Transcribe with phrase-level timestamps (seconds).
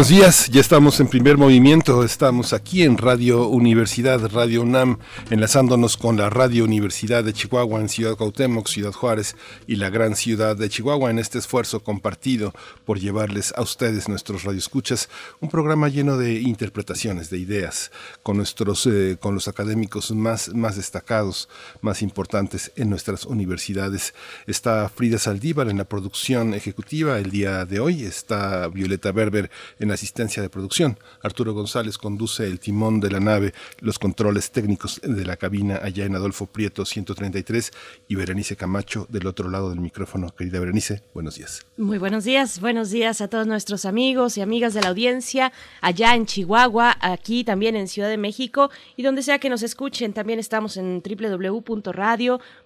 [0.00, 0.48] Buenos días.
[0.48, 2.02] Ya estamos en primer movimiento.
[2.04, 7.90] Estamos aquí en Radio Universidad, Radio UNAM, enlazándonos con la Radio Universidad de Chihuahua en
[7.90, 9.36] Ciudad Cuauhtémoc, Ciudad Juárez
[9.66, 12.54] y la gran ciudad de Chihuahua en este esfuerzo compartido
[12.86, 17.90] por llevarles a ustedes, nuestros radioescuchas, un programa lleno de interpretaciones, de ideas,
[18.22, 21.50] con nuestros, eh, con los académicos más, más destacados,
[21.82, 24.14] más importantes en nuestras universidades.
[24.46, 28.04] Está Frida Saldívar en la producción ejecutiva el día de hoy.
[28.04, 30.98] Está Violeta Berber en asistencia de producción.
[31.22, 36.04] Arturo González conduce el timón de la nave, los controles técnicos de la cabina allá
[36.04, 37.72] en Adolfo Prieto 133
[38.08, 40.34] y Berenice Camacho del otro lado del micrófono.
[40.34, 41.66] Querida Berenice, buenos días.
[41.76, 46.14] Muy buenos días, buenos días a todos nuestros amigos y amigas de la audiencia allá
[46.14, 50.12] en Chihuahua, aquí también en Ciudad de México y donde sea que nos escuchen.
[50.12, 51.02] También estamos en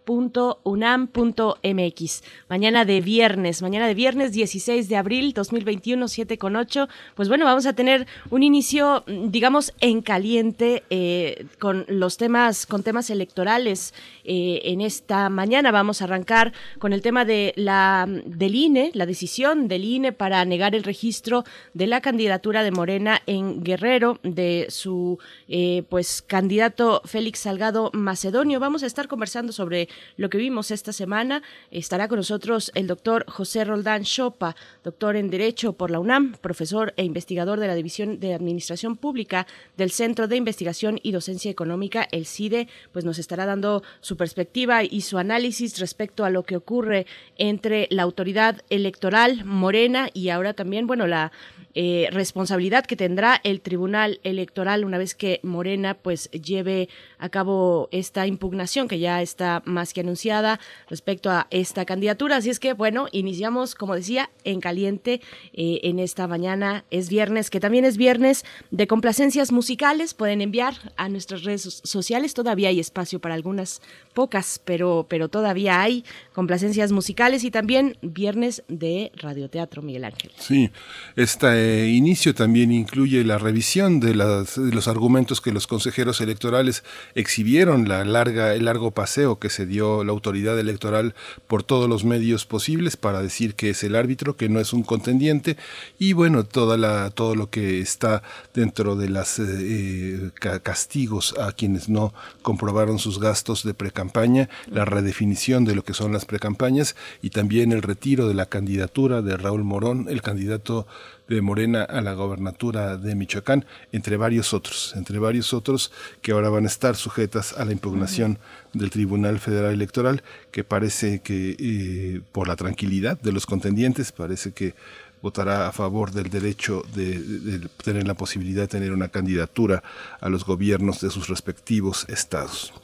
[0.07, 2.23] www.radio.unam.mx.
[2.49, 7.45] Mañana de viernes, mañana de viernes 16 de abril 2021, 7 con 8 pues bueno,
[7.45, 13.95] vamos a tener un inicio, digamos, en caliente eh, con los temas, con temas electorales.
[14.25, 19.07] Eh, en esta mañana vamos a arrancar con el tema de la del INE, la
[19.07, 24.67] decisión del INE para negar el registro de la candidatura de Morena en Guerrero de
[24.69, 25.19] su
[25.49, 28.61] eh, pues candidato Félix Salgado Macedonio.
[28.61, 31.43] Vamos a estar conversando sobre lo que vimos esta semana.
[31.71, 36.95] Estará con nosotros el doctor José Roldán Chopa, doctor en Derecho por la UNAM, profesor
[36.97, 42.09] e investigador de la División de Administración Pública del Centro de Investigación y Docencia Económica,
[42.11, 46.57] el CIDE, pues nos estará dando su perspectiva y su análisis respecto a lo que
[46.57, 47.07] ocurre
[47.37, 51.33] entre la autoridad electoral morena y ahora también, bueno, la
[51.75, 57.89] eh, responsabilidad que tendrá el Tribunal Electoral una vez que Morena pues lleve a cabo
[57.91, 62.37] esta impugnación que ya está más que anunciada respecto a esta candidatura.
[62.37, 65.21] Así es que bueno, iniciamos como decía en caliente
[65.53, 66.85] eh, en esta mañana.
[66.91, 70.15] Es viernes, que también es viernes de complacencias musicales.
[70.15, 72.35] Pueden enviar a nuestras redes sociales.
[72.35, 73.83] Todavía hay espacio para algunas
[74.15, 80.31] pocas, pero, pero todavía hay complacencias musicales y también viernes de radioteatro, Miguel Ángel.
[80.39, 80.71] Sí,
[81.17, 87.89] esta eh, inicio también incluye la revisión de, los argumentos que los consejeros electorales exhibieron,
[87.89, 91.15] la larga, el largo paseo que se dio la autoridad electoral
[91.47, 94.83] por todos los medios posibles para decir que es el árbitro, que no es un
[94.83, 95.57] contendiente,
[95.99, 98.23] y bueno, toda la, todo lo que está
[98.55, 100.31] dentro de los eh,
[100.63, 106.13] castigos a quienes no comprobaron sus gastos de precampaña, la redefinición de lo que son
[106.13, 110.87] las precampañas y también el retiro de la candidatura de Raúl Morón, el candidato
[111.27, 116.51] de Morena a la gobernatura de Michoacán, entre varios otros, entre varios otros que ahora
[116.51, 118.39] van a estar sujetas a la impugnación
[118.75, 124.53] del Tribunal Federal Electoral, que parece que eh, por la tranquilidad de los contendientes, parece
[124.53, 124.75] que
[125.23, 129.83] votará a favor del derecho de, tener la posibilidad de tener una candidatura
[130.21, 132.75] a los gobiernos de sus respectivos estados.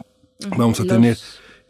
[0.57, 1.17] Vamos a tener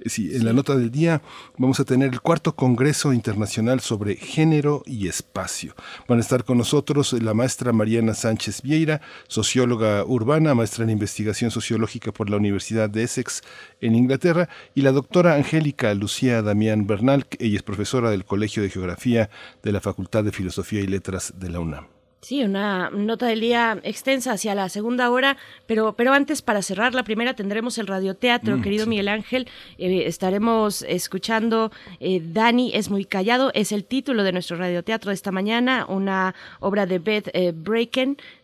[0.06, 1.20] Sí, en la nota del día
[1.58, 5.74] vamos a tener el cuarto Congreso Internacional sobre Género y Espacio.
[6.08, 11.50] Van a estar con nosotros la maestra Mariana Sánchez Vieira, socióloga urbana, maestra en investigación
[11.50, 13.42] sociológica por la Universidad de Essex
[13.82, 18.70] en Inglaterra, y la doctora Angélica Lucía Damián Bernal, ella es profesora del Colegio de
[18.70, 19.28] Geografía
[19.62, 21.99] de la Facultad de Filosofía y Letras de la UNAM.
[22.22, 26.94] Sí, una nota del día extensa hacia la segunda hora, pero, pero antes, para cerrar
[26.94, 29.48] la primera, tendremos el radioteatro, mm, querido Miguel Ángel.
[29.78, 35.14] Eh, estaremos escuchando eh, Dani es muy callado, es el título de nuestro radioteatro de
[35.14, 37.54] esta mañana, una obra de Beth eh,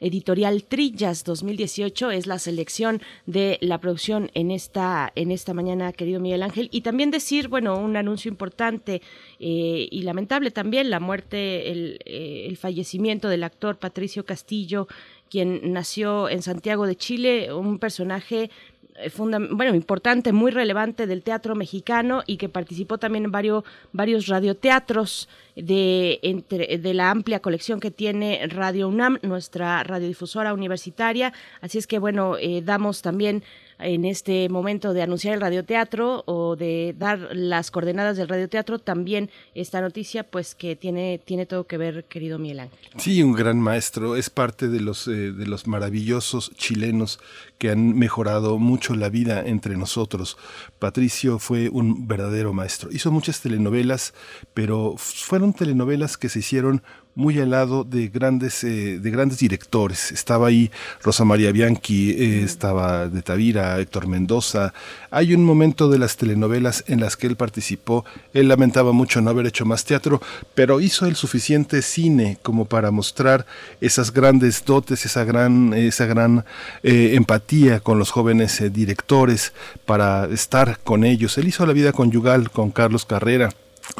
[0.01, 6.19] editorial Trillas 2018, es la selección de la producción en esta, en esta mañana, querido
[6.19, 6.71] Miguel Ángel.
[6.73, 9.03] Y también decir, bueno, un anuncio importante
[9.39, 14.89] eh, y lamentable también, la muerte, el, el fallecimiento del actor Patricio Castillo,
[15.31, 18.51] quien nació en Santiago de Chile, un personaje
[18.99, 19.11] eh,
[19.51, 25.29] bueno, importante, muy relevante del teatro mexicano y que participó también en varios, varios radioteatros
[25.55, 31.33] de, entre, de la amplia colección que tiene Radio UNAM, nuestra radiodifusora universitaria.
[31.61, 33.43] Así es que, bueno, eh, damos también
[33.79, 39.31] en este momento de anunciar el radioteatro o de dar las coordenadas del radioteatro, también
[39.55, 42.79] esta noticia, pues que tiene, tiene todo que ver, querido Miguel Ángel.
[42.97, 47.21] Sí, un gran maestro, es parte de los, eh, de los maravillosos chilenos
[47.59, 50.37] que han mejorado mucho la vida entre nosotros.
[50.79, 52.91] Patricio fue un verdadero maestro.
[52.93, 54.15] Hizo muchas telenovelas,
[54.55, 56.83] pero fueron telenovelas que se hicieron
[57.17, 60.13] muy al lado de grandes, eh, de grandes directores.
[60.13, 60.71] Estaba ahí
[61.03, 64.75] Rosa María Bianchi, eh, estaba de Tavira, Héctor Mendoza.
[65.11, 68.05] Hay un momento de las telenovelas en las que él participó.
[68.35, 70.21] Él lamentaba mucho no haber hecho más teatro,
[70.55, 73.47] pero hizo el suficiente cine como para mostrar
[73.81, 76.45] esas grandes dotes, esa gran, esa gran
[76.83, 79.55] eh, empatía con los jóvenes directores,
[79.87, 81.39] para estar con ellos.
[81.39, 83.49] Él hizo la vida conyugal con Carlos Carrera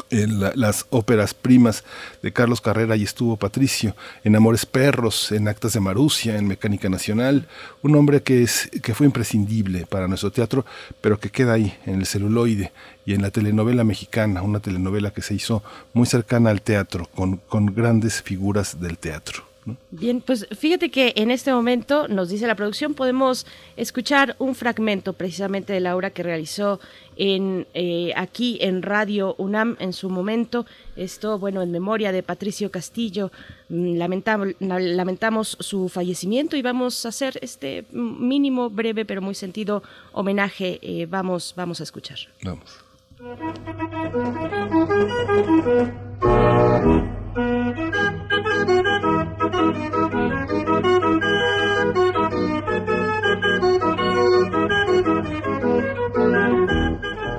[0.09, 1.83] en las óperas primas
[2.21, 6.89] de Carlos Carrera y estuvo Patricio, en Amores Perros, en Actas de Marucia, en Mecánica
[6.89, 7.47] Nacional,
[7.81, 10.65] un hombre que, es, que fue imprescindible para nuestro teatro,
[11.01, 12.71] pero que queda ahí, en el celuloide
[13.05, 15.63] y en la telenovela mexicana, una telenovela que se hizo
[15.93, 19.46] muy cercana al teatro, con, con grandes figuras del teatro.
[19.91, 25.13] Bien, pues fíjate que en este momento, nos dice la producción, podemos escuchar un fragmento
[25.13, 26.79] precisamente de la obra que realizó
[27.17, 30.65] en, eh, aquí en Radio UNAM en su momento.
[30.95, 33.31] Esto, bueno, en memoria de Patricio Castillo.
[33.69, 39.83] Mm, lamentamos, lamentamos su fallecimiento y vamos a hacer este mínimo, breve, pero muy sentido
[40.13, 40.79] homenaje.
[40.81, 42.17] Eh, vamos, vamos a escuchar.
[42.43, 42.83] Vamos.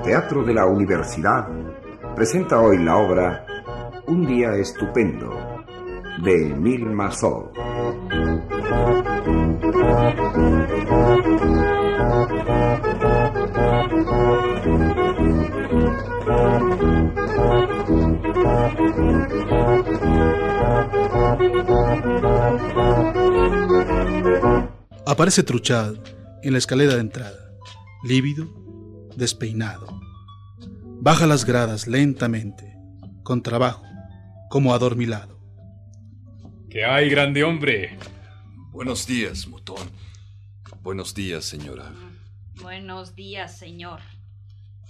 [0.03, 1.47] Teatro de la Universidad
[2.15, 3.45] presenta hoy la obra
[4.07, 5.29] Un día estupendo
[6.23, 7.51] de Emil Mazó.
[25.05, 25.95] Aparece Truchad
[26.43, 27.51] en la escalera de entrada,
[28.03, 28.47] lívido,
[29.15, 29.99] despeinado.
[31.01, 32.75] Baja las gradas lentamente,
[33.23, 33.83] con trabajo,
[34.49, 35.39] como adormilado.
[36.69, 37.97] ¿Qué hay, grande hombre?
[38.71, 39.89] Buenos días, Mutón.
[40.81, 41.91] Buenos días, señora.
[42.61, 43.99] Buenos días, señor.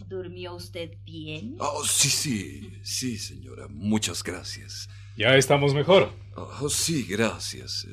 [0.08, 1.56] ¿Durmió usted bien?
[1.60, 3.68] Oh, sí, sí, sí, señora.
[3.68, 4.90] Muchas gracias.
[5.18, 6.12] Ya estamos mejor.
[6.36, 7.88] Oh, sí, gracias.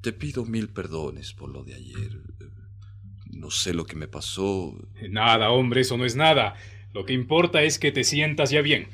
[0.00, 2.20] Te pido mil perdones por lo de ayer.
[3.30, 4.74] No sé lo que me pasó.
[5.08, 6.54] Nada, hombre, eso no es nada.
[6.92, 8.88] Lo que importa es que te sientas ya bien.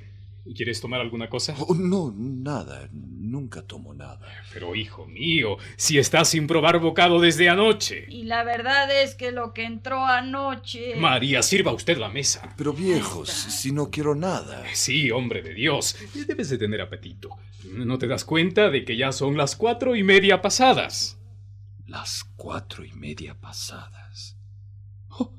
[0.56, 1.54] ¿Quieres tomar alguna cosa?
[1.58, 2.90] Oh, no, nada.
[3.32, 4.28] Nunca tomo nada.
[4.52, 8.04] Pero, hijo mío, si estás sin probar bocado desde anoche.
[8.10, 10.96] Y la verdad es que lo que entró anoche.
[10.96, 12.54] María, sirva usted la mesa.
[12.58, 14.62] Pero, viejos, si no quiero nada.
[14.74, 15.96] Sí, hombre de Dios.
[16.26, 17.30] Debes de tener apetito.
[17.72, 21.18] ¿No te das cuenta de que ya son las cuatro y media pasadas?
[21.86, 24.36] Las cuatro y media pasadas.
[25.08, 25.32] Oh,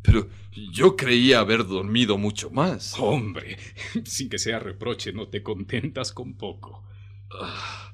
[0.00, 0.26] pero
[0.72, 2.98] yo creía haber dormido mucho más.
[2.98, 3.58] Hombre,
[4.06, 6.86] sin que sea reproche, no te contentas con poco.
[7.32, 7.92] Ah,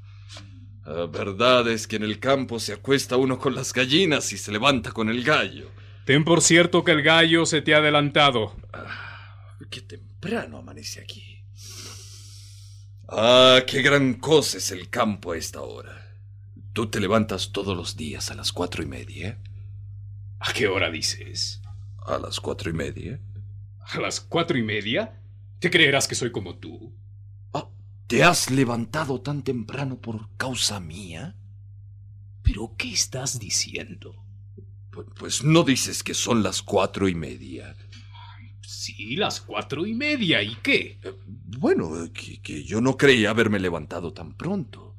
[0.85, 4.53] la verdad es que en el campo se acuesta uno con las gallinas y se
[4.53, 5.71] levanta con el gallo.
[6.05, 8.57] Ten por cierto que el gallo se te ha adelantado.
[8.73, 11.45] Ah, qué temprano amanece aquí.
[13.09, 16.17] Ah, qué gran cosa es el campo a esta hora.
[16.73, 19.39] Tú te levantas todos los días a las cuatro y media.
[20.41, 21.61] ¿A qué hora dices?
[22.05, 23.21] A las cuatro y media.
[23.81, 25.21] ¿A las cuatro y media?
[25.61, 26.93] ¿Te creerás que soy como tú?
[28.07, 31.37] ¿Te has levantado tan temprano por causa mía?
[32.43, 34.23] ¿Pero qué estás diciendo?
[34.91, 37.75] Pues, pues no dices que son las cuatro y media.
[38.61, 40.43] Sí, las cuatro y media.
[40.43, 40.99] ¿Y qué?
[41.03, 44.97] Eh, bueno, que, que, yo no creía haberme levantado tan pronto.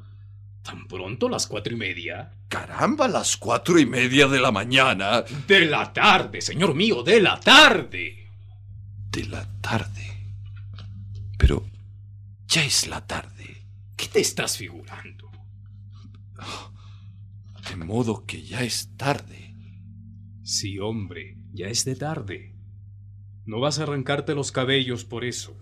[0.63, 2.31] ¿Tan pronto las cuatro y media?
[2.47, 5.23] Caramba, las cuatro y media de la mañana.
[5.47, 8.29] De la tarde, señor mío, de la tarde.
[9.11, 10.12] De la tarde.
[12.53, 13.65] Ya es la tarde.
[13.97, 15.31] ¿Qué te estás figurando?
[17.67, 19.55] De modo que ya es tarde.
[20.43, 22.55] Sí, hombre, ya es de tarde.
[23.47, 25.57] No vas a arrancarte los cabellos por eso.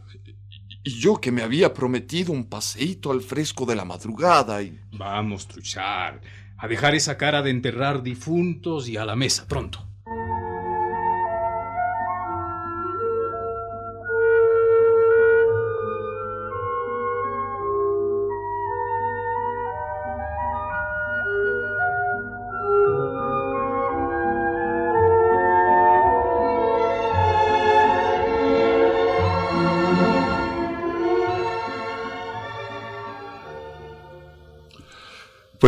[0.84, 4.78] Y yo que me había prometido un paseíto al fresco de la madrugada y...
[4.92, 6.20] Vamos, Truchar,
[6.58, 9.88] a dejar esa cara de enterrar difuntos y a la mesa, pronto.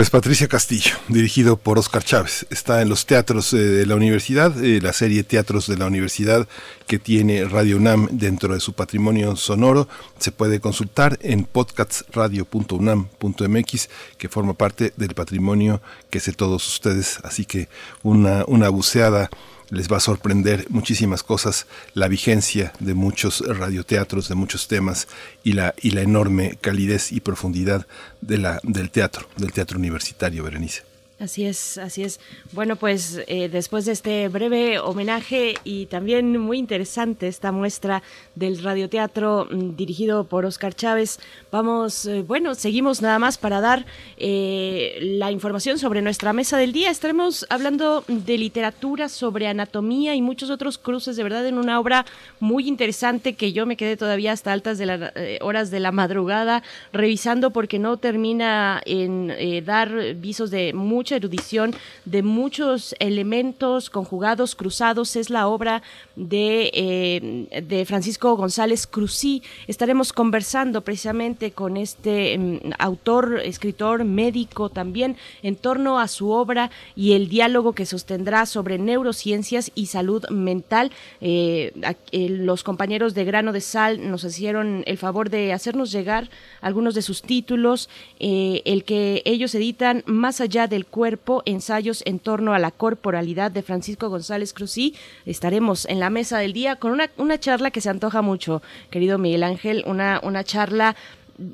[0.03, 2.45] Pues Patricia Castillo, dirigido por Oscar Chávez.
[2.49, 6.45] Está en los teatros eh, de la universidad, eh, la serie Teatros de la Universidad
[6.87, 9.87] que tiene Radio UNAM dentro de su patrimonio sonoro.
[10.19, 17.19] Se puede consultar en podcastradio.unam.mx, que forma parte del patrimonio que de todos ustedes.
[17.23, 17.69] Así que
[18.01, 19.29] una, una buceada
[19.73, 21.65] les va a sorprender muchísimas cosas,
[21.95, 25.07] la vigencia de muchos radioteatros, de muchos temas
[25.43, 27.87] y la, enorme calidez y profundidad
[28.21, 30.92] de la, del teatro, del teatro universitario, Berenice.
[31.23, 32.19] Así es, así es.
[32.51, 38.03] Bueno, pues eh, después de este breve homenaje y también muy interesante esta muestra
[38.35, 43.85] del radioteatro mm, dirigido por Oscar Chávez, vamos, eh, bueno, seguimos nada más para dar
[44.17, 46.89] eh, la información sobre nuestra mesa del día.
[46.91, 52.05] Estaremos hablando de literatura, sobre anatomía y muchos otros cruces, de verdad, en una obra
[52.41, 56.63] muy interesante que yo me quedé todavía hasta altas de las horas de la madrugada
[56.91, 59.33] revisando porque no termina en
[59.65, 65.15] dar visos de mucha erudición de muchos elementos conjugados, cruzados.
[65.15, 65.81] Es la obra
[66.15, 69.41] de, eh, de Francisco González Cruzí.
[69.67, 76.71] Estaremos conversando precisamente con este em, autor, escritor, médico también, en torno a su obra
[76.95, 80.91] y el diálogo que sostendrá sobre neurociencias y salud mental.
[81.21, 81.73] Eh,
[82.11, 86.29] eh, los compañeros de Grano de Sal nos hicieron el favor de hacernos llegar
[86.61, 87.89] algunos de sus títulos,
[88.19, 93.61] el que ellos editan Más allá del cuerpo, ensayos en torno a la corporalidad de
[93.61, 94.95] Francisco González Cruzí.
[95.25, 99.17] Estaremos en la mesa del día con una, una charla que se antoja mucho, querido
[99.17, 100.95] Miguel Ángel, una, una charla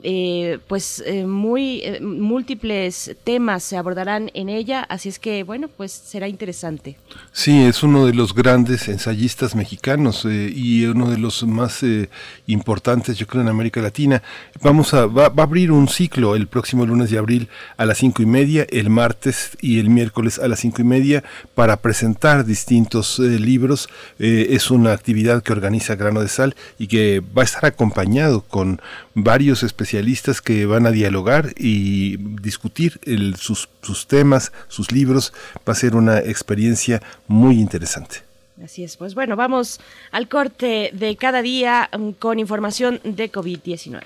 [0.04, 5.70] eh, pues eh, muy eh, múltiples temas se abordarán en ella, así es que bueno,
[5.70, 6.98] pues será interesante.
[7.32, 11.82] Sí, es uno de los grandes ensayistas mexicanos y uno de los más
[12.48, 14.22] importantes, yo creo, en América Latina.
[14.62, 18.22] Vamos a va, a abrir un ciclo el próximo lunes de abril a las cinco
[18.22, 21.24] y media, el martes y el miércoles a las cinco y media
[21.56, 23.88] para presentar distintos libros.
[24.18, 28.82] es una actividad que organiza Grano de Sal y que va a estar acompañado con
[29.14, 33.00] varios especialistas que van a dialogar y discutir
[33.38, 35.34] sus, sus temas, sus libros.
[35.68, 38.24] Va a ser una experiencia muy interesante.
[38.64, 39.80] Así es, pues bueno, vamos
[40.12, 44.02] al corte de cada día mm, con información de COVID-19.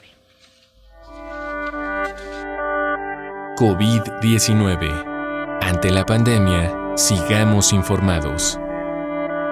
[3.57, 5.59] COVID-19.
[5.61, 8.59] Ante la pandemia, sigamos informados.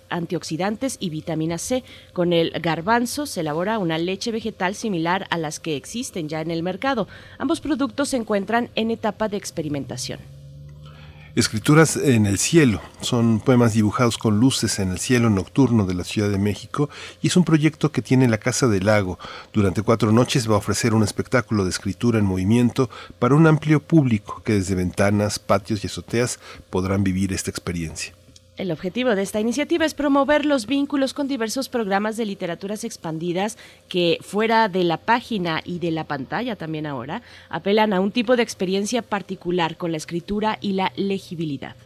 [0.08, 1.84] antioxidantes y vitamina C.
[2.14, 6.50] Con el garbanzo se elabora una leche vegetal similar a las que existen ya en
[6.50, 7.06] el mercado.
[7.36, 10.41] Ambos productos se encuentran en etapa de experimentación.
[11.34, 16.04] Escrituras en el cielo son poemas dibujados con luces en el cielo nocturno de la
[16.04, 16.90] Ciudad de México
[17.22, 19.18] y es un proyecto que tiene la Casa del Lago.
[19.50, 23.80] Durante cuatro noches va a ofrecer un espectáculo de escritura en movimiento para un amplio
[23.80, 28.12] público que desde ventanas, patios y azoteas podrán vivir esta experiencia.
[28.58, 33.56] El objetivo de esta iniciativa es promover los vínculos con diversos programas de literaturas expandidas
[33.88, 38.36] que, fuera de la página y de la pantalla también ahora, apelan a un tipo
[38.36, 41.76] de experiencia particular con la escritura y la legibilidad.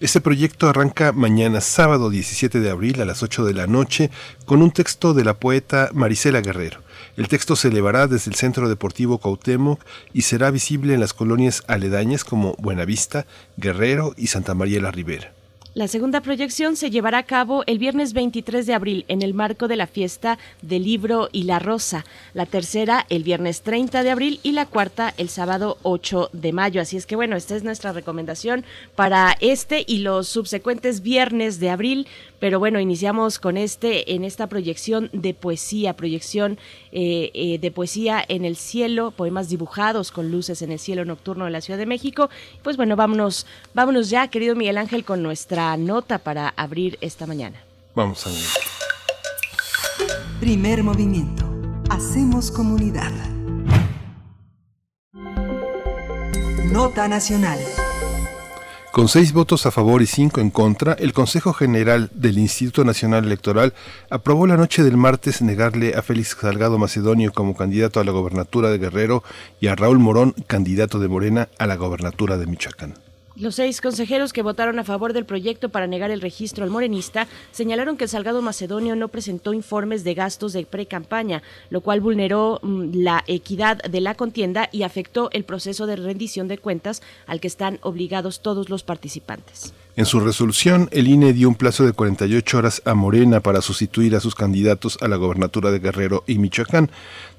[0.00, 4.10] Este proyecto arranca mañana sábado 17 de abril a las 8 de la noche
[4.46, 6.80] con un texto de la poeta Marisela Guerrero.
[7.18, 11.62] El texto se elevará desde el Centro Deportivo Cuauhtémoc y será visible en las colonias
[11.66, 13.26] aledañas como Buenavista,
[13.58, 15.34] Guerrero y Santa María la Ribera.
[15.72, 19.68] La segunda proyección se llevará a cabo el viernes 23 de abril en el marco
[19.68, 22.04] de la fiesta del libro y la rosa.
[22.34, 26.80] La tercera el viernes 30 de abril y la cuarta el sábado 8 de mayo.
[26.80, 28.64] Así es que bueno, esta es nuestra recomendación
[28.96, 32.08] para este y los subsecuentes viernes de abril.
[32.40, 36.58] Pero bueno, iniciamos con este, en esta proyección de poesía, proyección
[36.90, 41.44] eh, eh, de poesía en el cielo, poemas dibujados con luces en el cielo nocturno
[41.44, 42.30] de la Ciudad de México.
[42.62, 47.62] Pues bueno, vámonos, vámonos ya, querido Miguel Ángel, con nuestra nota para abrir esta mañana.
[47.94, 48.38] Vamos a ver.
[50.40, 51.44] Primer movimiento.
[51.90, 53.12] Hacemos comunidad.
[56.72, 57.58] Nota nacional.
[58.92, 63.24] Con seis votos a favor y cinco en contra, el Consejo General del Instituto Nacional
[63.24, 63.72] Electoral
[64.10, 68.68] aprobó la noche del martes negarle a Félix Salgado Macedonio como candidato a la gobernatura
[68.68, 69.22] de Guerrero
[69.60, 72.94] y a Raúl Morón, candidato de Morena a la gobernatura de Michoacán.
[73.36, 77.28] Los seis consejeros que votaron a favor del proyecto para negar el registro al morenista
[77.52, 82.58] señalaron que el Salgado Macedonio no presentó informes de gastos de pre-campaña, lo cual vulneró
[82.62, 87.40] mm, la equidad de la contienda y afectó el proceso de rendición de cuentas al
[87.40, 89.72] que están obligados todos los participantes.
[89.96, 94.14] En su resolución, el INE dio un plazo de 48 horas a Morena para sustituir
[94.14, 96.90] a sus candidatos a la gobernatura de Guerrero y Michoacán.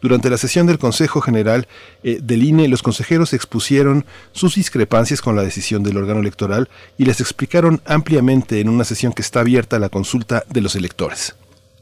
[0.02, 1.68] Durante la sesión del Consejo General
[2.04, 7.06] eh, del INE, los consejeros expusieron sus discrepancias con la decisión del órgano electoral y
[7.06, 11.36] les explicaron ampliamente en una sesión que está abierta a la consulta de los electores.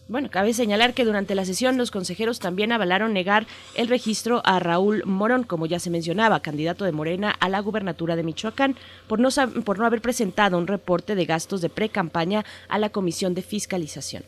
[0.09, 4.57] Bueno, cabe señalar que durante la sesión los consejeros también avalaron negar el registro a
[4.57, 8.75] Raúl Morón, como ya se mencionaba, candidato de Morena a la gubernatura de Michoacán,
[9.07, 9.29] por no,
[9.63, 14.23] por no haber presentado un reporte de gastos de pre-campaña a la Comisión de Fiscalización.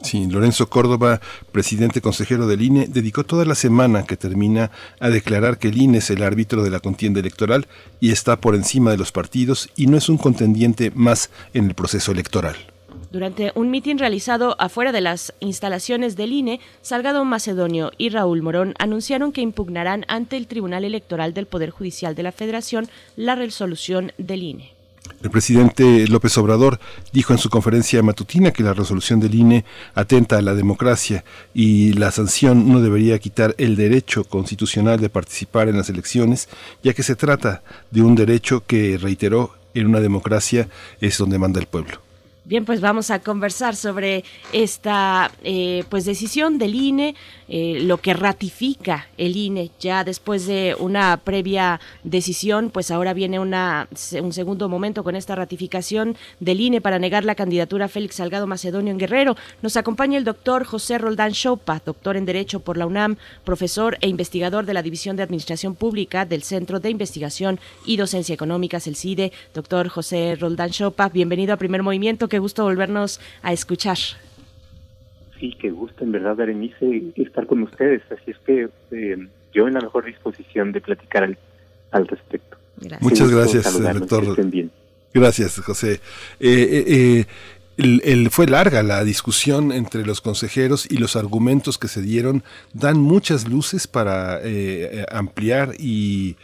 [0.00, 1.20] Sí, Lorenzo Córdoba,
[1.52, 5.98] presidente consejero del INE, dedicó toda la semana que termina a declarar que el INE
[5.98, 7.66] es el árbitro de la contienda electoral
[8.00, 11.74] y está por encima de los partidos y no es un contendiente más en el
[11.74, 12.56] proceso electoral.
[13.10, 18.74] Durante un mitin realizado afuera de las instalaciones del INE, Salgado Macedonio y Raúl Morón
[18.78, 24.12] anunciaron que impugnarán ante el Tribunal Electoral del Poder Judicial de la Federación la resolución
[24.18, 24.76] del INE.
[25.22, 26.80] El presidente López Obrador
[27.12, 29.64] dijo en su conferencia matutina que la resolución del INE
[29.94, 35.68] atenta a la democracia y la sanción no debería quitar el derecho constitucional de participar
[35.68, 36.48] en las elecciones,
[36.82, 40.68] ya que se trata de un derecho que, reiteró, en una democracia
[41.00, 42.05] es donde manda el pueblo.
[42.48, 47.16] Bien, pues vamos a conversar sobre esta eh, pues decisión del INE,
[47.48, 53.40] eh, lo que ratifica el INE ya después de una previa decisión, pues ahora viene
[53.40, 53.88] una,
[54.22, 58.46] un segundo momento con esta ratificación del INE para negar la candidatura a Félix Salgado
[58.46, 59.36] Macedonio en Guerrero.
[59.60, 64.06] Nos acompaña el doctor José Roldán Chopa, doctor en Derecho por la UNAM, profesor e
[64.06, 68.94] investigador de la División de Administración Pública del Centro de Investigación y Docencia Económicas, el
[68.94, 69.32] CIDE.
[69.52, 73.96] Doctor José Roldán Chopa, bienvenido a Primer Movimiento qué gusto volvernos a escuchar.
[75.40, 78.02] Sí, qué gusto, en verdad, Berenice, estar con ustedes.
[78.10, 81.38] Así es que eh, yo en la mejor disposición de platicar al,
[81.92, 82.58] al respecto.
[83.00, 84.36] Muchas gracias, doctor.
[85.14, 85.92] Gracias, José.
[86.38, 87.24] Eh, eh,
[87.76, 92.98] el, fue larga la discusión entre los consejeros y los argumentos que se dieron dan
[92.98, 96.36] muchas luces para eh, ampliar y,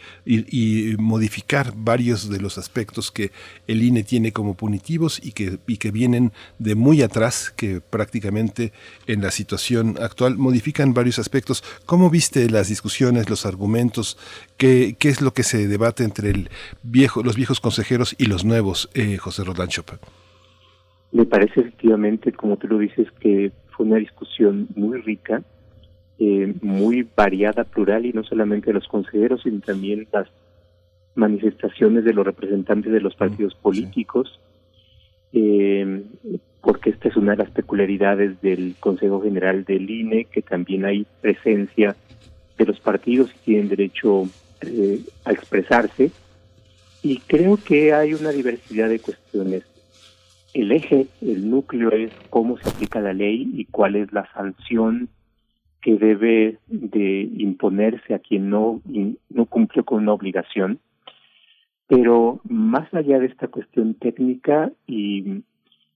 [0.97, 3.31] modificar varios de los aspectos que
[3.67, 8.71] el INE tiene como punitivos y que, vienen de muy atrás, que prácticamente
[9.07, 11.63] en la situación actual modifican varios aspectos.
[11.85, 14.17] ¿Cómo viste las discusiones, los argumentos?
[14.57, 16.49] ¿Qué, qué es lo que se debate entre el
[16.83, 19.99] viejo, los viejos consejeros y los nuevos, eh, José Rodán Chopin?
[21.13, 25.43] Me parece efectivamente, como tú lo dices, que fue una discusión muy rica,
[26.17, 30.27] eh, muy variada, plural, y no solamente de los consejeros, sino también las
[31.13, 34.39] manifestaciones de los representantes de los partidos políticos,
[35.33, 36.03] eh,
[36.61, 41.05] porque esta es una de las peculiaridades del Consejo General del INE, que también hay
[41.21, 41.95] presencia
[42.57, 44.23] de los partidos y tienen derecho
[44.61, 46.09] eh, a expresarse.
[47.03, 49.63] Y creo que hay una diversidad de cuestiones
[50.53, 55.09] el eje, el núcleo es cómo se aplica la ley y cuál es la sanción
[55.81, 58.81] que debe de imponerse a quien no,
[59.29, 60.79] no cumplió con una obligación.
[61.87, 65.43] Pero más allá de esta cuestión técnica y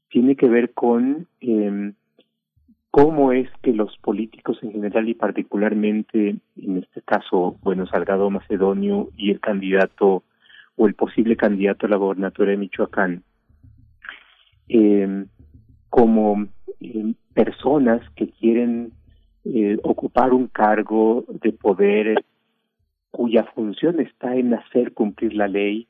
[0.09, 1.93] tiene que ver con eh,
[2.91, 9.09] cómo es que los políticos en general y particularmente en este caso, bueno, Salgado Macedonio
[9.15, 10.23] y el candidato
[10.75, 13.23] o el posible candidato a la gobernatura de Michoacán
[14.69, 15.25] eh,
[15.89, 16.47] como
[16.80, 18.93] eh, personas que quieren
[19.45, 22.25] eh, ocupar un cargo de poder
[23.12, 25.88] cuya función está en hacer cumplir la ley,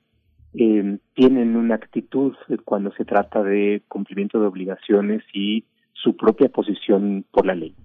[0.54, 2.34] eh, tienen una actitud
[2.66, 7.76] cuando se trata de cumplimiento de obligaciones y su propia posición por la ley.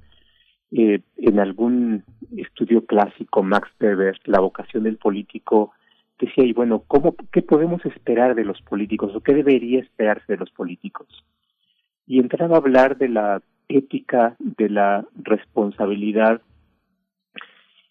[0.71, 2.05] Eh, en algún
[2.37, 5.73] estudio clásico, Max Weber, la vocación del político,
[6.27, 10.39] decía, y bueno, ¿cómo, ¿qué podemos esperar de los políticos o qué debería esperarse de
[10.39, 11.07] los políticos?
[12.07, 16.41] Y entraba a hablar de la ética, de la responsabilidad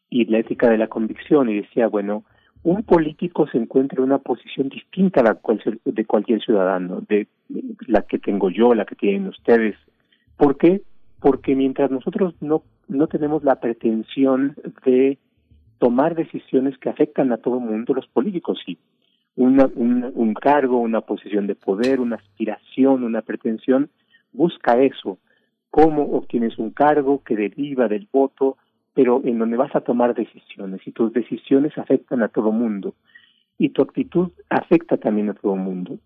[0.10, 2.24] y la ética de la convicción y decía, bueno,
[2.64, 7.28] un político se encuentra en una posición distinta a la cual, de cualquier ciudadano, de
[7.88, 9.76] la que tengo yo, la que tienen ustedes.
[10.38, 10.82] ¿Por qué?
[11.20, 15.18] Porque mientras nosotros no, no tenemos la pretensión de
[15.82, 18.78] tomar decisiones que afectan a todo mundo, los políticos sí.
[19.36, 19.60] Un,
[20.14, 23.90] un cargo, una posición de poder, una aspiración, una pretensión,
[24.32, 25.18] busca eso.
[25.72, 28.58] ¿Cómo obtienes un cargo que deriva del voto,
[28.94, 32.94] pero en donde vas a tomar decisiones y tus decisiones afectan a todo mundo
[33.58, 35.98] y tu actitud afecta también a todo mundo,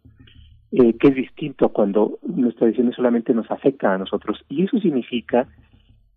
[0.71, 4.39] eh, que es distinto a cuando nuestras decisiones solamente nos afectan a nosotros.
[4.47, 5.49] Y eso significa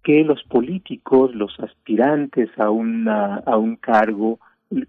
[0.03, 4.39] que los políticos, los aspirantes a, una, a un cargo,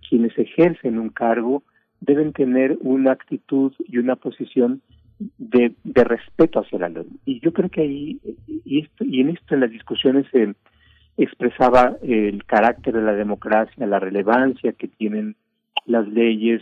[0.10, 1.64] quienes ejercen un cargo,
[2.02, 4.82] deben tener una actitud y una posición
[5.38, 7.08] de, de respeto hacia la ley.
[7.26, 10.54] Y yo creo que ahí, y, esto, y en esto en las discusiones se
[11.18, 15.36] expresaba el carácter de la democracia, la relevancia que tienen
[15.86, 16.62] las leyes,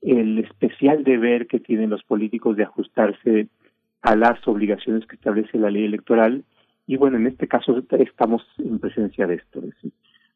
[0.00, 3.48] el especial deber que tienen los políticos de ajustarse
[4.00, 6.44] a las obligaciones que establece la ley electoral.
[6.88, 9.60] Y bueno, en este caso estamos en presencia de esto.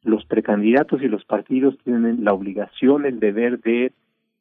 [0.04, 3.92] los precandidatos y los partidos tienen la obligación, el deber de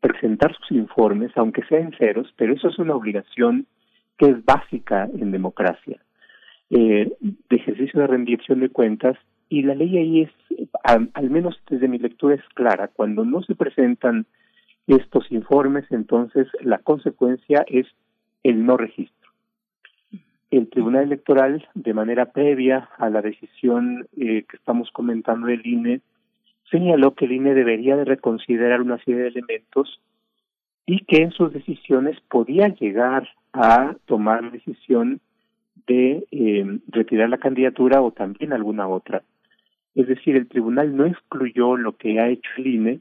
[0.01, 3.65] presentar sus informes, aunque sean ceros, pero eso es una obligación
[4.17, 5.99] que es básica en democracia
[6.69, 9.17] eh, de ejercicio de rendición de cuentas
[9.49, 10.31] y la ley ahí es,
[10.83, 14.25] al, menos desde mi lectura es clara, cuando no se presentan
[14.87, 17.87] estos informes, entonces la consecuencia es
[18.43, 19.20] el no registro.
[20.51, 26.01] El Tribunal Electoral, de manera previa a la decisión eh, que estamos comentando del INE,
[26.69, 30.01] señaló que el INE debería de reconsiderar una serie de elementos
[30.85, 35.21] y que en sus decisiones podía llegar a tomar la decisión
[35.87, 39.23] de eh, retirar la candidatura o también alguna otra.
[39.95, 42.99] Es decir, el tribunal no excluyó lo que ha hecho el INE,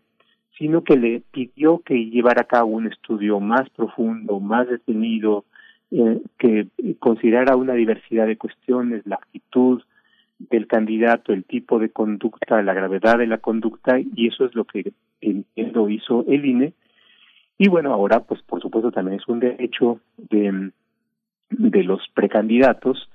[0.57, 5.45] sino que le pidió que llevara a cabo un estudio más profundo, más detenido,
[5.91, 9.83] eh, que considerara una diversidad de cuestiones, la actitud
[10.39, 14.65] del candidato, el tipo de conducta, la gravedad de la conducta, y eso es lo
[14.65, 16.73] que entiendo hizo el INE.
[17.59, 20.71] Y bueno, ahora, pues por supuesto también es un derecho de
[21.51, 23.11] de los precandidatos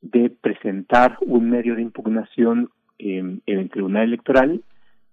[0.00, 4.62] de presentar un medio de impugnación en, el Tribunal Electoral.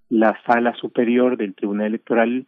[0.10, 2.46] La sala superior del Tribunal Electoral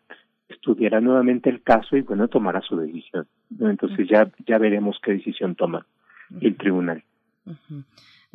[0.54, 3.28] estudiará nuevamente el caso y bueno tomará su decisión.
[3.60, 5.86] Entonces ya ya veremos qué decisión toma
[6.42, 7.04] el tribunal.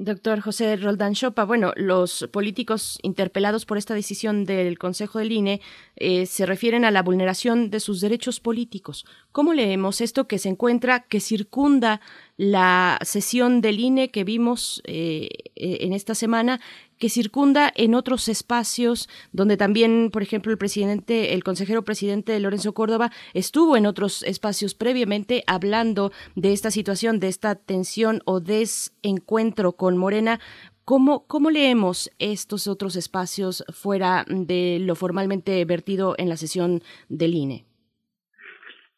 [0.01, 5.61] Doctor José Roldán Chopa, bueno, los políticos interpelados por esta decisión del Consejo del INE
[5.97, 9.05] eh, se refieren a la vulneración de sus derechos políticos.
[9.33, 12.01] ¿Cómo leemos esto que se encuentra, que circunda
[12.39, 16.61] la sesión del INE que vimos eh, eh, en esta semana
[16.97, 22.73] que circunda en otros espacios donde también, por ejemplo, el presidente, el consejero presidente Lorenzo
[22.75, 29.73] Córdoba estuvo en otros espacios previamente hablando de esta situación, de esta tensión o desencuentro
[29.73, 30.39] con Morena.
[30.85, 37.35] ¿Cómo, ¿Cómo leemos estos otros espacios fuera de lo formalmente vertido en la sesión del
[37.35, 37.65] INE?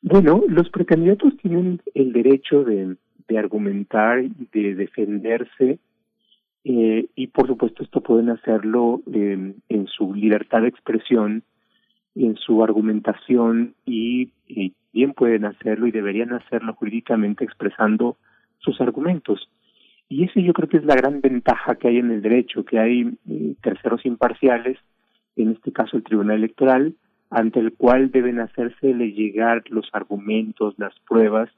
[0.03, 2.96] Bueno, los precandidatos tienen el derecho de,
[3.30, 5.78] de argumentar y de defenderse
[6.64, 11.42] eh, y por supuesto esto pueden hacerlo en su libertad de expresión,
[12.14, 14.32] en su argumentación y,
[14.92, 18.16] bien pueden hacerlo y deberían hacerlo jurídicamente expresando
[18.58, 19.48] sus argumentos.
[20.08, 22.80] Y ese yo creo que es la gran ventaja que hay en el derecho, que
[22.80, 24.76] hay eh, terceros imparciales,
[25.36, 26.96] en este caso el Tribunal Electoral,
[27.30, 31.48] ante el cual deben hacérsele llegar los argumentos, las pruebas,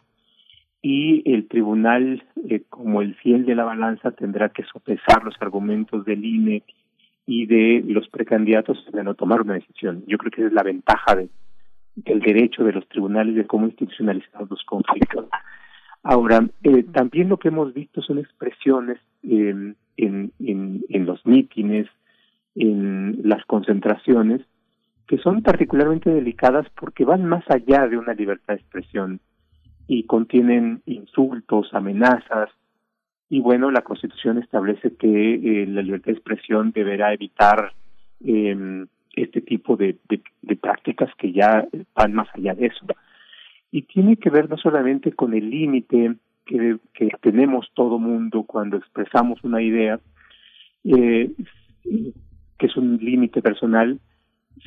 [0.82, 6.04] y el tribunal, eh, como el fiel de la balanza, tendrá que sopesar los argumentos
[6.04, 6.64] del INE
[7.24, 10.02] y de los precandidatos de no tomar una decisión.
[10.08, 11.28] Yo creo que esa es la ventaja de,
[11.94, 15.26] del derecho de los tribunales de cómo institucionalizar los conflictos.
[16.02, 21.86] Ahora, eh, también lo que hemos visto son expresiones en, en, en los mítines,
[22.56, 24.40] en las concentraciones,
[25.06, 29.20] que son particularmente delicadas porque van más allá de una libertad de expresión
[29.94, 32.48] y contienen insultos, amenazas,
[33.28, 37.74] y bueno, la Constitución establece que eh, la libertad de expresión deberá evitar
[38.24, 42.86] eh, este tipo de, de, prácticas que ya van más allá de eso.
[43.70, 46.14] Y tiene que ver no solamente con el límite
[46.46, 50.00] que, que tenemos todo mundo cuando expresamos una idea,
[50.84, 51.30] eh,
[52.58, 54.00] que es un límite personal,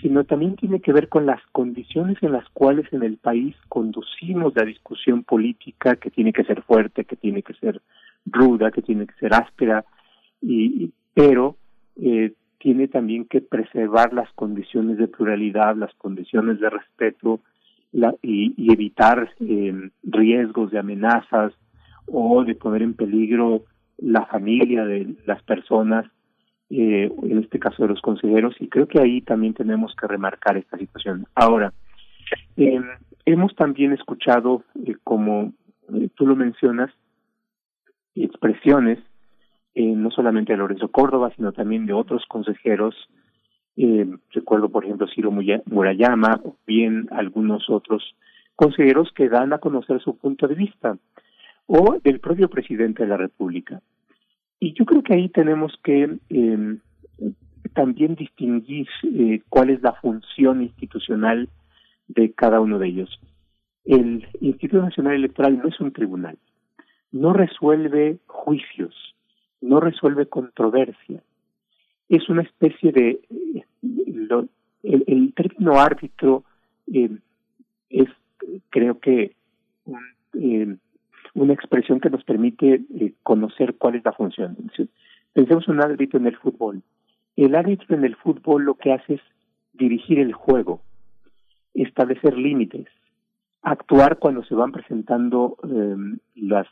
[0.02, 4.54] sino también tiene que ver con las condiciones en las cuales en el país conducimos
[4.56, 7.82] la discusión política, que tiene que ser fuerte, que tiene que ser
[8.26, 9.86] ruda, que tiene que ser áspera,
[10.42, 11.56] y, pero
[11.96, 17.40] eh, tiene también que preservar las condiciones de pluralidad, las condiciones de respeto
[18.22, 21.54] y, evitar eh, riesgos de amenazas
[22.08, 23.64] o de poner en peligro
[23.98, 26.06] la familia de las personas,
[26.70, 30.58] eh, en este caso de los consejeros, y creo que ahí también tenemos que remarcar
[30.58, 31.26] esta situación.
[31.36, 31.74] Ahora,
[32.58, 32.82] eh,
[33.26, 34.64] hemos también escuchado,
[35.04, 35.54] como
[36.16, 36.92] tú lo mencionas,
[38.16, 39.00] expresiones,
[39.76, 42.96] eh, no solamente de Lorenzo Córdoba, sino también de otros consejeros.
[43.76, 48.16] Eh, recuerdo, por ejemplo, Ciro Murayama, o bien algunos otros
[48.56, 50.98] consejeros que dan a conocer su punto de vista,
[51.68, 53.82] o del propio presidente de la República.
[54.60, 56.78] Y yo creo que ahí tenemos que eh,
[57.74, 61.50] también distinguir eh, cuál es la función institucional
[62.08, 63.20] de cada uno de ellos.
[63.84, 66.38] El Instituto Nacional Electoral no es un tribunal,
[67.12, 68.96] no resuelve juicios,
[69.62, 71.22] no resuelve controversia.
[72.10, 73.20] Es una especie de...
[74.84, 76.44] el, término árbitro
[76.92, 77.10] eh,
[77.90, 78.08] es,
[78.70, 79.36] creo que,
[80.34, 80.78] eh,
[81.36, 84.58] una expresión que nos permite eh, conocer cuál es la función.
[85.34, 86.82] Pensemos en un árbitro en el fútbol.
[87.36, 89.22] El árbitro en el fútbol lo que hace es
[89.74, 90.82] dirigir el juego,
[91.74, 92.88] establecer límites,
[93.62, 95.58] actuar cuando se van presentando
[96.36, 96.68] las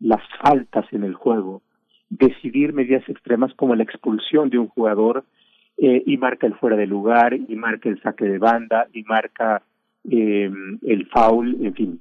[0.00, 1.62] las faltas en el juego,
[2.08, 5.24] decidir medidas extremas como la expulsión de un jugador
[5.76, 9.62] eh, y marca el fuera de lugar, y marca el saque de banda, y marca
[10.10, 10.50] eh,
[10.82, 12.00] el foul, en fin.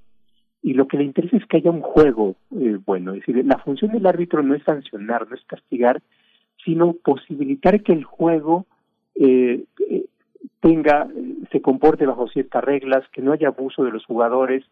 [0.62, 3.13] Y lo que le interesa es que haya un juego eh, bueno.
[3.13, 6.02] Es decir, la función del árbitro no es sancionar, no es castigar,
[6.63, 8.65] sino posibilitar que el juego
[9.15, 9.63] eh,
[10.60, 11.08] tenga,
[11.52, 14.65] se comporte bajo ciertas reglas, que no haya abuso de los jugadores.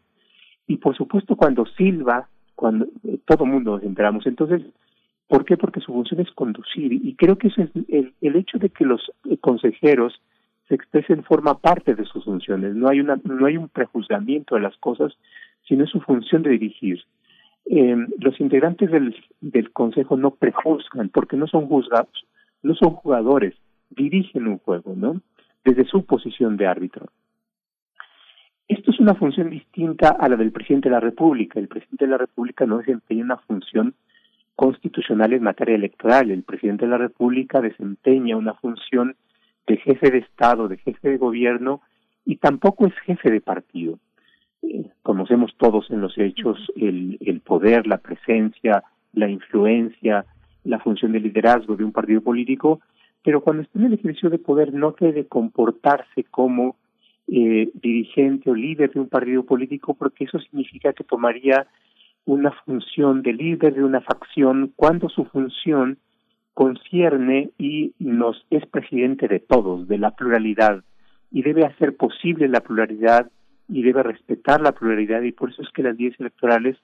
[0.67, 4.25] Y por supuesto, cuando Silva cuando eh, todo mundo nos enteramos.
[4.25, 4.61] Entonces,
[5.27, 5.57] ¿por qué?
[5.57, 8.85] Porque su función es conducir y creo que ese es el, el hecho de que
[8.85, 10.19] los eh, consejeros
[10.67, 12.75] se expresen forma parte de sus funciones.
[12.75, 15.13] No hay una no hay un prejuzgamiento de las cosas,
[15.67, 17.01] sino es su función de dirigir.
[17.65, 22.25] Eh, los integrantes del, del consejo no prejuzgan porque no son juzgados,
[22.61, 23.55] no son jugadores,
[23.89, 25.21] dirigen un juego, ¿no?
[25.63, 27.07] Desde su posición de árbitro.
[28.67, 31.59] Esto es una función distinta a la del presidente de la República.
[31.59, 33.93] El presidente de la República no desempeña una función
[34.55, 36.31] constitucional en materia electoral.
[36.31, 39.15] El presidente de la República desempeña una función
[39.67, 41.81] de jefe de Estado, de jefe de gobierno
[42.25, 43.99] y tampoco es jefe de partido.
[45.03, 50.25] Conocemos todos en los hechos el, el poder, la presencia, la influencia,
[50.63, 52.81] la función de liderazgo de un partido político,
[53.23, 56.75] pero cuando está en el ejercicio de poder no debe comportarse como
[57.27, 61.67] eh, dirigente o líder de un partido político, porque eso significa que tomaría
[62.25, 65.97] una función de líder de una facción cuando su función
[66.53, 70.83] concierne y nos es presidente de todos, de la pluralidad,
[71.31, 73.29] y debe hacer posible la pluralidad
[73.67, 76.77] y debe respetar la pluralidad, y por eso es que las leyes electorales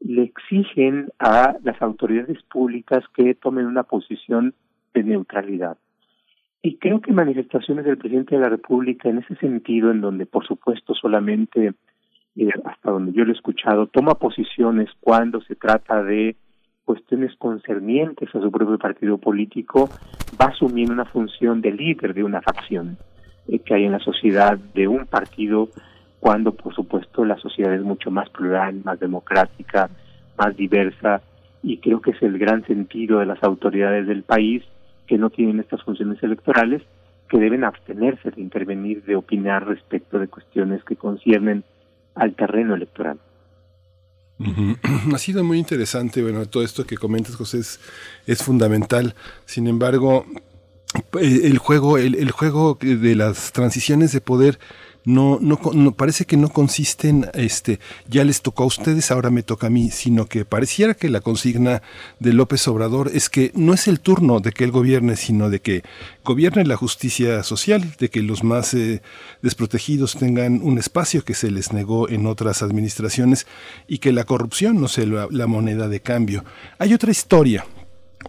[0.00, 4.54] le exigen a las autoridades públicas que tomen una posición
[4.94, 5.78] de neutralidad.
[6.62, 10.46] Y creo que manifestaciones del presidente de la República en ese sentido, en donde por
[10.46, 11.74] supuesto solamente,
[12.36, 16.36] eh, hasta donde yo lo he escuchado, toma posiciones cuando se trata de
[16.84, 19.88] cuestiones concernientes a su propio partido político,
[20.40, 22.96] va asumiendo una función de líder de una facción
[23.48, 25.68] eh, que hay en la sociedad de un partido,
[26.22, 29.90] cuando por supuesto la sociedad es mucho más plural, más democrática,
[30.38, 31.20] más diversa,
[31.64, 34.62] y creo que es el gran sentido de las autoridades del país
[35.08, 36.80] que no tienen estas funciones electorales,
[37.28, 41.64] que deben abstenerse de intervenir, de opinar respecto de cuestiones que conciernen
[42.14, 43.18] al terreno electoral.
[45.12, 49.16] Ha sido muy interesante, bueno, todo esto que comentas, José, es, fundamental.
[49.44, 50.24] Sin embargo,
[51.20, 54.60] el juego, el, el, juego de las transiciones de poder
[55.04, 59.42] no, no, no, parece que no consisten, este, ya les tocó a ustedes, ahora me
[59.42, 61.82] toca a mí, sino que pareciera que la consigna
[62.20, 65.60] de López Obrador es que no es el turno de que él gobierne, sino de
[65.60, 65.82] que
[66.24, 69.02] gobierne la justicia social, de que los más eh,
[69.42, 73.46] desprotegidos tengan un espacio que se les negó en otras administraciones
[73.88, 76.44] y que la corrupción no sea la moneda de cambio.
[76.78, 77.64] Hay otra historia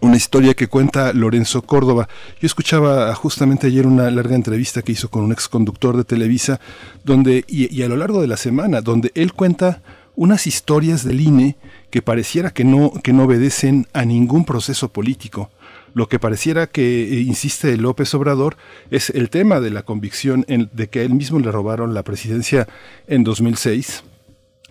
[0.00, 2.08] una historia que cuenta Lorenzo Córdoba.
[2.40, 6.60] Yo escuchaba justamente ayer una larga entrevista que hizo con un exconductor de Televisa,
[7.04, 9.82] donde, y, a lo largo de la semana, donde él cuenta
[10.16, 11.56] unas historias del INE
[11.90, 15.50] que pareciera que no, que no obedecen a ningún proceso político.
[15.92, 18.56] Lo que pareciera que eh, insiste López Obrador
[18.90, 22.66] es el tema de la convicción de que él mismo le robaron la presidencia
[23.06, 24.04] en 2006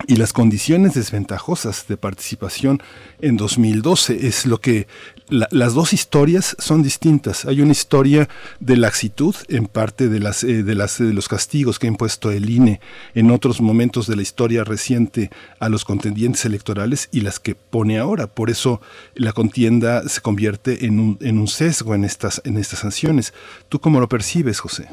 [0.06, 2.82] y las condiciones desventajosas de participación
[3.20, 4.86] en 2012 es lo que
[5.28, 7.44] las dos historias son distintas.
[7.44, 8.28] Hay una historia
[8.60, 12.30] de laxitud en parte de las eh, de las de los castigos que ha impuesto
[12.30, 12.80] el INE
[13.14, 15.30] en otros momentos de la historia reciente
[15.60, 18.26] a los contendientes electorales y las que pone ahora.
[18.26, 18.82] Por eso
[19.14, 23.32] la contienda se convierte en un, en un sesgo en estas en estas sanciones.
[23.68, 24.88] ¿Tú cómo lo percibes, José?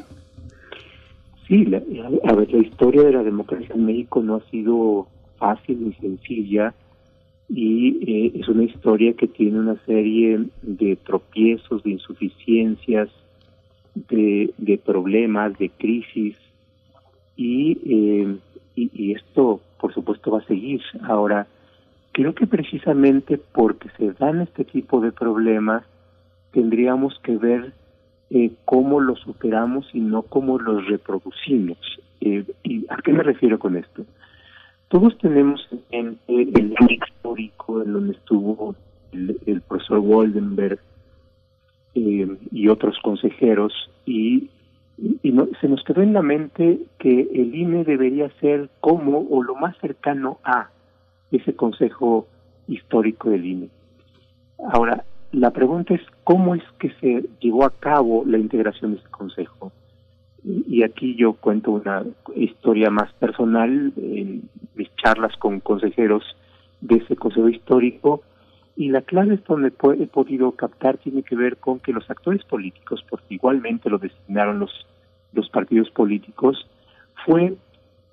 [1.52, 1.82] Sí, la,
[2.24, 6.72] a ver, la historia de la democracia en México no ha sido fácil ni sencilla
[7.46, 13.10] y eh, es una historia que tiene una serie de tropiezos, de insuficiencias,
[13.94, 16.38] de, problemas, de crisis
[17.36, 18.34] y, eh,
[18.74, 20.80] y, y esto por supuesto va a seguir.
[21.02, 21.46] Ahora,
[22.12, 25.84] creo que precisamente porque se dan este tipo de problemas,
[26.50, 27.74] tendríamos que ver
[28.34, 31.76] eh, cómo los superamos y no cómo los reproducimos.
[32.22, 34.06] Eh, ¿Y a qué me refiero con esto?
[34.88, 38.74] Todos tenemos en el, el histórico en donde estuvo
[39.12, 40.78] el, profesor Waldenberg
[41.94, 44.48] eh, y otros consejeros y,
[44.96, 49.56] y se nos quedó en la mente que el INE debería ser como o lo
[49.56, 50.70] más cercano a
[51.30, 52.26] ese consejo
[52.66, 53.68] histórico del INE.
[54.72, 59.10] Ahora, la pregunta es cómo es que se llevó a cabo la integración de este
[59.10, 59.72] consejo.
[60.44, 66.24] Y aquí yo cuento una historia más personal en mis charlas con consejeros
[66.80, 68.22] de ese consejo histórico
[68.76, 72.42] y la clave es donde he podido captar tiene que ver con que los actores
[72.44, 74.86] políticos, porque igualmente lo designaron los,
[75.32, 76.66] los partidos políticos,
[77.26, 77.54] fue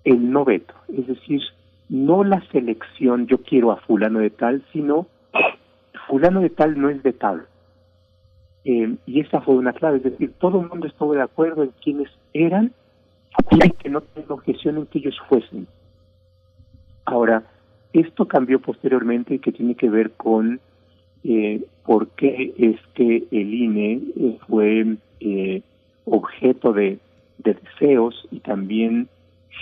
[0.03, 1.41] el no veto, es decir,
[1.88, 5.08] no la selección yo quiero a fulano de tal, sino
[6.10, 7.45] fulano de tal no es de tal.
[8.65, 11.72] Eh, y esa fue una clave, es decir, todo el mundo estuvo de acuerdo en
[11.82, 12.74] quiénes eran
[13.52, 15.67] y que no tenga objeción en que ellos fuesen.
[17.06, 17.43] Ahora,
[17.93, 20.60] esto cambió posteriormente y que tiene que ver con
[21.24, 24.98] eh, por qué es que el INE eh, fue
[26.06, 27.00] objeto de
[27.38, 29.08] deseos y también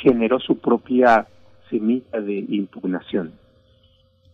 [0.01, 1.27] generó su propia
[1.69, 3.33] semilla de impugnación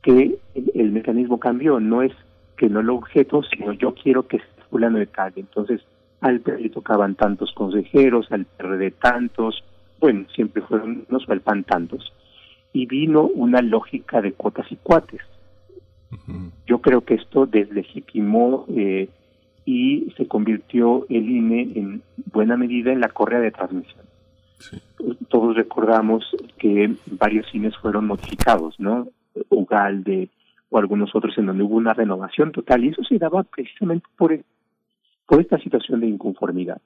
[0.03, 0.37] que
[0.75, 2.11] el, mecanismo cambió, no es
[2.57, 5.33] que no lo objeto, sino yo quiero que esté fulano de tal.
[5.35, 5.81] Entonces,
[6.21, 9.63] al PRI tocaban tantos consejeros, al PRD tantos,
[10.03, 12.11] bueno, siempre fueron, no al PAN tantos.
[12.73, 15.21] Y vino una lógica de cuotas y cuates.
[16.67, 19.07] Yo creo que esto deslegitimó eh,
[19.65, 22.01] y se convirtió el INE en
[22.33, 24.05] buena medida en la correa de transmisión.
[25.29, 26.25] Todos recordamos
[26.57, 29.07] que varios cines fueron modificados, ¿no?
[29.49, 30.29] Ugalde
[30.69, 34.37] o algunos otros en donde hubo una renovación total y eso se daba precisamente por,
[35.25, 36.81] por esta situación de inconformidad.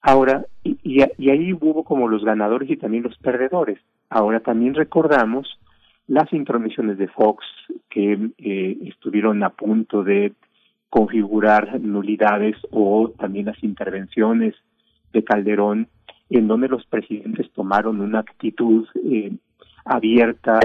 [0.00, 3.78] Ahora, y, y, ahí hubo como los ganadores y también los perdedores.
[4.10, 5.58] Ahora también recordamos
[6.08, 7.44] las intromisiones de Fox
[7.88, 10.32] que eh, estuvieron a punto de
[10.90, 14.54] configurar nulidades o también las intervenciones
[15.12, 15.88] de Calderón
[16.28, 19.32] en donde los presidentes tomaron una actitud eh,
[19.84, 20.60] abierta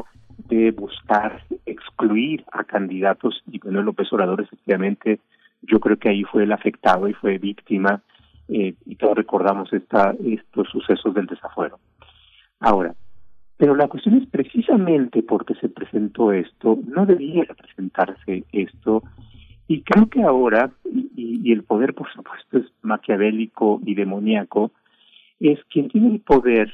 [0.47, 5.19] de buscar excluir a candidatos y bueno López Obrador efectivamente
[5.61, 8.01] yo creo que ahí fue el afectado y fue víctima
[8.47, 11.79] eh, y todos recordamos esta, estos sucesos del desafuero.
[12.59, 12.95] Ahora,
[13.57, 19.03] pero la cuestión es precisamente porque se presentó esto, no debía presentarse esto,
[19.67, 24.71] y creo que ahora, y, y el poder por supuesto es maquiavélico y demoníaco,
[25.39, 26.71] es quien tiene el poder,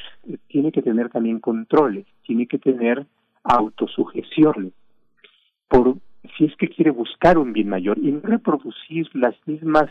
[0.48, 3.06] tiene que tener también controles, tiene que tener
[3.44, 4.74] autosujeción
[5.68, 5.98] por
[6.38, 9.90] si es que quiere buscar un bien mayor y no reproducir las mismas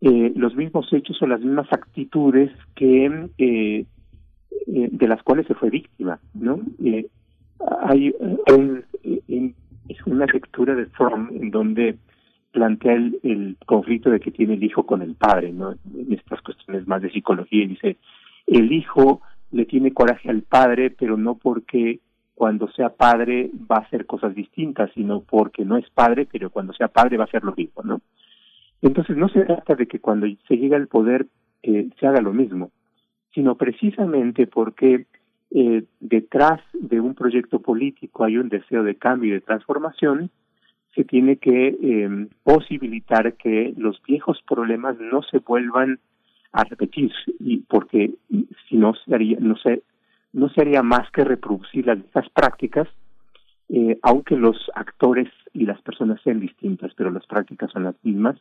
[0.00, 3.06] eh, los mismos hechos o las mismas actitudes que
[3.38, 3.86] eh,
[4.66, 7.06] eh, de las cuales se fue víctima no eh,
[7.82, 8.14] hay
[8.52, 8.84] un,
[10.06, 11.96] una lectura de Fromm en donde
[12.52, 16.42] plantea el, el conflicto de que tiene el hijo con el padre no en estas
[16.42, 17.96] cuestiones más de psicología y dice
[18.46, 22.00] el hijo le tiene coraje al padre, pero no porque
[22.36, 26.74] cuando sea padre va a hacer cosas distintas, sino porque no es padre, pero cuando
[26.74, 28.02] sea padre va a hacer lo mismo, ¿no?
[28.82, 31.26] Entonces no se trata de que cuando se llega al poder
[31.62, 32.70] eh, se haga lo mismo,
[33.32, 35.06] sino precisamente porque
[35.50, 40.30] eh, detrás de un proyecto político hay un deseo de cambio y de transformación,
[40.94, 46.00] se tiene que eh, posibilitar que los viejos problemas no se vuelvan
[46.52, 48.12] a repetir, y porque
[48.68, 49.82] si no se haría, no se,
[50.36, 52.86] no se haría más que reproducir las estas prácticas,
[53.70, 58.36] eh, aunque los actores y las personas sean distintas, pero las prácticas son las mismas.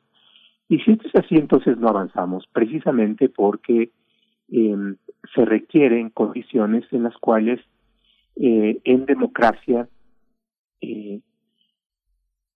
[0.67, 3.91] Y si esto es así, entonces no avanzamos, precisamente porque
[4.51, 4.95] eh,
[5.33, 7.61] se requieren condiciones en las cuales
[8.35, 9.87] eh, en democracia
[10.81, 11.21] eh,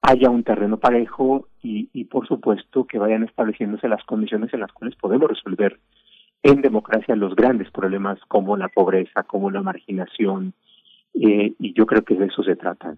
[0.02, 4.98] haya un terreno parejo y, por supuesto, que vayan estableciéndose las condiciones en las cuales
[4.98, 5.80] podemos resolver
[6.44, 10.54] en democracia los grandes problemas como la pobreza, como la marginación,
[11.14, 12.96] eh, y yo creo que de eso se trata.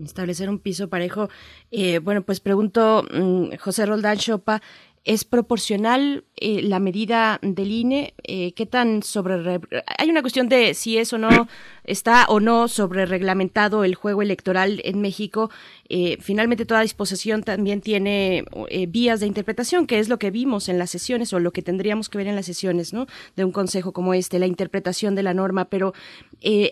[0.00, 1.28] Establecer un piso parejo.
[1.72, 4.60] Eh, bueno, pues pregunto, mm, José Roldán Chopa,
[5.02, 8.12] ¿Es proporcional eh, la medida del INE?
[8.22, 9.60] Eh, ¿Qué tan sobre...
[9.96, 11.30] Hay una cuestión de si es o no,
[11.90, 15.50] está o no sobre reglamentado el juego electoral en México.
[15.88, 18.44] Eh, finalmente toda disposición también tiene
[18.88, 22.08] vías de interpretación, que es lo que vimos en las sesiones o lo que tendríamos
[22.08, 23.06] que ver en las sesiones ¿no?
[23.36, 25.66] de un consejo como este, la interpretación de la norma.
[25.66, 25.92] Pero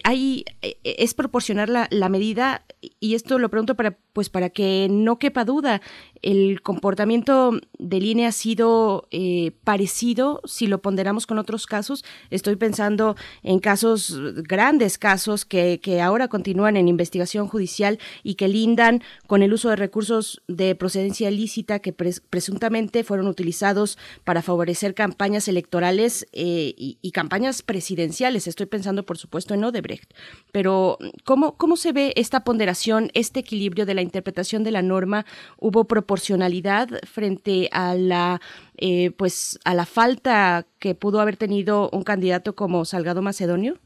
[0.04, 0.44] hay,
[0.84, 2.64] es proporcionar la, medida,
[3.00, 5.80] y esto lo pregunto para, pues para que no quepa duda,
[6.22, 12.04] el comportamiento del INE ha sido eh, parecido si lo ponderamos con otros casos.
[12.30, 15.07] Estoy pensando en casos, grandes casos
[15.48, 20.42] que, que ahora continúan en investigación judicial y que lindan con el uso de recursos
[20.48, 27.62] de procedencia ilícita que presuntamente fueron utilizados para favorecer campañas electorales eh, y, y, campañas
[27.62, 28.46] presidenciales.
[28.46, 30.12] Estoy pensando, por supuesto, en Odebrecht.
[30.52, 35.24] Pero, ¿cómo, ¿cómo se ve esta ponderación, este equilibrio de la interpretación de la norma?
[35.58, 38.40] ¿Hubo proporcionalidad frente a la
[38.80, 43.78] eh, pues a la falta que pudo haber tenido un candidato como Salgado Macedonio?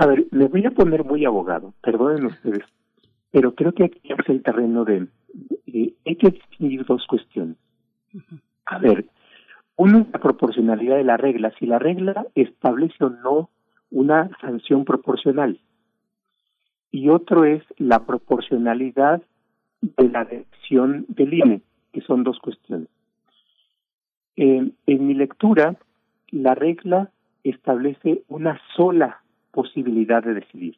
[0.00, 2.64] A ver, me voy a poner muy abogado, perdonen ustedes,
[3.30, 5.06] pero creo que aquí es el terreno de,
[6.06, 7.58] hay que distinguir dos cuestiones.
[8.64, 9.04] A ver,
[9.76, 13.50] uno es la proporcionalidad de la regla, si la regla establece o no
[13.90, 15.60] una sanción proporcional.
[16.90, 19.20] Y otro es la proporcionalidad
[19.82, 21.60] de la decisión del INE,
[21.92, 22.88] que son dos cuestiones.
[24.36, 25.76] en mi lectura,
[26.30, 27.10] la regla
[27.44, 29.20] establece una sola
[29.52, 30.76] posibilidad de decidir.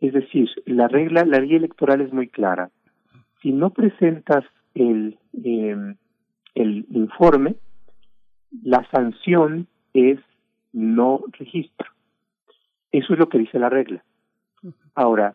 [0.00, 2.70] Es decir, la regla, la ley electoral es muy clara.
[3.40, 5.94] Si no presentas el, eh,
[6.54, 7.56] el informe,
[8.62, 10.18] la sanción es
[10.72, 11.88] no registro.
[12.90, 14.04] Eso es lo que dice la regla.
[14.94, 15.34] Ahora,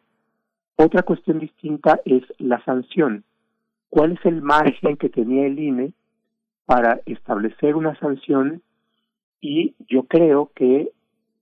[0.75, 3.23] otra cuestión distinta es la sanción.
[3.89, 5.93] ¿Cuál es el margen que tenía el INE
[6.65, 8.61] para establecer una sanción?
[9.41, 10.91] Y yo creo que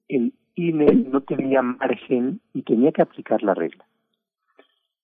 [0.08, 3.86] el INE no tenía margen y tenía que aplicar la regla.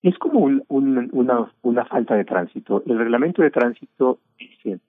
[0.01, 2.83] Es como un, una, una falta de tránsito.
[2.87, 4.79] El reglamento de tránsito dice,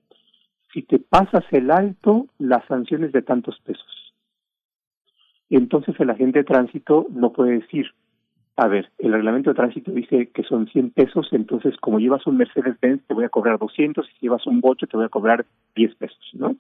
[0.73, 4.15] si te pasas el alto, la sanción es de tantos pesos.
[5.51, 7.89] Entonces el agente de tránsito no puede decir,
[8.57, 12.39] a ver, el reglamento de tránsito dice que son 100 pesos, entonces como llevas un
[12.39, 15.45] Mercedes-Benz te voy a cobrar 200 y si llevas un bocho te voy a cobrar
[15.75, 16.57] 10 pesos, ¿no?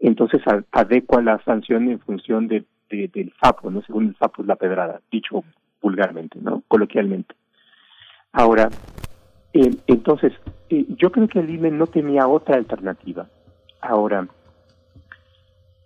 [0.00, 3.82] Entonces adecua la sanción en función de, del FAPO, ¿no?
[3.82, 5.44] Según el FAPO es la pedrada, dicho
[5.80, 6.62] vulgarmente, ¿no?
[6.68, 7.34] Coloquialmente.
[8.32, 8.68] Ahora,
[9.52, 10.32] eh, entonces,
[10.68, 13.28] eh, yo creo que el INE no tenía otra alternativa.
[13.80, 14.26] Ahora,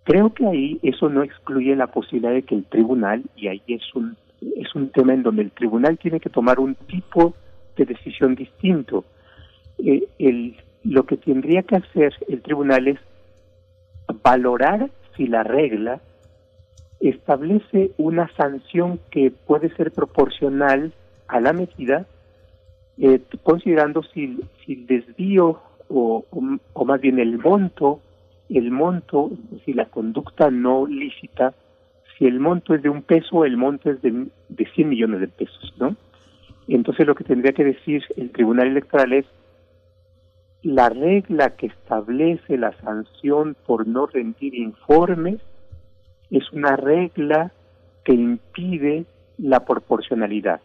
[0.04, 3.94] creo que ahí eso no excluye la posibilidad de que el tribunal, y ahí es
[3.94, 7.34] un es un tema en donde el tribunal tiene que tomar un tipo
[7.76, 9.04] de decisión distinto.
[9.78, 12.98] Eh, el, lo que tendría que hacer el tribunal es
[14.22, 16.00] valorar si la regla
[17.00, 20.92] establece una sanción que puede ser proporcional
[21.26, 22.06] a la medida,
[22.98, 26.24] eh, considerando si, el desvío o,
[26.72, 28.00] o, más bien el monto,
[28.48, 29.30] el monto,
[29.64, 31.54] si la conducta no lícita
[32.18, 35.28] si el monto es de un peso, el monto es de, de 100 millones de
[35.28, 35.96] pesos, ¿no?
[36.66, 39.26] Entonces lo que tendría que decir el Tribunal Electoral es
[40.62, 45.40] la regla que establece la sanción por no rendir informes
[46.30, 47.52] es una regla
[48.04, 49.04] que impide
[49.38, 50.60] la proporcionalidad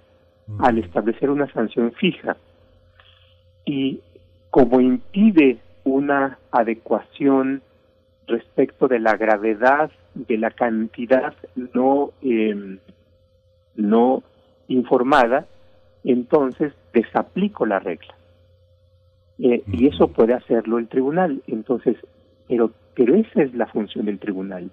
[0.60, 2.36] al establecer una sanción fija.
[3.66, 4.02] Y
[4.50, 7.62] como impide una adecuación
[8.28, 11.34] respecto de la gravedad de la cantidad
[11.74, 12.80] no, em,
[13.76, 14.24] no
[14.68, 15.46] informada,
[16.04, 18.16] entonces desaplico la regla.
[19.40, 21.42] Eh, y eso puede hacerlo el tribunal.
[21.48, 21.98] Entonces,
[22.48, 24.70] pero, pero esa es la función del tribunal.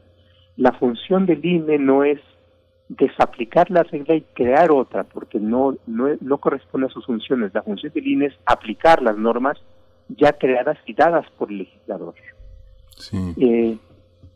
[0.61, 2.21] La función del INE no es
[2.91, 7.55] desaplicar la regla y crear otra, porque no, no, no corresponde a sus funciones.
[7.55, 9.57] La función del INE es aplicar las normas
[10.09, 12.15] ya creadas y dadas por el legislador.
[13.39, 13.79] Eh,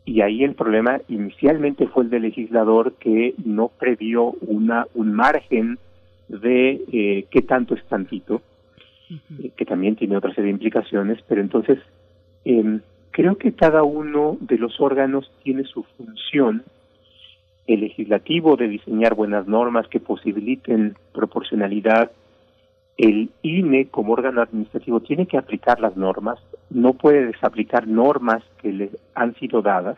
[0.03, 5.77] y ahí el problema inicialmente fue el del legislador que no previó una, un margen
[6.27, 8.41] de eh, qué tanto es tantito,
[9.11, 11.77] eh, que también tiene otra serie de implicaciones, pero entonces
[12.45, 12.79] eh,
[13.15, 16.63] creo que cada uno de los órganos tiene su función,
[17.65, 22.11] el legislativo de diseñar buenas normas que posibiliten proporcionalidad,
[22.97, 26.39] el INE como órgano administrativo tiene que aplicar las normas,
[26.69, 29.97] no puede desaplicar normas que le han sido dadas,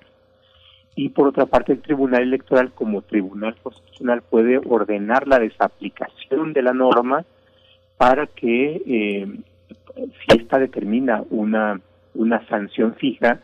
[0.96, 6.62] y por otra parte el Tribunal Electoral como Tribunal Constitucional puede ordenar la desaplicación de
[6.62, 7.26] la norma
[7.98, 9.28] para que eh,
[9.96, 11.82] si esta determina una,
[12.18, 13.42] una sanción fija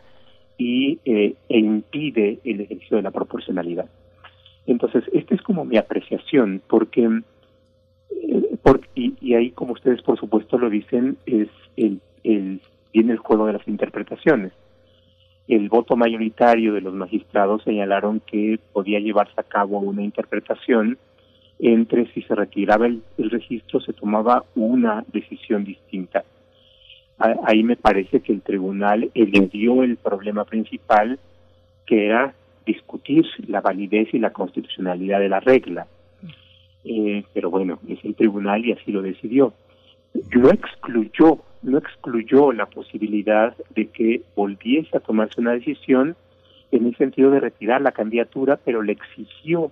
[0.57, 3.89] y eh, e impide el ejercicio de la proporcionalidad.
[4.67, 7.21] Entonces, esta es como mi apreciación, porque,
[8.11, 8.59] eh,
[8.95, 11.99] y, ahí, como ustedes por supuesto lo dicen, es el,
[12.93, 14.53] viene el juego de las interpretaciones
[15.47, 20.97] el voto mayoritario de los magistrados señalaron que podía llevarse a cabo una interpretación
[21.59, 26.23] entre si se retiraba el, registro se tomaba una decisión distinta.
[27.45, 31.19] Ahí me parece que el tribunal eludió el problema principal
[31.85, 32.33] que era
[32.65, 35.87] discutir la validez y la constitucionalidad de la regla.
[36.83, 39.53] Eh, pero bueno, es el tribunal y así lo decidió.
[40.35, 46.15] No excluyó no excluyó la posibilidad de que volviese a tomarse una decisión
[46.71, 49.71] en el sentido de retirar la candidatura, pero le exigió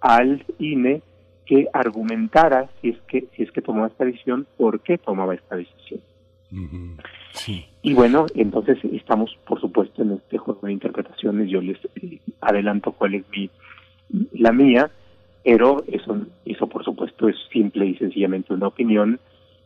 [0.00, 1.02] al INE
[1.44, 5.56] que argumentara si es que si es que tomó esta decisión, por qué tomaba esta
[5.56, 6.00] decisión.
[7.82, 11.50] Y bueno, entonces estamos, por supuesto, en este juego de interpretaciones.
[11.50, 13.50] Yo les eh, adelanto cuál es mi
[14.32, 14.90] la mía,
[15.44, 19.18] pero eso eso por supuesto es simple y sencillamente una opinión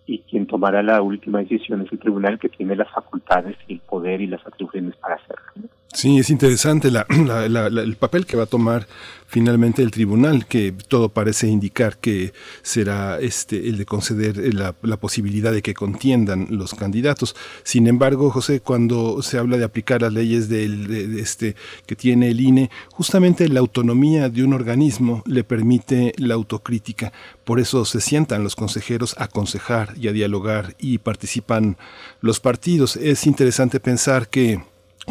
[0.07, 4.21] y quien tomará la última decisión es el tribunal que tiene las facultades el poder
[4.21, 5.69] y las atribuciones para hacerlo.
[5.93, 8.87] Sí, es interesante el papel que va a tomar
[9.27, 12.33] finalmente el tribunal, que todo parece indicar que
[12.63, 17.35] será este el de conceder la, posibilidad de que contiendan los candidatos.
[17.65, 22.41] Sin embargo, José, cuando se habla de aplicar las leyes del, este que tiene el
[22.41, 27.13] INE, justamente la autonomía de un organismo le permite la autocrítica.
[27.43, 31.77] Por eso se sientan los consejeros a aconsejar y a dialogar y participan
[32.21, 32.95] los partidos.
[32.97, 34.61] Es interesante pensar que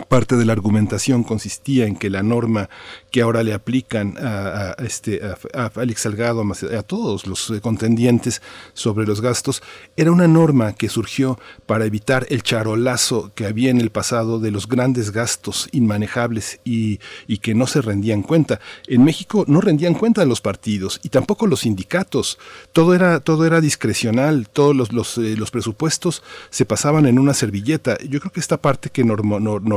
[0.07, 2.69] Parte de la argumentación consistía en que la norma
[3.11, 5.19] que ahora le aplican a, este,
[5.53, 8.41] a, Félix Salgado, a, todos los eh, contendientes
[8.73, 9.63] sobre los gastos,
[9.97, 14.51] era una norma que surgió para evitar el charolazo que había en el pasado de
[14.51, 18.59] los grandes gastos inmanejables y, y que no se rendían cuenta.
[18.87, 22.37] En México no rendían cuenta los partidos y tampoco los sindicatos.
[22.73, 27.33] Todo era, todo era discrecional, todos los, los, eh, los presupuestos se pasaban en una
[27.33, 27.97] servilleta.
[28.07, 29.03] Yo creo que esta parte que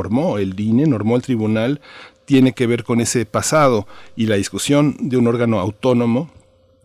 [0.03, 1.81] normó el INE, normó el tribunal,
[2.25, 3.87] tiene que ver con ese pasado
[4.17, 6.29] y la discusión de un órgano autónomo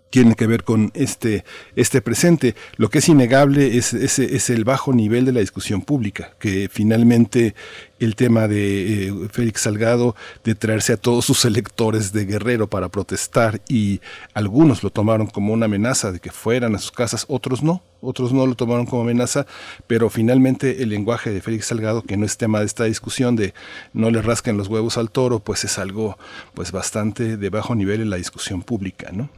[0.09, 1.43] tiene que ver con este,
[1.75, 2.55] este presente.
[2.77, 7.55] Lo que es innegable es, es, el bajo nivel de la discusión pública, que finalmente
[7.99, 12.89] el tema de eh, Félix Salgado, de traerse a todos sus electores de Guerrero para
[12.89, 14.01] protestar y
[14.33, 18.31] algunos lo tomaron como una amenaza de que fueran a sus casas, otros no, otros
[18.31, 19.45] no lo tomaron como amenaza,
[19.87, 23.53] pero finalmente el lenguaje de Félix Salgado, que no es tema de esta discusión de
[23.93, 26.17] no le rasquen los huevos al toro, pues es algo
[26.53, 29.29] pues bastante de bajo nivel en la discusión pública, ¿no?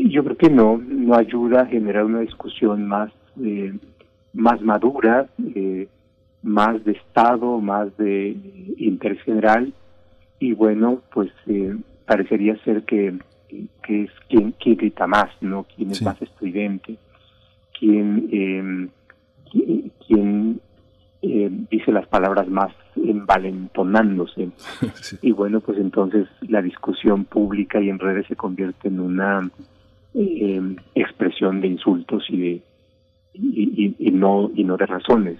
[0.00, 3.74] Sí, yo creo que no, no ayuda a generar una discusión más, eh,
[4.32, 5.88] más madura, eh,
[6.42, 8.34] más de Estado, más de
[8.78, 9.74] interés general,
[10.38, 11.76] y bueno, pues eh,
[12.06, 13.18] parecería ser que,
[13.82, 15.64] que es quien, quien grita más, ¿no?
[15.64, 16.96] Quien es más estridente,
[17.78, 18.88] quien, eh,
[20.06, 20.60] quien
[21.20, 24.48] eh, dice las palabras más envalentonándose.
[25.20, 29.50] Y bueno, pues entonces la discusión pública y en redes se convierte en una
[30.14, 32.62] eh, expresión de insultos y de
[33.32, 35.38] y, y, no y no de razones.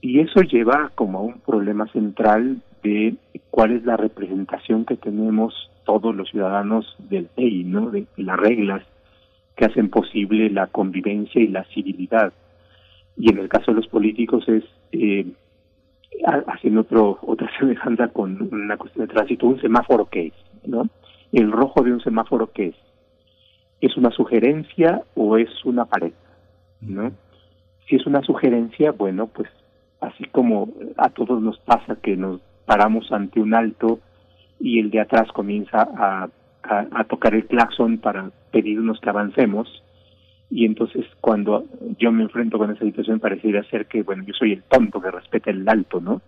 [0.00, 3.14] Y eso lleva como a un problema central de
[3.50, 8.82] cuál es la representación que tenemos todos los ciudadanos del ley no de, las reglas
[9.56, 12.32] que hacen posible la convivencia y la civilidad.
[13.16, 15.26] Y en el caso de los políticos es eh,
[16.46, 20.34] haciendo otro, otra semejanza con una cuestión de tránsito, un semáforo que es,
[20.66, 20.88] ¿no?
[21.32, 22.74] El rojo de un semáforo que es,
[23.80, 26.12] ¿es una sugerencia o es una pared?
[26.80, 27.12] ¿No?
[27.88, 29.48] Si es una sugerencia, bueno, pues
[30.00, 34.00] así como a todos nos pasa que nos paramos ante un alto
[34.58, 36.28] y el de atrás comienza a,
[36.62, 39.82] a, tocar el claxon para pedirnos que avancemos,
[40.50, 41.64] y entonces cuando
[41.98, 45.10] yo me enfrento con esa situación parecería ser que, bueno, yo soy el tonto que
[45.10, 46.20] respeta el alto, ¿no?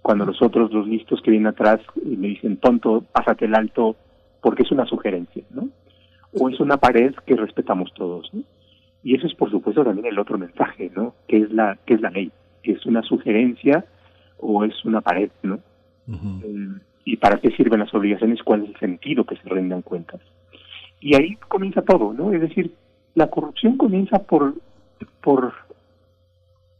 [0.00, 3.96] Cuando los otros, los listos que vienen atrás, me dicen, tonto, pásate el alto,
[4.40, 5.68] porque es una sugerencia, ¿no?
[6.34, 8.42] O es una pared que respetamos todos, ¿no?
[9.02, 11.14] Y eso es, por supuesto, también el otro mensaje, ¿no?
[11.26, 12.30] Que es la, que es la ley,
[12.62, 13.84] que es una sugerencia
[14.38, 15.60] o es una pared, ¿no?
[16.08, 16.68] Eh,
[17.04, 20.20] y para qué sirven las obligaciones, cuál es el sentido que se rendan cuentas.
[21.00, 22.32] Y ahí comienza todo, ¿no?
[22.32, 22.74] Es decir,
[23.14, 24.54] la corrupción comienza por
[25.22, 25.54] por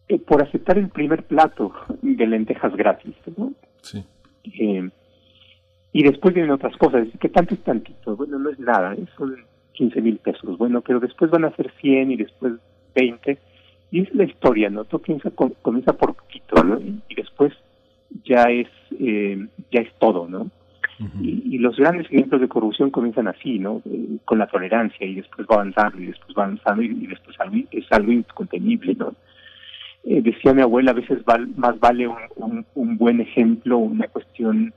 [0.08, 1.72] eh, por aceptar el primer plato
[2.02, 3.52] de lentejas gratis, ¿no?
[3.82, 4.04] Sí.
[4.44, 4.90] Eh,
[5.92, 9.06] y después vienen otras cosas, que tanto es tantito, bueno, no es nada, ¿eh?
[9.16, 9.36] son
[9.72, 12.54] 15 mil pesos, bueno, pero después van a ser 100 y después
[12.94, 13.38] 20,
[13.90, 14.84] y es la historia, ¿no?
[14.84, 15.30] Todo comienza,
[15.62, 16.78] comienza por poquito, ¿no?
[16.80, 17.54] Y, después
[18.24, 18.68] ya es,
[18.98, 20.50] eh, ya es todo, ¿no?
[21.20, 23.82] y, los grandes ejemplos de corrupción comienzan así, ¿no?
[23.84, 27.36] Eh, con la tolerancia y después va avanzando y después va avanzando y, después
[27.70, 29.14] es algo incontenible, ¿no?
[30.04, 31.18] Eh, decía mi abuela, a veces
[31.56, 34.72] más vale un, un, buen ejemplo, una cuestión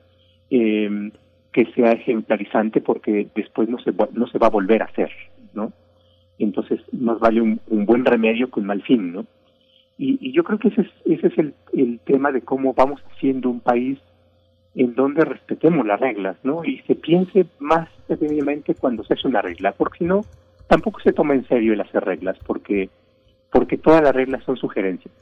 [0.52, 1.12] eh,
[1.52, 5.12] que sea ejemplarizante porque después no se, no se va a volver a hacer,
[5.54, 5.74] ¿no?
[6.38, 9.26] Entonces, más vale un, un buen remedio que un mal fin, ¿no?
[9.98, 13.02] Y, y yo creo que ese es, ese es el, el tema de cómo vamos
[13.12, 14.00] haciendo un país
[14.76, 16.64] en donde respetemos las reglas, ¿no?
[16.64, 20.26] Y se piense más detenidamente cuando se hace una regla, porque si no,
[20.68, 22.90] tampoco se toma en serio el hacer reglas, porque,
[23.52, 25.14] porque todas las reglas son sugerencias.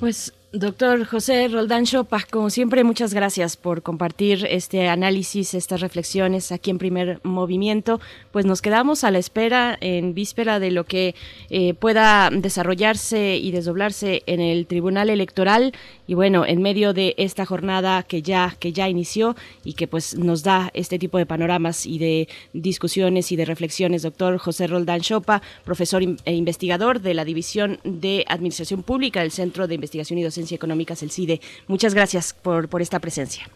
[0.00, 6.52] Pues Doctor José Roldán Chopa, como siempre, muchas gracias por compartir este análisis, estas reflexiones
[6.52, 8.00] aquí en primer movimiento.
[8.32, 11.14] Pues nos quedamos a la espera, en víspera de lo que
[11.50, 15.74] eh, pueda desarrollarse y desdoblarse en el Tribunal Electoral.
[16.06, 20.16] Y bueno, en medio de esta jornada que ya, que ya inició y que pues
[20.16, 25.02] nos da este tipo de panoramas y de discusiones y de reflexiones, doctor José Roldán
[25.02, 30.22] Chopa, profesor e investigador de la División de Administración Pública del Centro de Investigación y
[30.22, 31.40] Docencia Económicas, el CIDE.
[31.66, 33.48] Muchas gracias por, por esta presencia.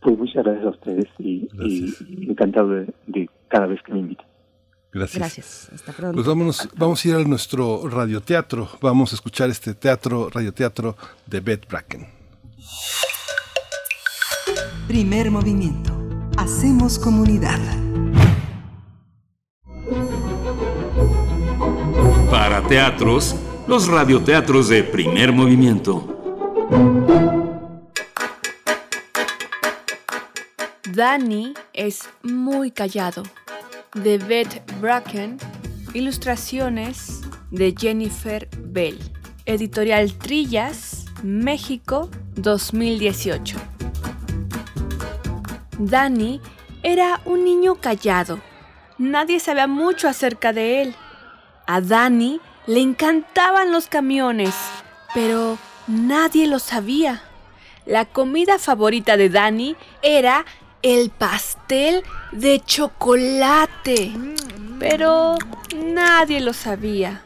[0.00, 1.48] Pues muchas gracias a ustedes y,
[2.28, 4.26] encantado de, cada vez que me invitan.
[4.92, 5.18] Gracias.
[5.18, 5.70] Gracias.
[5.72, 6.14] Hasta pronto.
[6.14, 8.68] Pues vámonos, vamos a ir a nuestro radioteatro.
[8.80, 12.06] Vamos a escuchar este teatro, radioteatro de Beth Bracken.
[14.88, 15.92] Primer movimiento.
[16.36, 17.60] Hacemos comunidad.
[22.30, 23.36] Para teatros,
[23.68, 26.19] los radioteatros de primer movimiento.
[31.00, 33.22] Danny es muy callado.
[33.94, 35.38] De Beth Bracken.
[35.94, 38.98] Ilustraciones de Jennifer Bell.
[39.46, 43.56] Editorial Trillas, México, 2018.
[45.78, 46.40] Danny
[46.82, 48.40] era un niño callado.
[48.98, 50.94] Nadie sabía mucho acerca de él.
[51.66, 54.54] A Danny le encantaban los camiones,
[55.14, 55.56] pero
[55.90, 57.20] Nadie lo sabía.
[57.84, 60.46] La comida favorita de Dani era
[60.82, 64.12] el pastel de chocolate.
[64.78, 65.34] Pero
[65.74, 67.22] nadie lo sabía.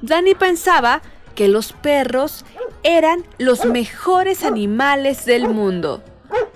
[0.00, 1.02] Dani pensaba
[1.34, 2.46] que los perros
[2.82, 6.02] eran los mejores animales del mundo.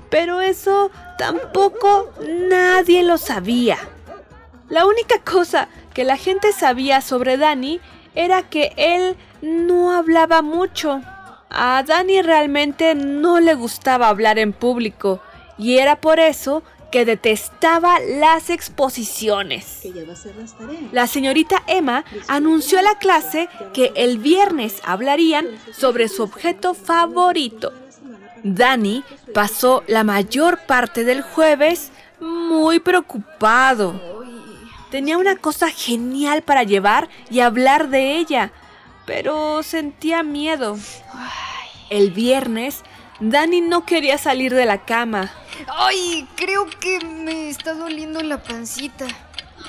[0.08, 2.14] Pero eso tampoco
[2.48, 3.76] nadie lo sabía.
[4.70, 7.78] La única cosa que la gente sabía sobre Dani
[8.14, 11.02] era que él no hablaba mucho.
[11.50, 15.20] A Dani realmente no le gustaba hablar en público
[15.58, 19.82] y era por eso que detestaba las exposiciones.
[20.92, 27.72] La señorita Emma anunció a la clase que el viernes hablarían sobre su objeto favorito.
[28.42, 29.02] Dani
[29.34, 31.90] pasó la mayor parte del jueves
[32.20, 34.00] muy preocupado.
[34.90, 38.52] Tenía una cosa genial para llevar y hablar de ella,
[39.06, 40.76] pero sentía miedo.
[41.88, 42.82] El viernes,
[43.20, 45.32] Dani no quería salir de la cama.
[45.68, 49.06] Ay, creo que me está doliendo la pancita.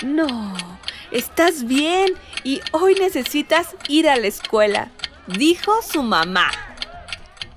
[0.03, 0.55] No,
[1.11, 2.13] estás bien
[2.43, 4.89] y hoy necesitas ir a la escuela,
[5.27, 6.51] dijo su mamá.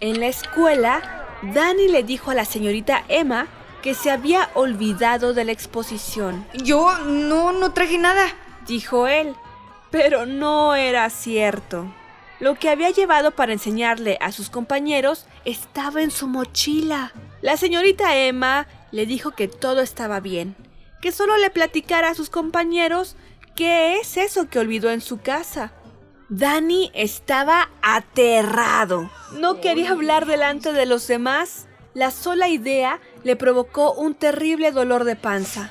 [0.01, 3.47] En la escuela, Dani le dijo a la señorita Emma
[3.83, 6.47] que se había olvidado de la exposición.
[6.55, 8.27] Yo no, no traje nada,
[8.67, 9.35] dijo él.
[9.91, 11.93] Pero no era cierto.
[12.39, 17.13] Lo que había llevado para enseñarle a sus compañeros estaba en su mochila.
[17.43, 20.57] La señorita Emma le dijo que todo estaba bien,
[21.03, 23.17] que solo le platicara a sus compañeros
[23.57, 25.73] qué es eso que olvidó en su casa.
[26.31, 29.11] Danny estaba aterrado.
[29.33, 31.67] No quería hablar delante de los demás.
[31.93, 35.71] La sola idea le provocó un terrible dolor de panza.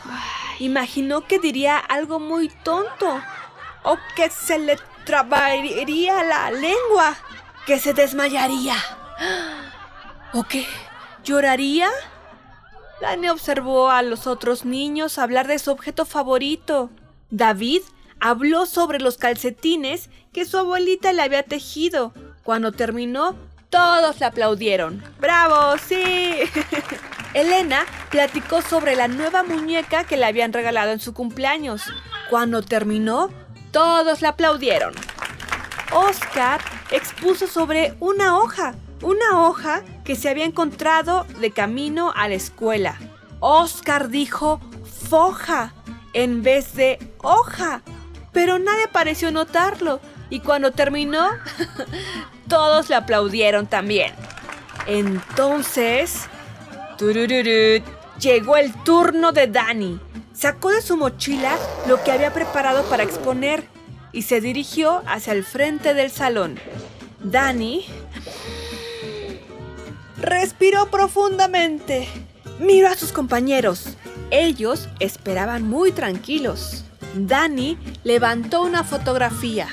[0.59, 3.21] Imaginó que diría algo muy tonto
[3.83, 7.17] o que se le trabaría la lengua,
[7.65, 8.75] que se desmayaría
[10.33, 10.65] o que
[11.23, 11.89] lloraría.
[13.01, 16.89] Danny observó a los otros niños hablar de su objeto favorito.
[17.29, 17.81] David
[18.19, 22.13] habló sobre los calcetines que su abuelita le había tejido.
[22.43, 23.35] Cuando terminó,
[23.69, 25.03] todos le aplaudieron.
[25.19, 25.77] ¡Bravo!
[25.77, 26.35] ¡Sí!
[27.33, 31.83] Elena platicó sobre la nueva muñeca que le habían regalado en su cumpleaños.
[32.29, 33.29] Cuando terminó,
[33.71, 34.93] todos le aplaudieron.
[35.91, 36.61] Oscar
[36.91, 42.97] expuso sobre una hoja, una hoja que se había encontrado de camino a la escuela.
[43.39, 44.59] Oscar dijo
[45.09, 45.73] foja
[46.13, 47.81] en vez de hoja,
[48.31, 49.99] pero nadie pareció notarlo
[50.29, 51.27] y cuando terminó,
[52.47, 54.13] todos le aplaudieron también.
[54.85, 56.27] Entonces,
[58.19, 59.99] llegó el turno de Danny.
[60.39, 63.67] Sacó de su mochila lo que había preparado para exponer
[64.13, 66.57] y se dirigió hacia el frente del salón.
[67.19, 67.85] Danny
[70.21, 72.07] respiró profundamente.
[72.57, 73.97] Miró a sus compañeros.
[74.31, 76.85] Ellos esperaban muy tranquilos.
[77.15, 79.67] Danny levantó una fotografía.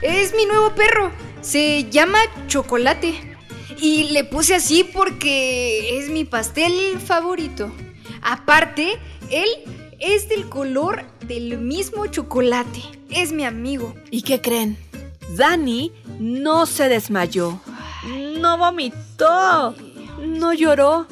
[0.00, 1.12] Es mi nuevo perro.
[1.42, 3.36] Se llama Chocolate.
[3.78, 7.72] Y le puse así porque es mi pastel favorito.
[8.20, 8.98] Aparte,
[9.30, 9.48] él
[10.02, 12.82] es del color del mismo chocolate.
[13.08, 13.94] Es mi amigo.
[14.10, 14.76] ¿Y qué creen?
[15.36, 17.60] Danny no se desmayó.
[18.38, 19.74] No vomitó.
[20.18, 21.06] No lloró.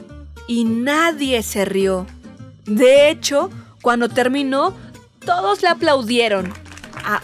[0.48, 2.06] Y nadie se rió.
[2.66, 4.74] De hecho, cuando terminó,
[5.24, 6.52] todos le aplaudieron.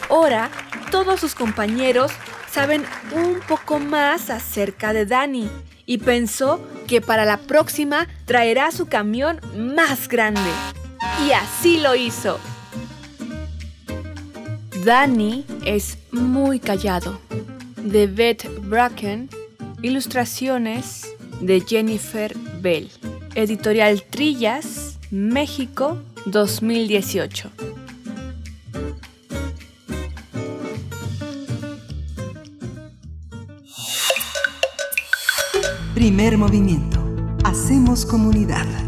[0.09, 0.51] Ahora,
[0.93, 2.13] todos sus compañeros
[2.51, 5.51] saben un poco más acerca de Danny
[5.85, 10.51] y pensó que para la próxima traerá su camión más grande.
[11.27, 12.39] Y así lo hizo.
[14.85, 17.19] Danny es muy callado.
[17.77, 19.29] De Beth Bracken,
[19.83, 21.09] ilustraciones
[21.41, 22.91] de Jennifer Bell.
[23.35, 27.51] Editorial Trillas, México, 2018.
[35.95, 37.01] Primer movimiento.
[37.45, 38.86] Hacemos comunidad.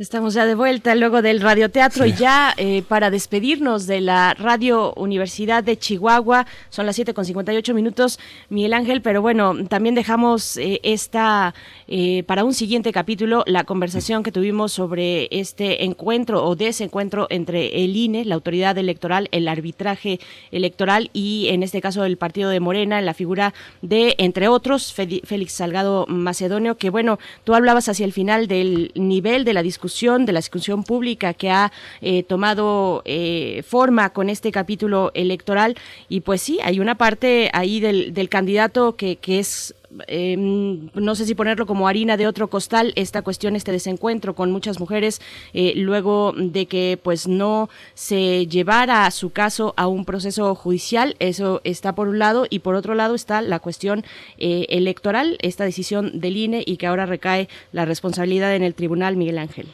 [0.00, 4.94] Estamos ya de vuelta luego del radioteatro y ya eh, para despedirnos de la Radio
[4.94, 6.46] Universidad de Chihuahua.
[6.70, 11.54] Son las 7 con 58 minutos, Miguel Ángel, pero bueno, también dejamos eh, esta
[11.86, 17.84] eh, para un siguiente capítulo la conversación que tuvimos sobre este encuentro o desencuentro entre
[17.84, 20.18] el INE, la autoridad electoral, el arbitraje
[20.50, 24.94] electoral y en este caso el partido de Morena, en la figura de, entre otros,
[24.94, 29.89] Félix Salgado Macedonio, que bueno, tú hablabas hacia el final del nivel de la discusión
[30.24, 35.76] de la discusión pública que ha eh, tomado eh, forma con este capítulo electoral.
[36.08, 39.74] Y pues sí, hay una parte ahí del, del candidato que, que es
[40.06, 44.50] em, no sé si ponerlo como harina de otro costal, esta cuestión, este desencuentro con
[44.50, 45.20] muchas mujeres,
[45.52, 51.60] eh, luego de que pues no se llevara su caso a un proceso judicial, eso
[51.64, 54.04] está por un lado, y por otro lado está la cuestión
[54.38, 59.38] electoral, esta decisión del INE y que ahora recae la responsabilidad en el tribunal, Miguel
[59.38, 59.68] Ángel.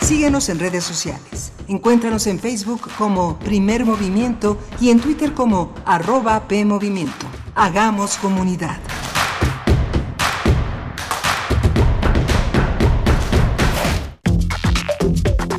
[0.00, 1.52] Síguenos en redes sociales.
[1.68, 7.26] Encuéntranos en Facebook como Primer Movimiento y en Twitter como arroba PMovimiento.
[7.54, 8.80] Hagamos comunidad.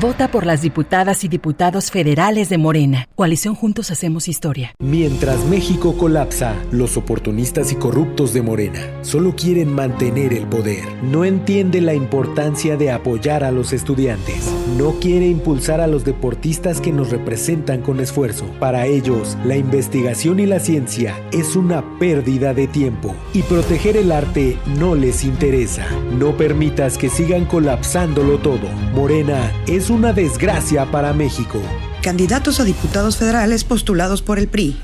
[0.00, 3.08] Vota por las diputadas y diputados federales de Morena.
[3.14, 4.74] Coalición Juntos Hacemos Historia.
[4.78, 10.84] Mientras México colapsa, los oportunistas y corruptos de Morena solo quieren mantener el poder.
[11.02, 14.52] No entiende la importancia de apoyar a los estudiantes.
[14.76, 18.44] No quiere impulsar a los deportistas que nos representan con esfuerzo.
[18.58, 23.14] Para ellos, la investigación y la ciencia es una pérdida de tiempo.
[23.32, 25.86] Y proteger el arte no les interesa.
[26.18, 28.68] No permitas que sigan colapsándolo todo.
[28.92, 31.60] Morena es una desgracia para México.
[32.02, 34.80] Candidatos a diputados federales postulados por el PRI.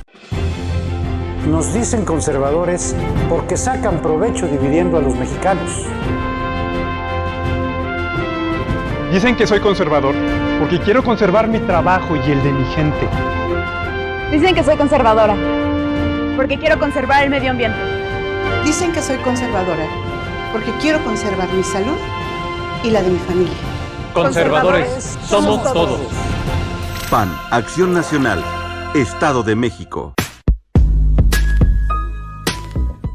[1.48, 2.94] Nos dicen conservadores
[3.30, 5.70] porque sacan provecho dividiendo a los mexicanos.
[9.10, 10.14] Dicen que soy conservador
[10.60, 13.08] porque quiero conservar mi trabajo y el de mi gente.
[14.30, 15.34] Dicen que soy conservadora
[16.36, 17.78] porque quiero conservar el medio ambiente.
[18.64, 19.86] Dicen que soy conservadora
[20.52, 21.96] porque quiero conservar mi salud
[22.84, 23.71] y la de mi familia.
[24.14, 26.00] Conservadores, somos todos.
[27.10, 28.44] PAN, Acción Nacional,
[28.94, 30.12] Estado de México.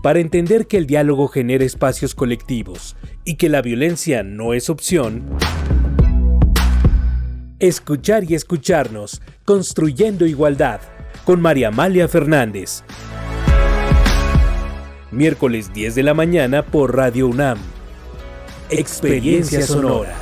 [0.02, 2.96] Para entender que el diálogo genera espacios colectivos
[3.26, 5.24] y que la violencia no es opción,
[7.60, 10.82] escuchar y escucharnos, construyendo igualdad,
[11.26, 12.84] con María Amalia Fernández.
[15.12, 17.60] Miércoles 10 de la mañana por Radio UNAM.
[18.70, 20.16] Experiencia Sonora.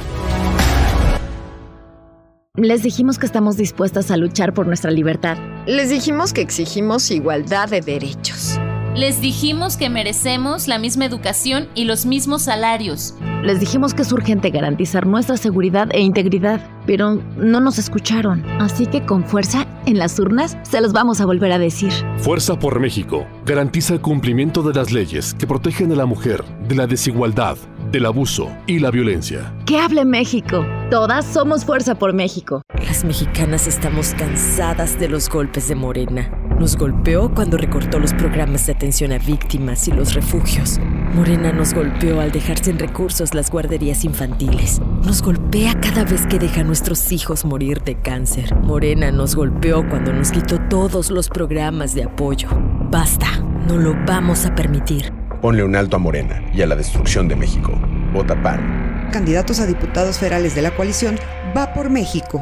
[2.58, 5.38] Les dijimos que estamos dispuestas a luchar por nuestra libertad.
[5.68, 8.58] Les dijimos que exigimos igualdad de derechos.
[8.96, 13.14] Les dijimos que merecemos la misma educación y los mismos salarios.
[13.44, 18.46] Les dijimos que es urgente garantizar nuestra seguridad e integridad, pero no nos escucharon.
[18.62, 21.92] Así que con fuerza, en las urnas, se los vamos a volver a decir.
[22.20, 26.76] Fuerza por México garantiza el cumplimiento de las leyes que protegen a la mujer de
[26.76, 27.58] la desigualdad,
[27.92, 29.54] del abuso y la violencia.
[29.66, 30.66] ¡Que hable México!
[30.90, 32.62] Todas somos Fuerza por México.
[32.88, 36.45] Las mexicanas estamos cansadas de los golpes de Morena.
[36.60, 40.80] Nos golpeó cuando recortó los programas de atención a víctimas y los refugios.
[41.14, 44.82] Morena nos golpeó al dejar sin recursos las guarderías infantiles.
[45.04, 48.56] Nos golpea cada vez que deja a nuestros hijos morir de cáncer.
[48.56, 52.48] Morena nos golpeó cuando nos quitó todos los programas de apoyo.
[52.90, 53.28] Basta,
[53.68, 55.12] no lo vamos a permitir.
[55.42, 57.74] Ponle un alto a Morena y a la destrucción de México.
[58.14, 59.10] Vota PAN.
[59.12, 61.18] Candidatos a diputados federales de la coalición
[61.56, 62.42] Va por México.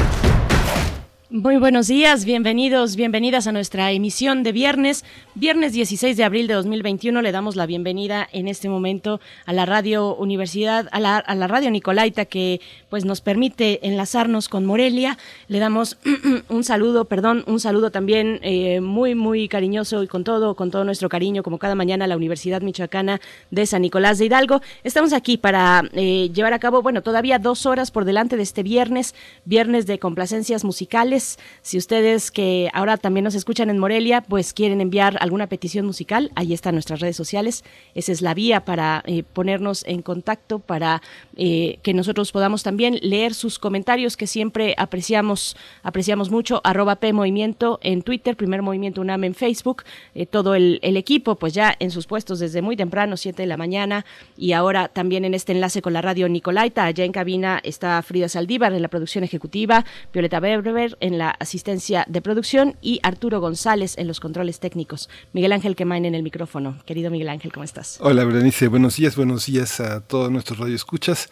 [1.33, 6.55] Muy buenos días, bienvenidos, bienvenidas a nuestra emisión de viernes, viernes 16 de abril de
[6.55, 7.21] 2021.
[7.21, 12.25] Le damos la bienvenida en este momento a la Radio Universidad, a la, Radio Nicolaita
[12.25, 12.59] que
[12.89, 15.17] pues nos permite enlazarnos con Morelia.
[15.47, 15.97] Le damos
[16.49, 20.83] un saludo, perdón, un saludo también eh, muy, muy cariñoso y con todo, con todo
[20.83, 23.21] nuestro cariño, como cada mañana a la Universidad Michoacana
[23.51, 24.61] de San Nicolás de Hidalgo.
[24.83, 28.63] Estamos aquí para eh, llevar a cabo, bueno, todavía dos horas por delante de este
[28.63, 29.15] viernes,
[29.45, 31.20] viernes de complacencias musicales
[31.61, 36.31] si ustedes que ahora también nos escuchan en Morelia, pues quieren enviar alguna petición musical,
[36.35, 37.63] ahí están nuestras redes sociales.
[37.95, 41.01] Esa es la vía para eh, ponernos en contacto, para
[41.35, 46.61] eh, que nosotros podamos también leer sus comentarios que siempre apreciamos, apreciamos mucho.
[46.63, 49.83] Arroba en Twitter, Primer Movimiento UNAM en Facebook,
[50.15, 53.47] eh, todo el, el, equipo, pues ya en sus puestos desde muy temprano, 7 de
[53.47, 54.05] la mañana,
[54.37, 56.85] y ahora también en este enlace con la radio Nicolaita.
[56.85, 62.05] Allá en cabina está Frida Saldívar en la producción ejecutiva, Violeta Berber en la asistencia
[62.07, 65.09] de producción y Arturo González en los controles técnicos.
[65.33, 66.77] Miguel Ángel Quemain en el micrófono.
[66.85, 67.97] Querido Miguel Ángel, ¿cómo estás?
[68.01, 68.67] Hola, Berenice.
[68.67, 71.29] Buenos días, buenos días a todos nuestros radioescuchas.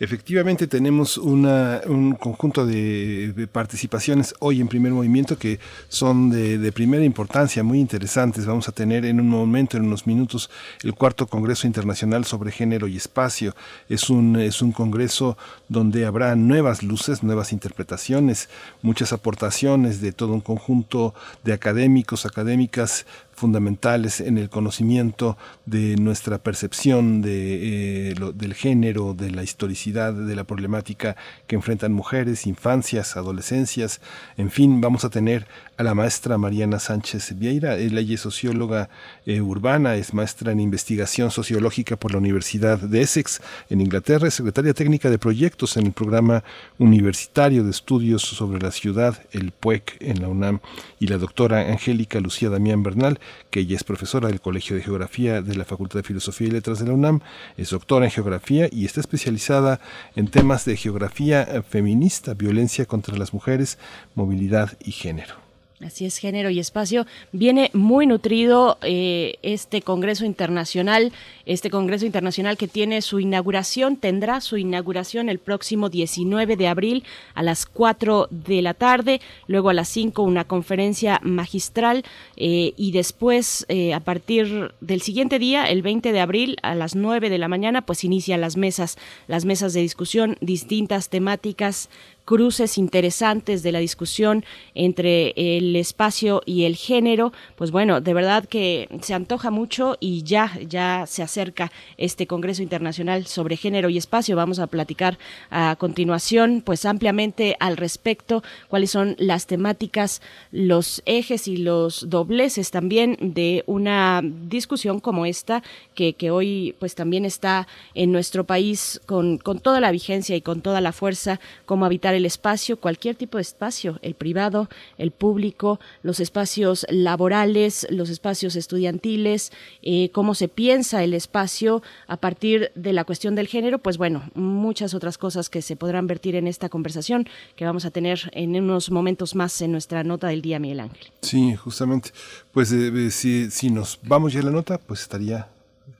[0.00, 6.70] Efectivamente tenemos una, un conjunto de, participaciones hoy en primer movimiento que son de, de,
[6.70, 8.46] primera importancia, muy interesantes.
[8.46, 10.50] Vamos a tener en un momento, en unos minutos,
[10.84, 13.56] el cuarto Congreso Internacional sobre Género y Espacio.
[13.88, 15.36] Es un, es un congreso
[15.68, 18.48] donde habrá nuevas luces, nuevas interpretaciones,
[18.82, 23.04] muchas aportaciones de todo un conjunto de académicos, académicas
[23.38, 30.36] fundamentales en el conocimiento de nuestra percepción de, eh, del género, de la historicidad, de
[30.36, 31.16] la problemática
[31.46, 34.00] que enfrentan mujeres, infancias, adolescencias.
[34.36, 35.46] En fin, vamos a tener
[35.78, 37.76] a la maestra Mariana Sánchez Vieira.
[37.76, 38.90] Ella es socióloga
[39.24, 44.34] eh, urbana, es maestra en investigación sociológica por la Universidad de Essex en Inglaterra, es
[44.34, 46.42] secretaria técnica de proyectos en el programa
[46.78, 50.60] universitario de estudios sobre la ciudad, el PUEC, en la UNAM,
[50.98, 53.20] y la doctora Angélica Lucía Damián Bernal,
[53.50, 56.80] que ella es profesora del Colegio de Geografía de la Facultad de Filosofía y Letras
[56.80, 57.20] de la UNAM,
[57.56, 59.80] es doctora en geografía y está especializada
[60.16, 63.78] en temas de geografía feminista, violencia contra las mujeres,
[64.16, 65.47] movilidad y género.
[65.80, 67.06] Así es, género y espacio.
[67.30, 71.12] Viene muy nutrido eh, este Congreso Internacional,
[71.46, 77.04] este Congreso Internacional que tiene su inauguración, tendrá su inauguración el próximo 19 de abril
[77.34, 82.02] a las 4 de la tarde, luego a las 5 una conferencia magistral
[82.36, 86.96] eh, y después eh, a partir del siguiente día, el 20 de abril a las
[86.96, 88.98] 9 de la mañana, pues inician las mesas,
[89.28, 91.88] las mesas de discusión, distintas temáticas
[92.28, 98.44] cruces interesantes de la discusión entre el espacio y el género, pues bueno, de verdad
[98.44, 103.96] que se antoja mucho y ya, ya se acerca este Congreso Internacional sobre Género y
[103.96, 104.36] Espacio.
[104.36, 105.16] Vamos a platicar
[105.50, 110.20] a continuación, pues ampliamente al respecto, cuáles son las temáticas,
[110.52, 115.62] los ejes y los dobleces también de una discusión como esta,
[115.94, 120.42] que, que hoy pues también está en nuestro país con, con toda la vigencia y
[120.42, 125.10] con toda la fuerza, cómo habitar el espacio, cualquier tipo de espacio, el privado, el
[125.10, 129.52] público, los espacios laborales, los espacios estudiantiles,
[129.82, 134.30] eh, cómo se piensa el espacio a partir de la cuestión del género, pues bueno,
[134.34, 138.60] muchas otras cosas que se podrán vertir en esta conversación que vamos a tener en
[138.60, 141.08] unos momentos más en nuestra nota del día, Miguel Ángel.
[141.22, 142.10] Sí, justamente.
[142.52, 145.48] Pues eh, si, si, nos vamos ya a la nota, pues estaría...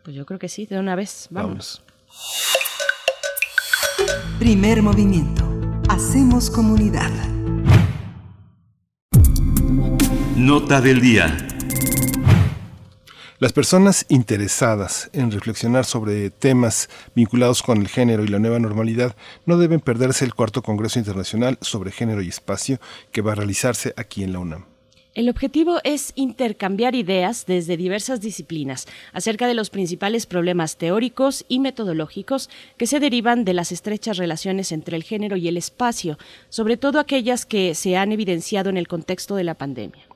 [0.03, 1.83] Pues yo creo que sí, de una vez, vamos.
[4.39, 5.58] Primer movimiento
[5.89, 7.11] Hacemos comunidad.
[10.37, 11.35] Nota del día.
[13.39, 19.17] Las personas interesadas en reflexionar sobre temas vinculados con el género y la nueva normalidad
[19.47, 22.79] no deben perderse el cuarto Congreso Internacional sobre Género y Espacio
[23.11, 24.78] que va a realizarse aquí en la UNAM.
[25.15, 31.59] El objetivo es intercambiar ideas desde diversas disciplinas acerca de los principales problemas teóricos y
[31.59, 36.19] metodológicos que se derivan de las estrechas relaciones entre el género y el espacio,
[36.51, 40.08] sobre todo aquellas que se han evidenciado en el contexto de la pandemia.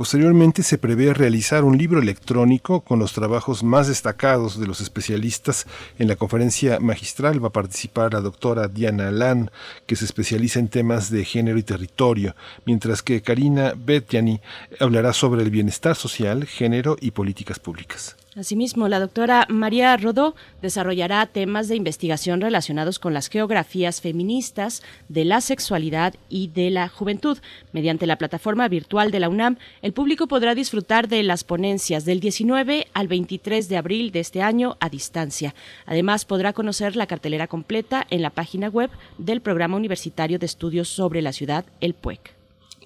[0.00, 5.66] Posteriormente se prevé realizar un libro electrónico con los trabajos más destacados de los especialistas.
[5.98, 9.50] En la conferencia magistral va a participar la doctora Diana Lan,
[9.86, 12.34] que se especializa en temas de género y territorio,
[12.64, 14.40] mientras que Karina Betjani
[14.78, 18.16] hablará sobre el bienestar social, género y políticas públicas.
[18.36, 25.24] Asimismo, la doctora María Rodó desarrollará temas de investigación relacionados con las geografías feministas de
[25.24, 27.38] la sexualidad y de la juventud.
[27.72, 32.20] Mediante la plataforma virtual de la UNAM, el público podrá disfrutar de las ponencias del
[32.20, 35.56] 19 al 23 de abril de este año a distancia.
[35.84, 40.88] Además, podrá conocer la cartelera completa en la página web del Programa Universitario de Estudios
[40.88, 42.39] sobre la Ciudad, el PUEC.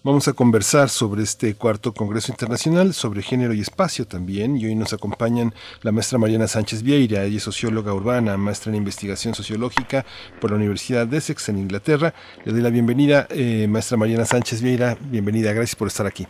[0.06, 4.54] Vamos a conversar sobre este cuarto Congreso Internacional, sobre género y espacio también.
[4.58, 8.76] Y hoy nos acompañan la maestra Mariana Sánchez Vieira, ella es socióloga urbana, maestra en
[8.76, 10.04] investigación sociológica
[10.42, 12.12] por la Universidad de Essex en Inglaterra.
[12.44, 14.98] Le doy la bienvenida, eh, maestra Mariana Sánchez Vieira.
[15.00, 16.26] Bienvenida, gracias por estar aquí.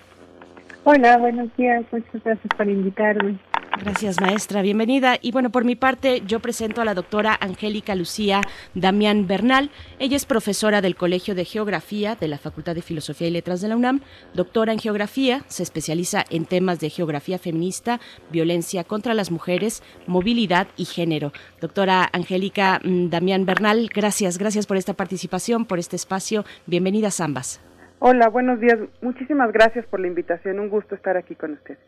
[0.86, 3.38] Hola, buenos días, muchas gracias por invitarme.
[3.80, 4.60] Gracias, maestra.
[4.60, 5.18] Bienvenida.
[5.20, 8.42] Y bueno, por mi parte, yo presento a la doctora Angélica Lucía
[8.74, 9.70] Damián Bernal.
[9.98, 13.68] Ella es profesora del Colegio de Geografía de la Facultad de Filosofía y Letras de
[13.68, 14.02] la UNAM,
[14.34, 17.98] doctora en Geografía, se especializa en temas de geografía feminista,
[18.30, 21.32] violencia contra las mujeres, movilidad y género.
[21.62, 26.44] Doctora Angélica mm, Damián Bernal, gracias, gracias por esta participación, por este espacio.
[26.66, 27.63] Bienvenidas ambas.
[28.06, 28.78] Hola, buenos días.
[29.00, 30.60] Muchísimas gracias por la invitación.
[30.60, 31.78] Un gusto estar aquí con ustedes.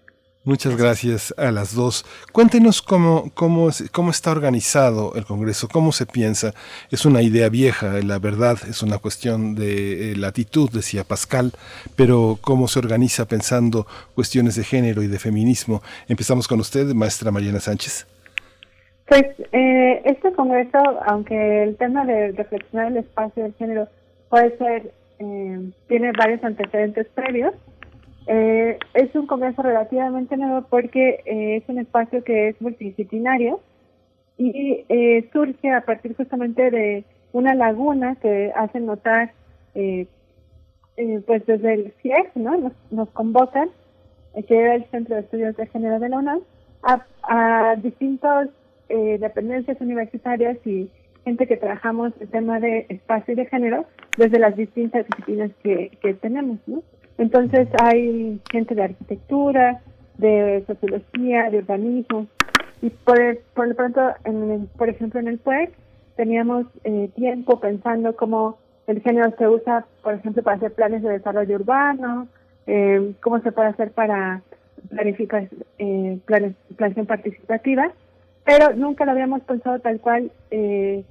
[0.44, 2.06] Muchas gracias a las dos.
[2.32, 6.54] Cuéntenos cómo, cómo, cómo está organizado el Congreso, cómo se piensa.
[6.90, 11.52] Es una idea vieja, la verdad es una cuestión de eh, latitud, decía Pascal,
[11.96, 15.82] pero cómo se organiza pensando cuestiones de género y de feminismo.
[16.08, 18.06] Empezamos con usted, maestra Mariana Sánchez.
[19.06, 23.86] Pues eh, este Congreso, aunque el tema de reflexionar el espacio del género
[24.30, 27.54] puede ser, eh, tiene varios antecedentes previos,
[28.26, 33.60] eh, es un congreso relativamente nuevo porque eh, es un espacio que es multidisciplinario
[34.36, 39.32] y eh, surge a partir justamente de una laguna que hace notar,
[39.74, 40.08] eh,
[41.26, 42.56] pues desde el CIEX, ¿no?
[42.56, 43.68] Nos, nos convocan,
[44.48, 46.40] que era el Centro de Estudios de Género de la UNAM,
[46.82, 48.48] a, a distintas
[48.88, 50.88] dependencias universitarias y
[51.26, 53.84] gente que trabajamos el tema de espacio y de género
[54.16, 56.84] desde las distintas disciplinas que, que tenemos, ¿no?
[57.18, 59.80] Entonces hay gente de arquitectura,
[60.18, 62.28] de sociología, de urbanismo.
[62.80, 65.72] Y por, por lo pronto, en, por ejemplo, en el PUEC
[66.14, 71.10] teníamos eh, tiempo pensando cómo el género se usa, por ejemplo, para hacer planes de
[71.10, 72.28] desarrollo urbano,
[72.68, 74.42] eh, cómo se puede hacer para
[74.90, 75.48] planificar
[75.78, 77.90] eh, planes, planificación participativa,
[78.44, 81.02] pero nunca lo habíamos pensado tal cual eh,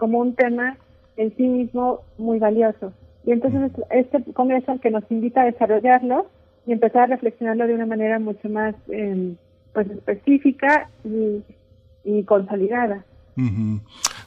[0.00, 0.78] como un tema
[1.18, 2.94] en sí mismo muy valioso.
[3.26, 6.26] Y entonces este congreso que nos invita a desarrollarlo
[6.66, 9.34] y empezar a reflexionarlo de una manera mucho más eh,
[9.74, 11.42] pues específica y,
[12.02, 13.04] y consolidada.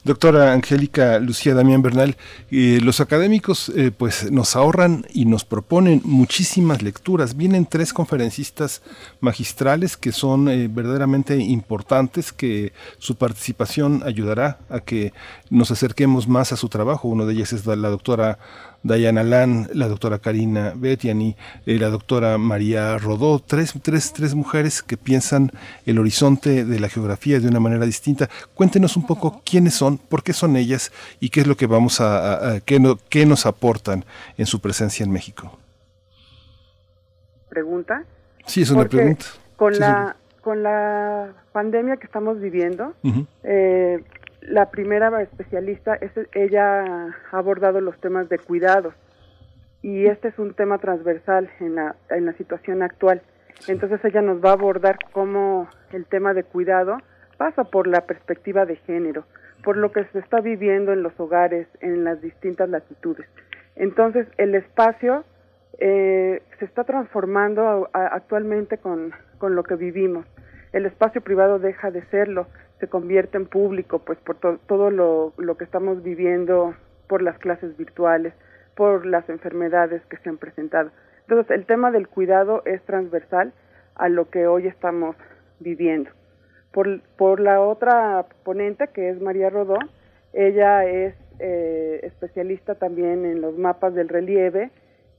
[0.04, 2.18] Doctora Angélica Lucía Damián Bernal,
[2.52, 7.38] eh, los académicos eh, pues nos ahorran y nos proponen muchísimas lecturas.
[7.38, 8.82] Vienen tres conferencistas
[9.22, 15.14] magistrales que son eh, verdaderamente importantes, que su participación ayudará a que
[15.50, 17.08] nos acerquemos más a su trabajo.
[17.08, 18.40] Uno de ellos es la doctora
[18.84, 24.84] Diana Lan, la doctora Karina Betiani, eh, la doctora María Rodó, tres, tres, tres mujeres
[24.84, 25.52] que piensan
[25.86, 28.30] el horizonte de la geografía de una manera distinta.
[28.54, 32.02] Cuéntenos un poco quiénes son, por qué son ellas y qué es lo que vamos
[32.02, 34.06] a, qué, no, qué nos aportan
[34.38, 35.58] en su presencia en México.
[37.50, 38.04] ¿Pregunta?
[38.46, 39.26] Sí, es una pregunta.
[39.56, 42.94] Con la con la pandemia que estamos viviendo,
[43.44, 44.04] eh,
[44.48, 48.94] la primera especialista, es, ella ha abordado los temas de cuidados
[49.82, 51.96] y este es un tema transversal en la,
[52.38, 53.22] situación actual.
[53.68, 56.98] Entonces ella nos va a abordar cómo el tema de cuidado
[57.38, 59.26] pasa por la perspectiva de género,
[59.64, 63.28] por lo que se está viviendo en los hogares en las distintas latitudes.
[63.76, 65.24] Entonces el espacio
[65.80, 70.26] eh, se está transformando actualmente con lo que vivimos.
[70.72, 72.48] El espacio privado deja de serlo
[72.80, 76.76] se convierte en público, pues por todo lo, lo que estamos viviendo,
[77.08, 78.34] por las clases virtuales,
[78.76, 80.92] por las enfermedades que se han presentado.
[81.22, 83.54] Entonces, el tema del cuidado es transversal
[83.96, 85.16] a lo que hoy estamos
[85.60, 86.10] viviendo.
[86.72, 89.78] Por, por la otra ponente, que es María Rodó,
[90.34, 94.72] ella es eh, especialista también en los mapas del relieve,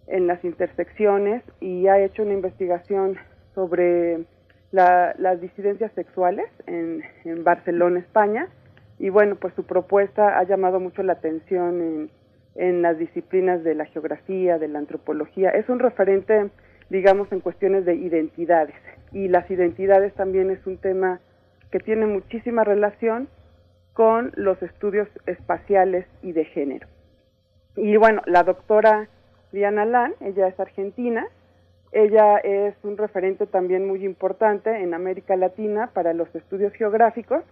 [0.06, 3.16] en las intersecciones y ha hecho una investigación
[3.54, 4.24] sobre
[4.74, 8.48] las disidencias sexuales en, en, Barcelona, España.
[8.98, 12.10] Y bueno, pues su propuesta ha llamado mucho la atención en,
[12.56, 15.50] en las disciplinas de la geografía, de la antropología.
[15.50, 16.50] Es un referente,
[16.90, 18.74] digamos, en cuestiones de identidades.
[19.12, 21.20] Y las identidades también es un tema
[21.70, 23.28] que tiene muchísima relación
[23.92, 26.88] con los estudios espaciales y de género.
[27.76, 29.08] Y bueno, la doctora
[29.52, 31.26] Diana Lan, ella es argentina,
[31.94, 37.44] ella es un referente también muy importante en América Latina para los estudios geográficos,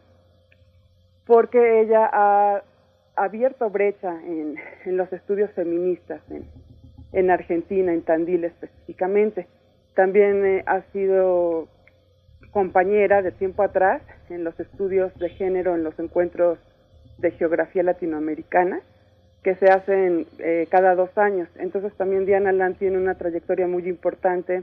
[1.26, 2.62] porque ella ha
[3.14, 4.56] abierto brecha en,
[4.96, 6.20] los estudios feministas
[7.12, 9.46] en, Argentina, en Tandil específicamente.
[9.94, 11.68] También eh, ha sido
[12.50, 16.58] compañera de tiempo atrás en los estudios de género en los encuentros
[17.18, 18.80] de geografía latinoamericana
[19.42, 21.48] que se hacen eh, cada dos años.
[21.56, 24.62] Entonces también Diana Land tiene una trayectoria muy importante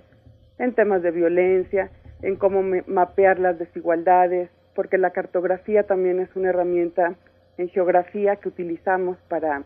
[0.58, 1.90] en temas de violencia,
[2.22, 7.16] en cómo mapear las desigualdades, porque la cartografía también es una herramienta
[7.58, 9.64] en geografía que utilizamos para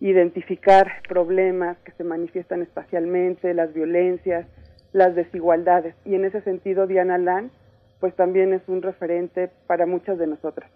[0.00, 4.46] identificar problemas que se manifiestan espacialmente, las violencias,
[4.92, 5.94] las desigualdades.
[6.04, 7.50] Y en ese sentido, Diana Land,
[8.00, 10.70] pues también es un referente para muchas de nosotras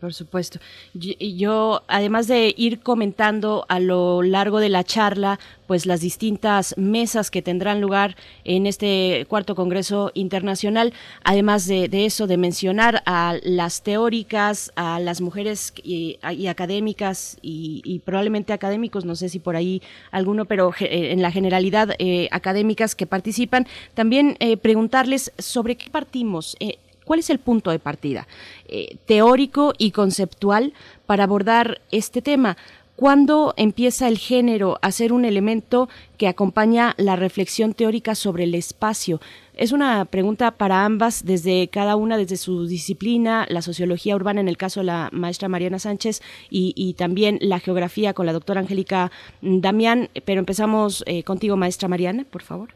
[0.00, 0.58] por supuesto.
[0.94, 5.38] Yo, yo, además de ir comentando a lo largo de la charla,
[5.72, 8.14] pues las distintas mesas que tendrán lugar
[8.44, 10.92] en este cuarto Congreso Internacional,
[11.24, 18.52] además de, eso, de mencionar a las teóricas, a las mujeres y, académicas y, probablemente
[18.52, 19.80] académicos, no sé si por ahí
[20.10, 26.56] alguno, pero en la generalidad eh, académicas que participan, también eh, preguntarles sobre qué partimos.
[26.60, 28.26] Eh, ¿Cuál es el punto de partida
[28.68, 30.72] eh, teórico y conceptual
[31.06, 32.56] para abordar este tema?
[32.96, 35.88] ¿Cuándo empieza el género a ser un elemento
[36.18, 39.18] que acompaña la reflexión teórica sobre el espacio?
[39.56, 44.48] Es una pregunta para ambas, desde cada una, desde su disciplina, la sociología urbana, en
[44.48, 46.20] el caso de la maestra Mariana Sánchez,
[46.50, 49.10] y, también la geografía con la doctora Angélica
[49.40, 50.08] Damián.
[50.24, 52.68] Pero empezamos eh, contigo, maestra Mariana, por favor.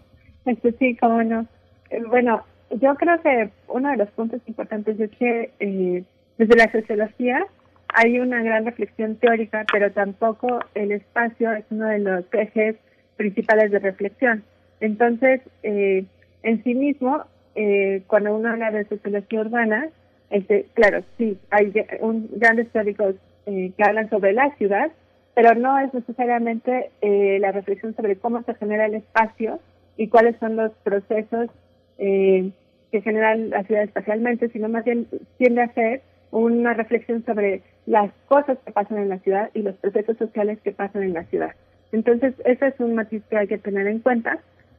[0.47, 1.47] Este, sí, cómo no.
[1.91, 6.05] Eh, bueno, yo creo que uno de los puntos importantes es que eh,
[6.39, 7.47] desde la sociología
[7.89, 12.77] hay una gran reflexión teórica, pero tampoco el espacio es uno de los ejes
[13.17, 14.43] principales de reflexión.
[14.81, 16.05] Entonces, eh,
[16.43, 17.25] en sí mismo,
[17.55, 19.89] eh, cuando uno habla de sociología urbana,
[20.31, 23.15] este, claro, sí, hay un, grandes teóricos
[23.45, 24.91] que hablan sobre la ciudad,
[25.37, 29.61] pero no es necesariamente la reflexión sobre cómo se genera el espacio
[29.97, 31.49] y cuáles son los procesos
[31.99, 32.51] eh,
[32.93, 35.07] que generan la ciudad espacialmente, sino más bien
[35.39, 39.77] tiende a ser una reflexión sobre las cosas que pasan en la ciudad y los
[39.77, 41.53] procesos sociales que pasan en la ciudad.
[41.93, 44.39] Entonces, ese es un matiz que hay que tener en cuenta.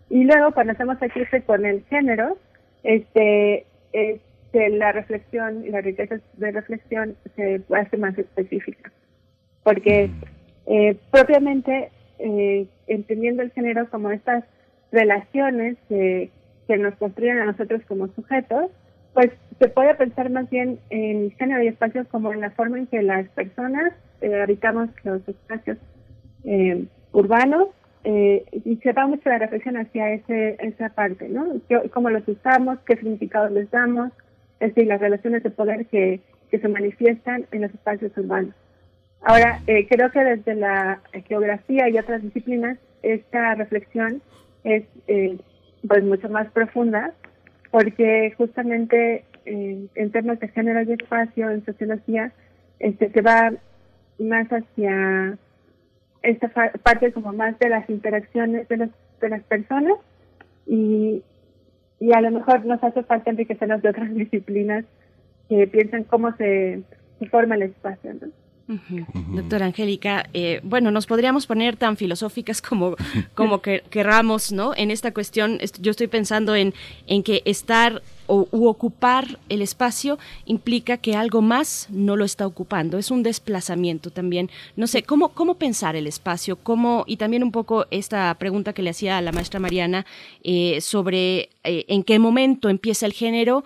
[0.10, 2.38] Y luego, cuando hacemos aquí con el género,
[2.84, 8.92] este, este, la reflexión y la riqueza de reflexión se hace más específica.
[9.64, 10.10] Porque
[10.66, 14.44] eh, propiamente, eh, entendiendo el género como estas
[14.92, 16.30] relaciones que
[16.68, 18.72] que nos construyen a nosotros como sujetos,
[19.14, 22.86] pues se puede pensar más bien en género y espacios como en la forma en
[22.88, 25.78] que las personas eh, habitamos los espacios
[26.44, 27.70] eh, urbanos
[28.04, 31.48] eh, y se va mucho la reflexión hacia ese, esa parte, ¿no?
[31.92, 34.12] cómo los usamos, qué significado les damos,
[34.60, 36.22] es decir, las relaciones de poder que,
[36.52, 38.54] que se manifiestan en los espacios urbanos.
[39.22, 44.22] Ahora, creo que desde la geografía y otras disciplinas, esta reflexión
[44.64, 44.84] es
[45.88, 47.14] pues mucho más profunda,
[47.72, 52.32] porque justamente en, temas de género y espacio, en sociología,
[52.80, 53.54] este se va
[54.20, 55.38] más hacia
[56.22, 56.50] esta
[56.84, 58.90] parte como más de las interacciones de,
[59.22, 59.98] de las personas
[60.66, 61.24] y,
[62.00, 64.86] y a lo mejor nos hace falta enriquecernos de otras disciplinas
[65.50, 66.84] que piensan cómo se,
[67.32, 68.12] forma el espacio.
[68.68, 72.96] Doctora Angélica, eh, bueno, nos podríamos poner tan filosóficas como,
[73.34, 74.74] como que querramos, ¿no?
[74.76, 76.74] En esta cuestión, yo estoy pensando en,
[77.08, 82.46] en que estar o, u ocupar el espacio implica que algo más no lo está
[82.46, 84.50] ocupando, es un desplazamiento también.
[84.76, 86.58] No sé, ¿cómo, cómo pensar el espacio?
[86.58, 90.06] ¿Cómo, y también un poco esta pregunta que le hacía a la maestra Mariana
[90.44, 93.64] eh, sobre eh, en qué momento empieza el género,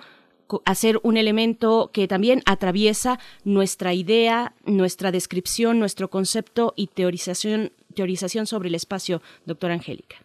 [0.65, 8.45] hacer un elemento que también atraviesa nuestra idea, nuestra descripción, nuestro concepto y teorización, teorización
[8.45, 10.17] sobre el espacio, doctora Angélica.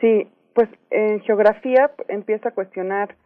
[0.00, 3.16] Sí, pues en geografía empieza a cuestionar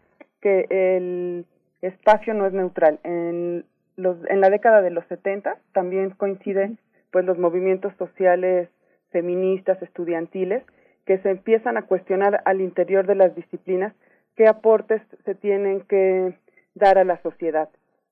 [0.40, 1.44] que el
[1.82, 3.00] espacio no es neutral.
[3.04, 3.64] En,
[3.96, 6.78] los, en la década de los 70 también coinciden
[7.10, 8.68] pues los movimientos sociales
[9.10, 10.62] feministas, estudiantiles,
[11.06, 13.94] que se empiezan a cuestionar al interior de las disciplinas
[14.36, 16.34] qué aportes se tienen que
[16.77, 17.69] dar a la sociedad,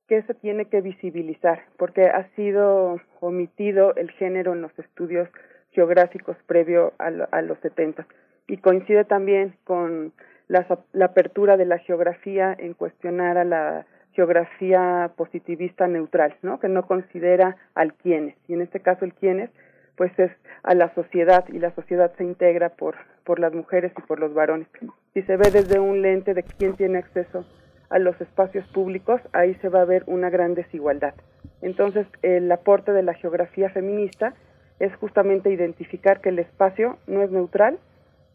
[0.09, 5.28] que se tiene que visibilizar, porque ha sido omitido el género en los estudios
[5.70, 8.07] geográficos previo a, los 70
[8.47, 10.12] y coincide también con
[10.49, 10.66] la,
[11.03, 16.61] apertura de la geografía en cuestionar a la geografía positivista neutral, ¿no?
[16.61, 19.51] que no considera al quienes, y en este caso el quienes
[19.97, 20.32] pues es
[20.65, 24.35] a la sociedad y la sociedad se integra por, por las mujeres y por los
[24.35, 24.66] varones.
[25.12, 27.45] Si se ve desde un lente de quién tiene acceso
[27.94, 31.14] a los espacios públicos, ahí se va a ver una gran desigualdad.
[31.62, 34.34] Entonces, el aporte de la geografía feminista
[34.80, 37.78] es justamente identificar que el espacio no es neutral,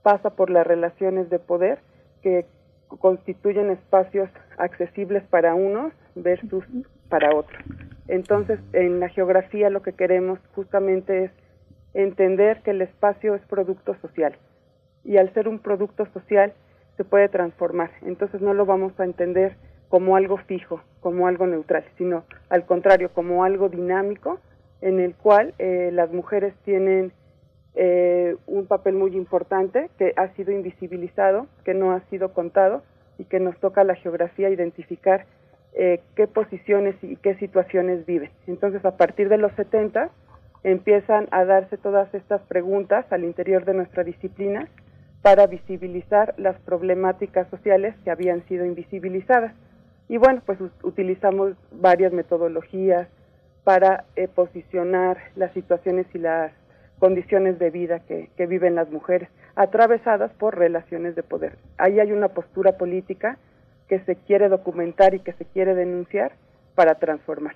[0.02, 1.80] pasa por las relaciones de poder
[2.24, 2.46] que
[2.88, 6.64] constituyen espacios accesibles para unos versus
[7.10, 7.62] para otros.
[8.08, 11.32] Entonces, en la geografía lo que queremos justamente es
[11.94, 14.38] entender que el espacio es producto social
[15.04, 16.54] y al ser un producto social
[17.00, 17.92] se puede transformar.
[18.02, 19.56] Entonces no lo vamos a entender
[19.88, 24.42] como algo fijo, como algo neutral, sino al contrario, como algo dinámico
[24.82, 27.14] en el cual eh, las mujeres tienen
[27.76, 32.84] eh, un papel muy importante que ha sido invisibilizado, que no ha sido contado
[33.18, 35.26] y que nos toca la geografía identificar
[35.76, 38.32] eh, qué posiciones y qué situaciones viven.
[38.46, 40.10] Entonces, a partir de los 70
[40.64, 44.68] empiezan a darse todas estas preguntas al interior de nuestra disciplina
[45.22, 49.54] para visibilizar las problemáticas sociales que habían sido invisibilizadas.
[50.08, 53.08] Y bueno, pues utilizamos varias metodologías
[53.64, 56.52] para eh, posicionar las situaciones y las
[57.00, 61.58] condiciones de vida que, que viven las mujeres, atravesadas por relaciones de poder.
[61.78, 63.38] Ahí hay una postura política
[63.88, 66.34] que se quiere documentar y que se quiere denunciar
[66.76, 67.56] para transformar.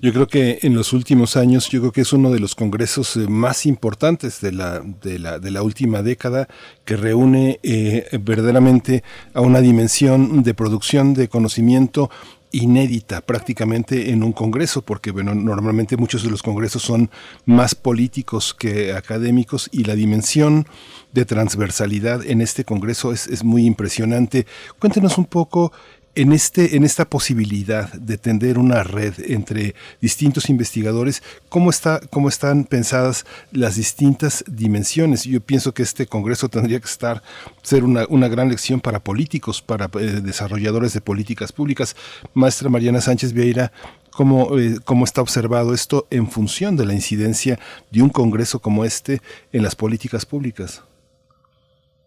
[0.00, 3.16] Yo creo que en los últimos años, yo creo que es uno de los congresos
[3.16, 6.46] eh, más importantes de la, de la, última década
[6.84, 9.02] que reúne eh, verdaderamente
[9.34, 12.10] a una dimensión de producción de conocimiento
[12.52, 17.10] inédita prácticamente en un congreso, porque bueno, normalmente muchos de los congresos son
[17.44, 20.66] más políticos que académicos y la dimensión
[21.12, 24.46] de transversalidad en este congreso es, es muy impresionante.
[24.78, 25.72] Cuéntenos un poco
[26.18, 32.28] en, este, en esta posibilidad de tender una red entre distintos investigadores, ¿cómo, está, cómo
[32.28, 35.22] están pensadas las distintas dimensiones?
[35.22, 37.22] Yo pienso que este Congreso tendría que estar,
[37.62, 41.94] ser una, gran lección para políticos, para eh, desarrolladores de políticas públicas.
[42.34, 43.70] Maestra Mariana Sánchez Vieira,
[44.10, 47.60] ¿Cómo, eh, ¿Cómo, está observado esto en función de la incidencia
[47.92, 49.22] de un Congreso como este
[49.52, 50.82] en las políticas públicas?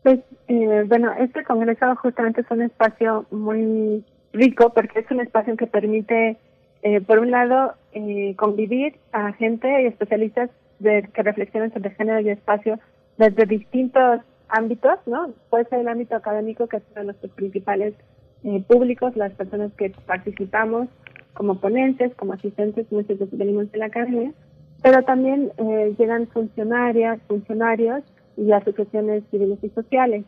[0.04, 4.04] Pues, eh, bueno, este congreso justamente es un espacio muy
[4.34, 6.38] rico porque es un espacio que permite,
[6.82, 10.50] eh, por un lado, eh, convivir a gente y especialistas
[10.80, 12.80] de, que reflexionan sobre género y espacio
[13.18, 15.34] desde distintos ámbitos, ¿no?
[15.50, 17.94] Puede ser el ámbito académico, que es uno nuestros principales
[18.44, 20.88] eh, públicos, las personas que participamos
[21.34, 24.34] como ponentes, como asistentes, muchos de venimos de la academia,
[24.82, 28.04] pero también eh, llegan funcionarias, funcionarios
[28.38, 30.26] y asociaciones civiles y sociales.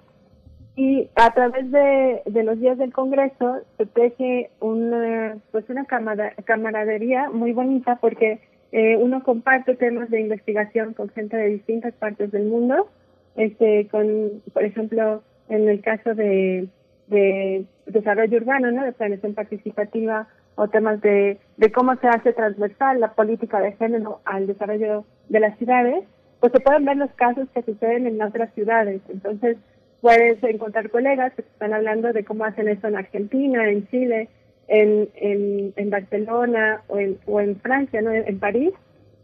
[0.76, 7.30] Y a través de, de los días del Congreso se teje una, pues una camaradería
[7.30, 8.40] muy bonita porque
[8.72, 12.90] eh, uno comparte temas de investigación con gente de distintas partes del mundo,
[13.36, 16.68] este, con, por ejemplo, en el caso de,
[17.08, 18.84] de desarrollo urbano, ¿no?
[18.84, 24.22] de planeación participativa, o temas de, de cómo se hace transversal la política de género
[24.26, 26.04] al desarrollo de las ciudades,
[26.44, 29.00] pues se pueden ver los casos que suceden en otras ciudades.
[29.08, 29.56] Entonces,
[30.02, 34.28] puedes encontrar colegas que están hablando de cómo hacen eso en Argentina, en Chile,
[34.68, 38.12] en, en, Barcelona o en, o en Francia, ¿no?
[38.12, 38.74] en, París,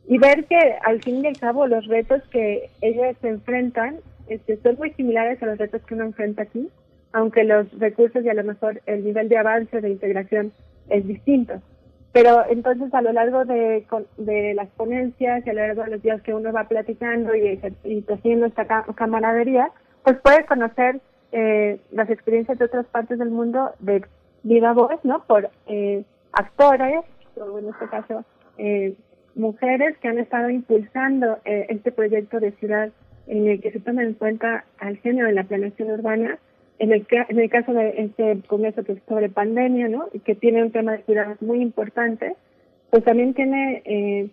[0.07, 3.97] y ver que al fin y al cabo los retos que ellos se enfrentan
[4.29, 6.69] este, son muy similares a los retos que uno enfrenta aquí,
[7.11, 10.53] aunque los recursos y a lo mejor el nivel de avance, de integración
[10.87, 11.61] es distinto.
[12.11, 13.85] Pero entonces a lo largo de,
[14.17, 17.59] de las ponencias y a lo largo de los días que uno va platicando y,
[17.83, 18.65] y haciendo esta
[18.95, 19.71] camaradería,
[20.03, 24.03] pues puede conocer eh, las experiencias de otras partes del mundo de
[24.41, 25.23] viva voz, ¿no?
[25.25, 27.01] Por eh, actores,
[27.35, 28.25] o en este caso
[28.57, 28.95] eh,
[29.35, 32.89] mujeres que han estado impulsando eh, este proyecto de ciudad
[33.27, 36.39] en el que se toma en cuenta al género en la planeación urbana
[36.79, 40.07] en el, en el caso de este congreso que es sobre pandemia, ¿no?
[40.23, 42.35] Que tiene un tema de cuidados muy importante,
[42.89, 44.29] pues también tiene, eh,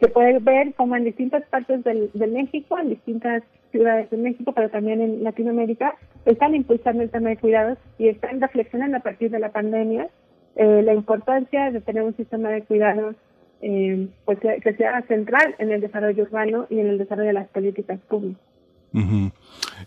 [0.00, 3.42] se puede ver como en distintas partes del, de México, en distintas
[3.72, 8.40] ciudades de México, pero también en Latinoamérica, están impulsando el tema de cuidados y están
[8.40, 10.08] reflexionando a partir de la pandemia
[10.54, 13.16] eh, la importancia de tener un sistema de cuidados
[13.62, 17.48] eh, pues que sea central en el desarrollo urbano y en el desarrollo de las
[17.48, 18.51] políticas públicas.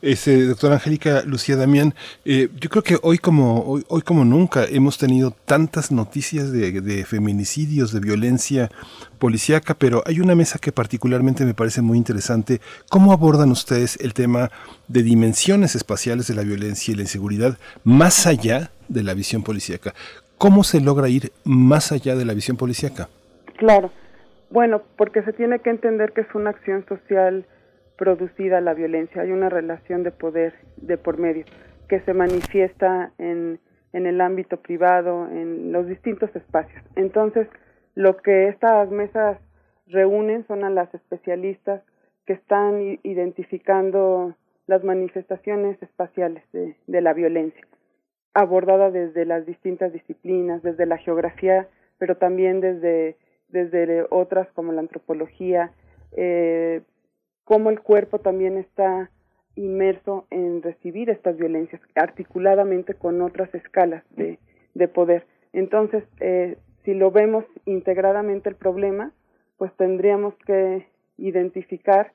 [0.02, 1.94] Este, doctora Angélica Lucía Damián,
[2.26, 7.92] eh, yo creo que hoy como, hoy, como nunca hemos tenido tantas noticias de, feminicidios,
[7.92, 8.70] de violencia
[9.20, 12.62] policíaca, pero hay una mesa que particularmente me parece muy interesante.
[12.90, 14.52] ¿Cómo abordan ustedes el tema
[14.88, 19.94] de dimensiones espaciales de la violencia y la inseguridad más allá de la visión policíaca?
[20.38, 23.08] ¿Cómo se logra ir más allá de la visión policíaca?
[23.58, 23.92] Claro.
[24.50, 27.46] Bueno, porque se tiene que entender que es una acción social
[27.98, 31.46] producida la violencia, hay una relación de poder de por medio
[31.88, 33.60] que se manifiesta en,
[33.94, 36.84] en el ámbito privado, en los distintos espacios.
[36.96, 37.48] Entonces,
[37.94, 39.38] lo que estas mesas
[39.88, 41.82] reúnen son a las especialistas
[42.26, 44.36] que están identificando
[44.68, 47.68] las manifestaciones espaciales de, la violencia,
[48.34, 51.68] abordada desde las distintas disciplinas, desde la geografía
[51.98, 53.16] pero también desde,
[53.48, 55.72] desde otras como la antropología,
[56.12, 56.82] eh,
[57.46, 59.10] cómo el cuerpo también está
[59.56, 64.38] inmerso en recibir estas violencias articuladamente con otras escalas de,
[64.74, 65.26] de poder.
[65.54, 69.14] Entonces, eh, si lo vemos integradamente el problema,
[69.58, 70.86] pues tendríamos que
[71.18, 72.12] identificar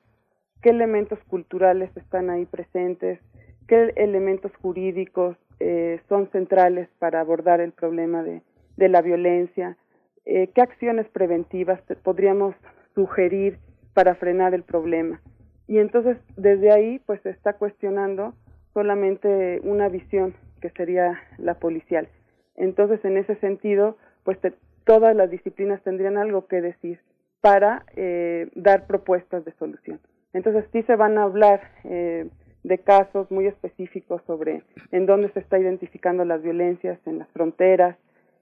[0.61, 3.19] qué elementos culturales están ahí presentes,
[3.67, 8.43] qué elementos jurídicos eh, son centrales para abordar el problema de,
[8.77, 9.77] de la violencia,
[10.25, 12.53] eh, qué acciones preventivas podríamos
[12.93, 13.57] sugerir
[13.93, 15.21] para frenar el problema.
[15.67, 18.33] Y entonces desde ahí pues se está cuestionando
[18.73, 22.07] solamente una visión que sería la policial.
[22.55, 24.37] Entonces en ese sentido pues
[24.85, 26.99] todas las disciplinas tendrían algo que decir
[27.41, 29.99] para eh, dar propuestas de solución.
[30.33, 32.29] Entonces sí se van a hablar eh,
[32.63, 37.97] de casos muy específicos sobre en dónde se está identificando las violencias en las fronteras,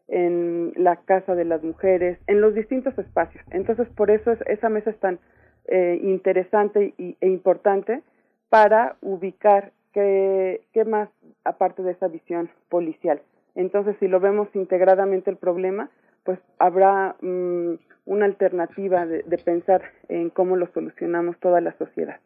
[0.07, 3.43] en la casa de las mujeres, en los distintos espacios.
[3.51, 5.19] Entonces por eso esa mesa es tan
[5.72, 8.02] eh, interesante y, e importante
[8.50, 11.10] para ubicar qué, más
[11.44, 13.22] aparte de esa visión policial.
[13.56, 15.90] Entonces si lo vemos integradamente el problema,
[16.24, 17.74] pues habrá mm,
[18.06, 22.20] una alternativa de, pensar en cómo lo solucionamos toda la sociedad.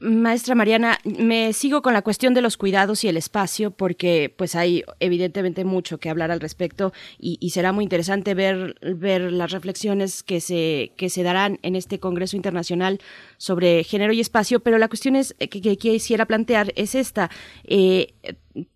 [0.00, 4.54] Maestra Mariana, me sigo con la cuestión de los cuidados y el espacio porque pues
[4.56, 10.22] hay evidentemente mucho que hablar al respecto y, será muy interesante ver, ver las reflexiones
[10.22, 13.00] que se, que se darán en este Congreso Internacional
[13.36, 17.30] sobre género y espacio, pero la cuestión es que, que quisiera plantear es esta,
[17.64, 18.14] eh,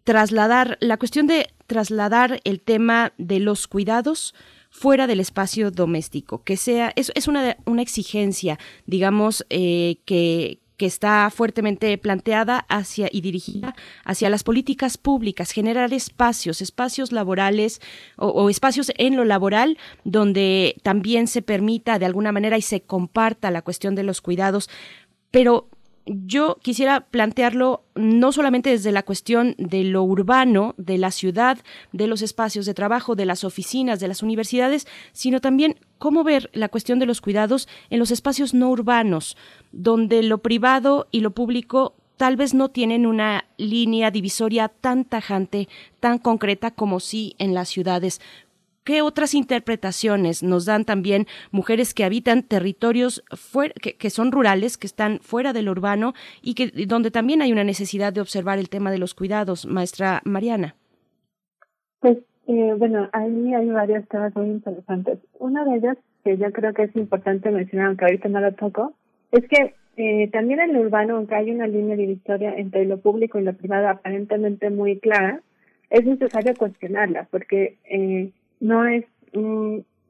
[0.04, 4.34] trasladar, la cuestión de trasladar el tema de los cuidados
[4.74, 10.86] fuera del espacio doméstico, que sea, es, es una, una exigencia, digamos, eh, que, que
[10.86, 17.80] está fuertemente planteada hacia y dirigida hacia las políticas públicas, generar espacios, espacios laborales
[18.16, 22.82] o, o, espacios en lo laboral donde también se permita de alguna manera y se
[22.82, 24.68] comparta la cuestión de los cuidados.
[25.30, 25.68] Pero
[26.06, 31.58] yo quisiera plantearlo no solamente desde la cuestión de lo urbano, de la ciudad,
[31.92, 36.50] de los espacios de trabajo, de las oficinas, de las universidades, sino también cómo ver
[36.52, 39.36] la cuestión de los cuidados en los espacios no urbanos,
[39.72, 45.68] donde lo privado y lo público tal vez no tienen una línea divisoria tan tajante,
[46.00, 48.20] tan concreta como sí en las ciudades.
[48.84, 53.24] ¿Qué otras interpretaciones nos dan también mujeres que habitan territorios
[53.80, 56.12] que, son rurales, que están fuera del urbano
[56.42, 60.20] y que donde también hay una necesidad de observar el tema de los cuidados, maestra
[60.24, 60.76] Mariana?
[62.00, 65.18] Pues eh, bueno, ahí hay varias temas muy interesantes.
[65.38, 68.92] Una de ellas que yo creo que es importante mencionar, aunque ahorita no lo toco,
[69.32, 73.38] es que eh, también en el urbano, aunque hay una línea divisoria entre lo público
[73.38, 75.40] y lo privado aparentemente muy clara,
[75.88, 78.30] es necesario cuestionarla, porque eh,
[78.64, 79.04] no es,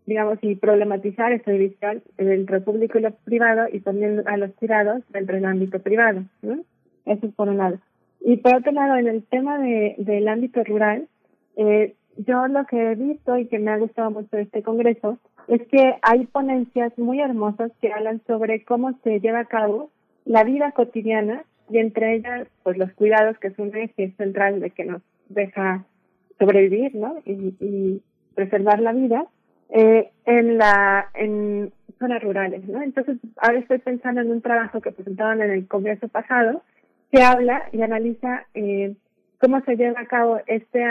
[0.07, 4.55] digamos, y problematizar esta división entre el público y lo privado y también a los
[4.55, 6.23] tirados dentro del ámbito privado.
[6.43, 6.61] ¿no?
[7.05, 7.79] Eso es por un lado.
[8.21, 11.09] Y por otro lado, en el tema de, del ámbito rural,
[11.57, 15.19] eh, yo lo que he visto y que me ha gustado mucho de este congreso
[15.49, 19.91] es que hay ponencias muy hermosas que hablan sobre cómo se lleva a cabo
[20.25, 24.71] la vida cotidiana y entre ellas pues los cuidados que es un eje central de
[24.71, 25.85] que nos deja
[26.39, 28.03] sobrevivir no y, y
[28.35, 29.27] preservar la vida
[29.71, 32.83] eh, en la en zonas rurales, ¿no?
[32.83, 36.63] Entonces, ahora estoy pensando en un trabajo que presentaron en el congreso pasado
[37.11, 38.95] que habla y analiza eh,
[39.39, 40.83] cómo se lleva a cabo este,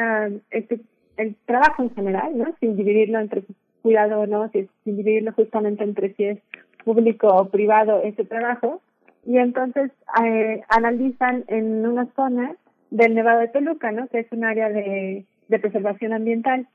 [0.51, 0.79] este
[1.17, 2.55] el trabajo en general, ¿no?
[2.59, 3.43] Sin dividirlo entre
[3.81, 6.39] cuidado o no, sin dividirlo justamente entre si es
[6.83, 8.81] público o privado ese trabajo.
[9.25, 9.91] Y entonces
[10.23, 12.55] eh, analizan en una zona
[12.89, 14.07] del Nevado de Toluca, ¿no?
[14.07, 16.67] Que es un área de, de preservación ambiental.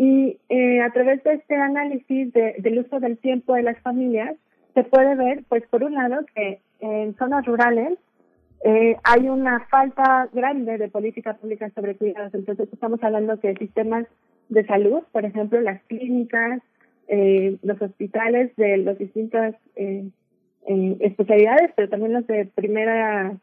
[0.00, 4.34] Y eh, a través de este análisis de, del uso del tiempo de las familias,
[4.72, 7.98] se puede ver, pues por un lado, que en zonas rurales
[8.64, 12.32] eh, hay una falta grande de políticas públicas sobre cuidados.
[12.32, 14.06] Entonces estamos hablando de sistemas
[14.48, 16.62] de salud, por ejemplo, las clínicas,
[17.08, 20.08] eh, los hospitales de las distintas eh,
[20.66, 23.36] eh, especialidades, pero también los de primera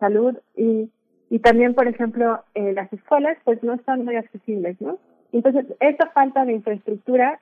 [0.00, 0.90] salud y,
[1.30, 4.98] y también, por ejemplo, las escuelas, pues no están muy accesibles, ¿no?
[5.32, 7.40] Entonces, esa falta de infraestructura,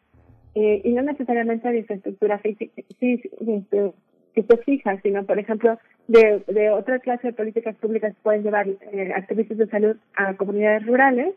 [0.54, 3.92] eh, y no necesariamente de infraestructura física, sí, este,
[4.34, 5.78] que se sino, por ejemplo,
[6.08, 10.34] de, de otra clase de políticas públicas que pueden llevar eh, activistas de salud a
[10.34, 11.34] comunidades rurales,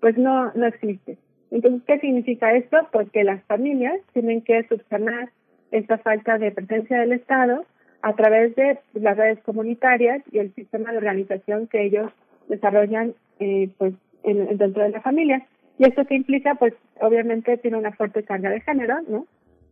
[0.00, 1.18] pues no, no existe.
[1.50, 2.76] Entonces, ¿qué significa esto?
[2.92, 5.30] Pues que las familias tienen que subsanar
[5.70, 7.64] esta falta de presencia del Estado
[8.02, 12.10] a través de las redes comunitarias y el sistema de organización que ellos
[12.48, 15.46] desarrollan eh, pues en, dentro de la familia.
[15.78, 19.26] Y esto que implica, pues obviamente tiene una fuerte carga de género, ¿no?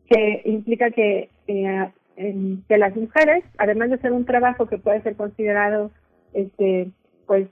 [0.09, 1.91] Que implica que, eh,
[2.69, 5.91] que las mujeres, además de ser un trabajo que puede ser considerado,
[6.33, 6.91] este,
[7.27, 7.49] pues,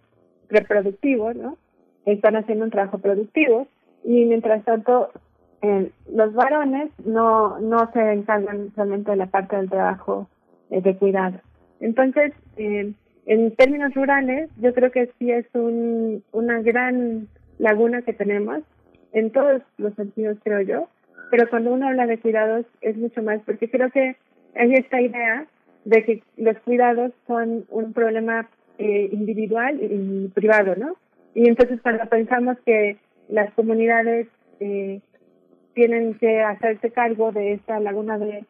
[0.49, 1.59] reproductivo, ¿no?
[2.07, 3.67] Están haciendo un trabajo productivo
[4.05, 5.11] y mientras tanto
[5.63, 10.29] eh, los varones no, no se encargan realmente de la parte del trabajo
[10.71, 11.41] eh, de cuidado.
[11.81, 17.27] Entonces, en términos rurales, yo creo que sí es un, una gran
[17.59, 18.63] laguna que tenemos,
[19.13, 20.89] en todos los sentidos creo yo,
[21.31, 24.17] pero cuando uno habla de cuidados es mucho más, porque creo que
[24.55, 25.47] hay esta idea
[25.85, 28.49] de que los cuidados son un problema
[28.79, 30.97] eh, individual y privado, ¿no?
[31.35, 32.97] Y entonces cuando pensamos que
[33.29, 34.29] las comunidades
[34.61, 35.01] eh,
[35.75, 38.45] tienen que hacerse cargo de esta laguna de,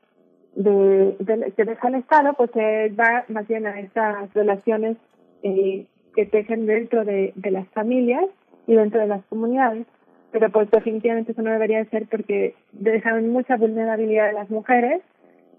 [0.54, 4.96] de, que deja el Estado, pues se va más bien a estas relaciones
[5.42, 8.26] eh, que tejen dentro de, de las familias
[8.66, 9.86] y dentro de las comunidades.
[10.32, 15.02] Pero pues definitivamente eso no debería ser porque dejan mucha vulnerabilidad a las mujeres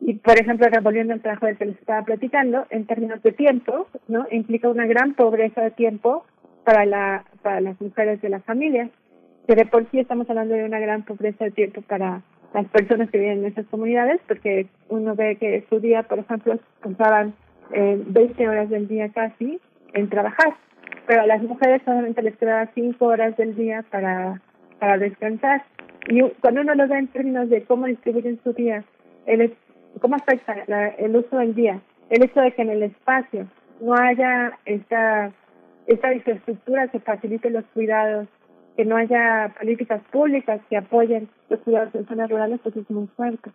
[0.01, 3.87] y por ejemplo, volviendo al trabajo del que les estaba platicando, en términos de tiempo,
[4.09, 4.27] ¿no?
[4.29, 6.25] Implica una gran pobreza de tiempo
[6.65, 8.89] para la para las mujeres de las familias
[9.47, 12.21] que de por sí estamos hablando de una gran pobreza de tiempo para
[12.53, 16.57] las personas que viven en esas comunidades, porque uno ve que su día, por ejemplo,
[16.81, 17.33] pasaban
[17.71, 19.59] eh, 20 horas del día casi
[19.93, 20.55] en trabajar,
[21.07, 24.41] pero a las mujeres solamente les quedaba 5 horas del día para,
[24.79, 25.63] para descansar.
[26.07, 28.83] Y cuando uno lo ve en términos de cómo distribuyen su día,
[29.25, 29.55] el,
[29.99, 30.53] cómo afecta
[30.97, 31.79] el uso del día,
[32.09, 33.47] el hecho de que en el espacio
[33.81, 35.31] no haya esta,
[35.87, 38.27] esta infraestructura que facilite los cuidados
[38.75, 43.07] que no haya políticas públicas que apoyen los cuidados en zonas rurales, pues es muy
[43.15, 43.51] fuerte.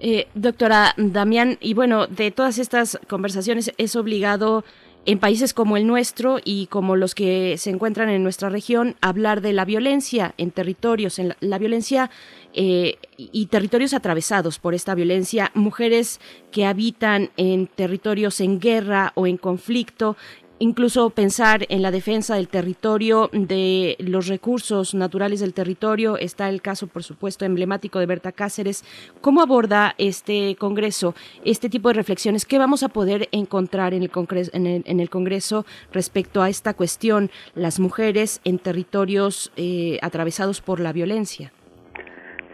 [0.00, 4.64] eh, doctora Damián, y bueno, de todas estas conversaciones es obligado
[5.06, 9.40] en países como el nuestro y como los que se encuentran en nuestra región hablar
[9.40, 12.10] de la violencia en territorios, en la, violencia
[12.52, 16.20] eh, y territorios atravesados por esta violencia, mujeres
[16.52, 20.16] que habitan en territorios en guerra o en conflicto
[20.58, 26.16] incluso pensar en la defensa del territorio, de los recursos naturales del territorio.
[26.16, 28.84] Está el caso, por supuesto, emblemático de Berta Cáceres.
[29.20, 31.14] ¿Cómo aborda este Congreso
[31.44, 32.44] este tipo de reflexiones?
[32.44, 37.30] ¿Qué vamos a poder encontrar en el, Congreso, en el, Congreso respecto a esta cuestión,
[37.54, 41.52] las mujeres en territorios eh, atravesados por la violencia?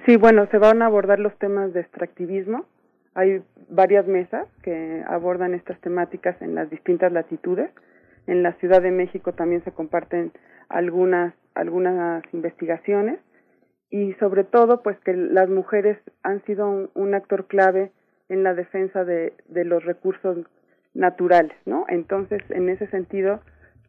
[0.06, 2.66] Sí, bueno, se van a abordar los temas de extractivismo.
[3.14, 7.70] Hay varias mesas que abordan estas temáticas en las distintas latitudes
[8.26, 10.32] en la Ciudad de México también se comparten
[10.68, 13.20] algunas algunas investigaciones
[13.90, 17.92] y sobre todo pues que las mujeres han sido un, actor clave
[18.28, 20.38] en la defensa de, de, los recursos
[20.94, 21.84] naturales, ¿no?
[21.88, 23.40] Entonces, en ese sentido,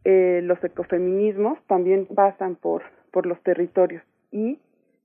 [0.03, 4.59] eh, los ecofeminismos también pasan por, por los territorios y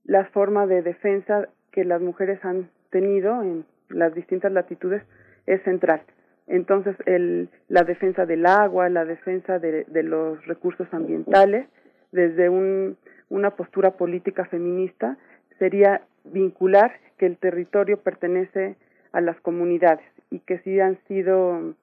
[0.05, 5.02] la forma de defensa que las mujeres han tenido en las distintas latitudes
[5.47, 6.02] es central.
[6.51, 11.68] Entonces, el, la defensa del agua, la defensa de, los recursos ambientales,
[12.10, 12.97] desde un,
[13.28, 15.16] una postura política feminista,
[15.60, 18.74] sería vincular que el territorio pertenece
[19.12, 21.74] a las comunidades y que sí han sido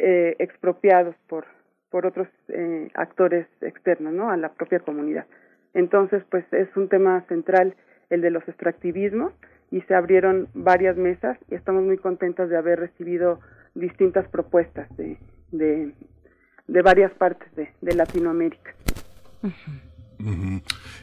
[0.00, 1.44] eh, expropiados por,
[1.88, 4.30] por otros eh, actores externos, ¿no?
[4.30, 5.26] A la propia comunidad.
[5.72, 7.76] Entonces, pues es un tema central
[8.08, 9.32] el de los extractivismos
[9.70, 13.38] y se abrieron varias mesas y estamos muy contentas de haber recibido
[13.74, 15.18] distintas propuestas de,
[15.52, 18.74] de, varias partes de, Latinoamérica.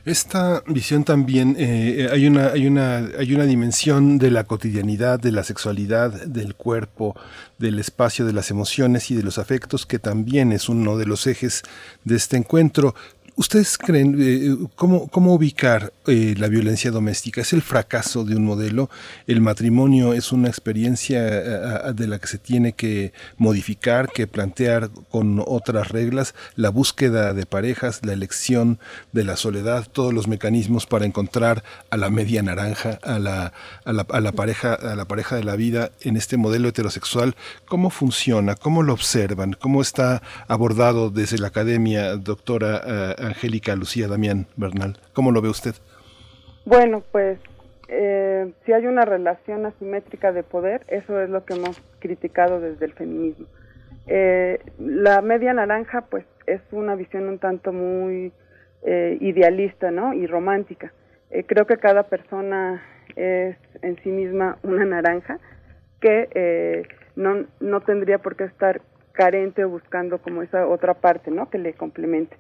[0.05, 5.31] Esta visión también eh, hay una hay una hay una dimensión de la cotidianidad, de
[5.31, 7.15] la sexualidad, del cuerpo,
[7.57, 11.25] del espacio, de las emociones y de los afectos que también es uno de los
[11.25, 11.63] ejes
[12.03, 12.93] de este encuentro.
[13.39, 17.41] ¿Ustedes creen eh, cómo, ubicar eh, la violencia doméstica?
[17.41, 18.89] ¿Es el fracaso de un modelo?
[19.27, 25.39] ¿El matrimonio es una experiencia de la que se tiene que modificar, que plantear con
[25.45, 26.33] otras reglas?
[26.55, 28.79] La búsqueda de parejas, la elección
[29.11, 33.53] de la soledad, todos los mecanismos para encontrar a la media naranja, a la,
[33.85, 37.35] a la, a la pareja, a la pareja de la vida en este modelo heterosexual.
[37.67, 38.55] ¿Cómo funciona?
[38.55, 39.53] ¿Cómo lo observan?
[39.53, 43.26] ¿Cómo está abordado desde la academia, doctora?
[43.27, 44.97] Angélica Lucía Damián Bernal.
[45.13, 45.75] ¿Cómo lo ve usted?
[46.65, 47.39] Bueno, pues
[47.87, 52.85] eh, si hay una relación asimétrica de poder, eso es lo que hemos criticado desde
[52.85, 53.45] el feminismo.
[54.07, 58.31] Eh, la media naranja, pues, es una visión un tanto muy
[58.83, 60.13] eh, idealista, ¿no?
[60.13, 60.93] Y romántica.
[61.29, 62.83] Eh, creo que cada persona
[63.15, 65.39] es en sí misma una naranja
[65.99, 66.83] que eh,
[67.15, 68.81] no, no tendría por qué estar
[69.11, 71.49] carente o buscando como esa otra parte, ¿no?
[71.49, 72.37] Que le complemente.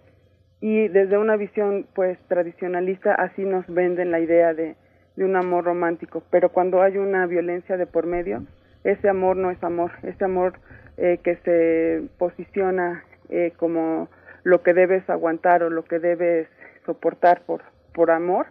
[0.59, 4.75] Y desde una visión pues tradicionalista así nos venden la idea de,
[5.15, 8.43] de un amor romántico, pero cuando hay una violencia de por medio,
[8.83, 10.53] ese amor no es amor, ese amor
[10.97, 14.09] eh, que se posiciona eh, como
[14.43, 16.47] lo que debes aguantar o lo que debes
[16.85, 17.63] soportar por,
[17.93, 18.47] por amor,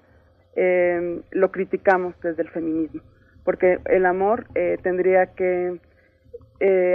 [0.55, 3.01] eh, lo criticamos desde el feminismo,
[3.45, 4.47] porque el amor
[4.83, 5.79] tendría que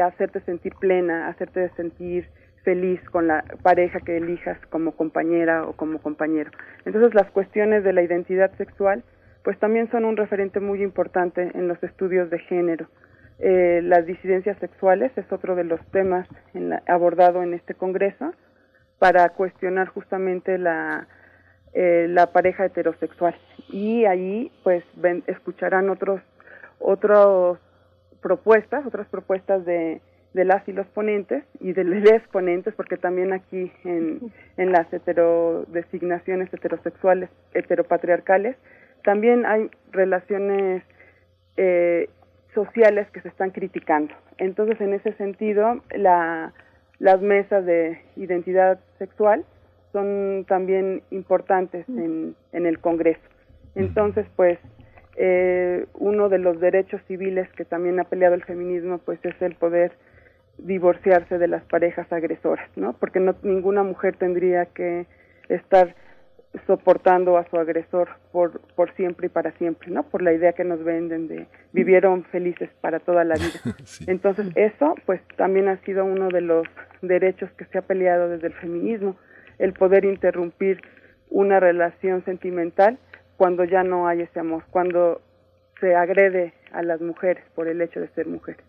[0.03, 2.27] hacerte sentir plena, hacerte sentir
[2.63, 6.51] feliz con la pareja que elijas como compañera o como compañero.
[6.85, 9.03] Entonces las cuestiones de la identidad sexual
[9.43, 12.87] pues también son un referente muy importante en los estudios de género.
[13.39, 18.33] Eh, las disidencias sexuales es otro de los temas en abordado en este congreso
[18.99, 21.07] para cuestionar justamente la,
[21.73, 23.35] eh, la pareja heterosexual
[23.69, 26.21] y ahí pues ven, escucharán otros
[26.77, 27.57] otras
[28.21, 30.01] propuestas otras propuestas de
[30.33, 34.91] de las y los ponentes y de los ponentes, porque también aquí en, en las
[34.93, 38.55] heterodesignaciones heterosexuales, heteropatriarcales,
[39.03, 40.83] también hay relaciones
[41.57, 42.09] eh,
[42.53, 44.13] sociales que se están criticando.
[44.37, 46.53] Entonces, en ese sentido, la,
[46.99, 49.45] las mesas de identidad sexual
[49.91, 53.21] son también importantes en, en el Congreso.
[53.75, 54.59] Entonces, pues,
[55.17, 59.55] eh, uno de los derechos civiles que también ha peleado el feminismo, pues, es el
[59.55, 59.91] poder
[60.61, 62.93] divorciarse de las parejas agresoras, ¿no?
[62.93, 65.05] Porque no ninguna mujer tendría que
[65.49, 65.95] estar
[66.67, 70.03] soportando a su agresor por por siempre y para siempre, ¿no?
[70.03, 73.75] Por la idea que nos venden de vivieron felices para toda la vida.
[74.07, 76.67] Entonces, eso pues también ha sido uno de los
[77.01, 79.15] derechos que se ha peleado desde el feminismo,
[79.59, 80.81] el poder interrumpir
[81.29, 82.99] una relación sentimental
[83.37, 85.21] cuando ya no hay ese amor, cuando
[85.79, 88.63] se agrede a las mujeres por el hecho de ser mujeres.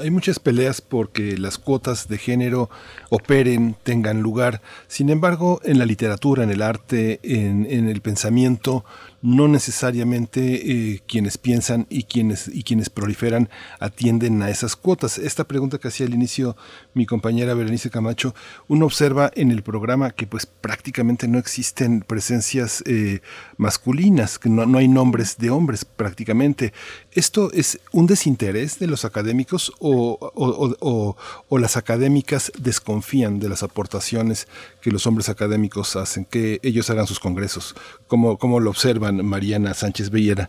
[0.00, 2.70] Hay muchas peleas porque las cuotas de género
[3.10, 4.62] operen, tengan lugar.
[4.88, 8.86] Sin embargo, en la literatura, en el arte, en, el pensamiento,
[9.24, 13.48] no necesariamente eh, quienes piensan y quienes, y quienes proliferan
[13.80, 15.16] atienden a esas cuotas.
[15.16, 16.58] Esta pregunta que hacía al inicio
[16.92, 18.34] mi compañera Berenice Camacho,
[18.68, 23.22] uno observa en el programa que pues prácticamente no existen presencias eh,
[23.56, 26.74] masculinas, que no, no hay nombres de hombres prácticamente.
[27.12, 31.16] ¿Esto es un desinterés de los académicos o, o,
[31.48, 34.48] o, las académicas desconfían de las aportaciones
[34.82, 37.74] que los hombres académicos hacen, que ellos hagan sus congresos?
[38.06, 39.13] ¿Cómo, cómo lo observan?
[39.22, 40.48] Mariana Sánchez Villera?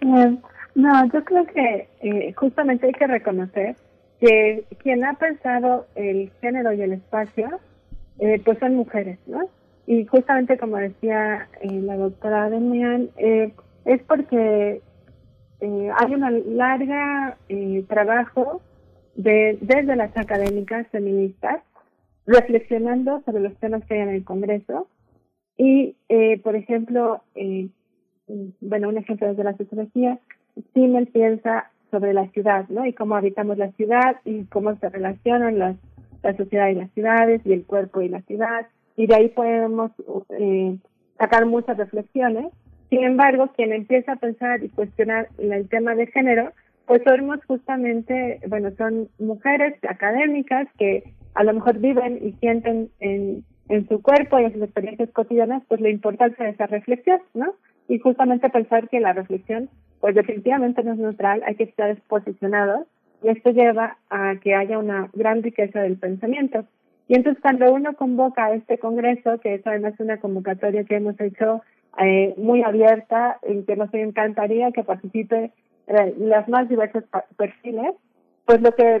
[0.00, 0.36] Eh,
[0.74, 3.76] no, yo creo que eh, justamente hay que reconocer
[4.20, 7.60] que quien ha pensado el género y el espacio,
[8.18, 9.48] eh, pues son mujeres, ¿no?
[9.86, 14.82] Y justamente como decía la doctora Demian, es porque
[15.60, 17.38] hay una larga
[17.88, 18.60] trabajo
[19.14, 21.60] de, desde las académicas feministas
[22.26, 24.88] reflexionando sobre los temas que hay en el Congreso
[25.58, 27.68] y, eh, por ejemplo, eh,
[28.60, 30.18] bueno, un ejemplo desde la sociología,
[30.72, 32.86] Simmel piensa sobre la ciudad, ¿no?
[32.86, 35.76] Y cómo habitamos la ciudad y cómo se relacionan las,
[36.22, 38.68] la sociedad y las ciudades y el cuerpo y la ciudad.
[38.96, 39.90] Y de ahí podemos
[40.38, 40.76] eh,
[41.18, 42.46] sacar muchas reflexiones.
[42.88, 46.52] Sin embargo, quien empieza a pensar y cuestionar el tema de género,
[46.86, 51.02] pues somos justamente, bueno, son mujeres académicas que
[51.34, 55.62] a lo mejor viven y sienten en en su cuerpo y en sus experiencias cotidianas,
[55.68, 57.54] pues la importancia de esa reflexión, ¿no?
[57.88, 59.68] Y justamente pensar que la reflexión,
[60.00, 62.86] pues definitivamente no es neutral, hay que estar posicionados
[63.22, 66.64] y esto lleva a que haya una gran riqueza del pensamiento.
[67.08, 71.18] Y entonces cuando uno convoca a este congreso, que es además una convocatoria que hemos
[71.20, 71.62] hecho
[71.98, 75.52] eh, muy abierta, en que nos encantaría que participe
[75.86, 77.04] eh, las más diversos
[77.36, 77.94] perfiles,
[78.44, 78.98] pues lo que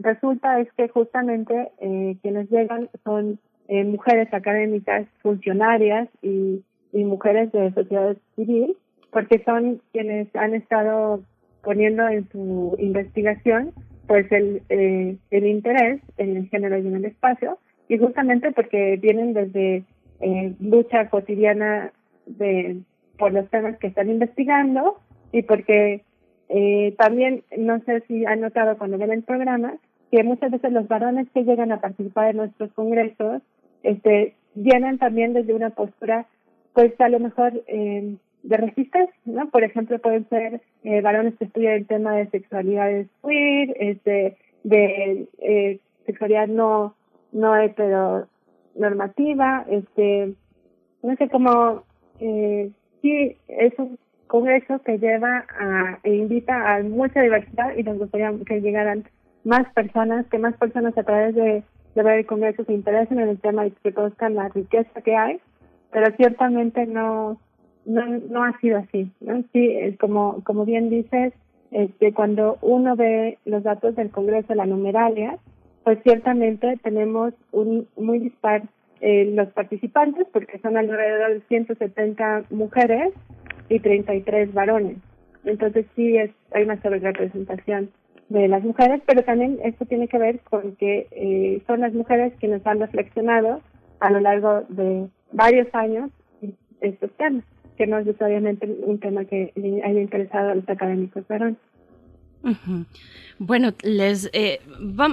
[0.00, 3.38] resulta es que justamente eh, quienes llegan son
[3.68, 6.62] eh, mujeres académicas, funcionarias y,
[6.92, 8.76] mujeres de sociedad civil,
[9.12, 11.22] porque son quienes han estado
[11.62, 13.72] poniendo en su investigación
[14.08, 17.58] pues el, eh, el interés en el género y en el espacio,
[17.88, 19.84] y justamente porque vienen desde
[20.20, 21.92] eh, lucha cotidiana
[22.26, 22.80] de
[23.18, 24.98] por los temas que están investigando
[25.32, 26.02] y porque
[26.48, 29.74] eh, también, no sé si han notado cuando ven el programa,
[30.10, 33.42] que muchas veces los varones que llegan a participar en nuestros congresos
[33.82, 36.26] este, vienen también desde una postura,
[36.74, 39.48] pues a lo mejor eh, de resistencia, ¿no?
[39.50, 45.28] Por ejemplo, pueden ser eh, varones que estudian el tema de sexualidades queer, este, de
[45.38, 46.94] eh, sexualidad no,
[47.32, 50.34] no heteronormativa, este,
[51.02, 51.84] no sé cómo,
[52.20, 52.70] eh,
[53.02, 58.32] sí, es un congreso que lleva a, e invita a mucha diversidad y nos gustaría
[58.46, 59.04] que llegaran
[59.44, 61.62] más personas, que más personas a través de
[62.02, 65.16] de ver el Congreso se interesen en el tema y que conozcan la riqueza que
[65.16, 65.40] hay,
[65.90, 67.38] pero ciertamente no
[67.88, 69.10] no, no ha sido así.
[69.20, 69.42] ¿no?
[69.52, 71.32] Sí, como, como bien dices,
[71.70, 75.38] este, cuando uno ve los datos del Congreso, la numeralia,
[75.84, 78.62] pues ciertamente tenemos un muy dispar
[79.00, 83.12] eh, los participantes, porque son alrededor de 170 mujeres
[83.68, 84.98] y 33 varones.
[85.44, 87.90] Entonces sí es, hay una sobrerepresentación
[88.28, 92.32] de las mujeres, pero también esto tiene que ver con que eh, son las mujeres
[92.38, 93.60] quienes han reflexionado
[94.00, 96.10] a lo largo de varios años
[96.80, 97.44] estos temas,
[97.76, 99.52] que no es necesariamente un tema que
[99.84, 101.58] haya interesado a los académicos varones.
[103.38, 104.60] Bueno, les eh,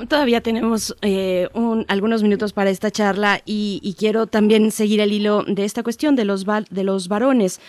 [0.07, 1.47] todavía tenemos eh,
[1.87, 6.15] algunos minutos para esta charla y, y, quiero también seguir el hilo de esta cuestión
[6.15, 7.59] de los de los varones.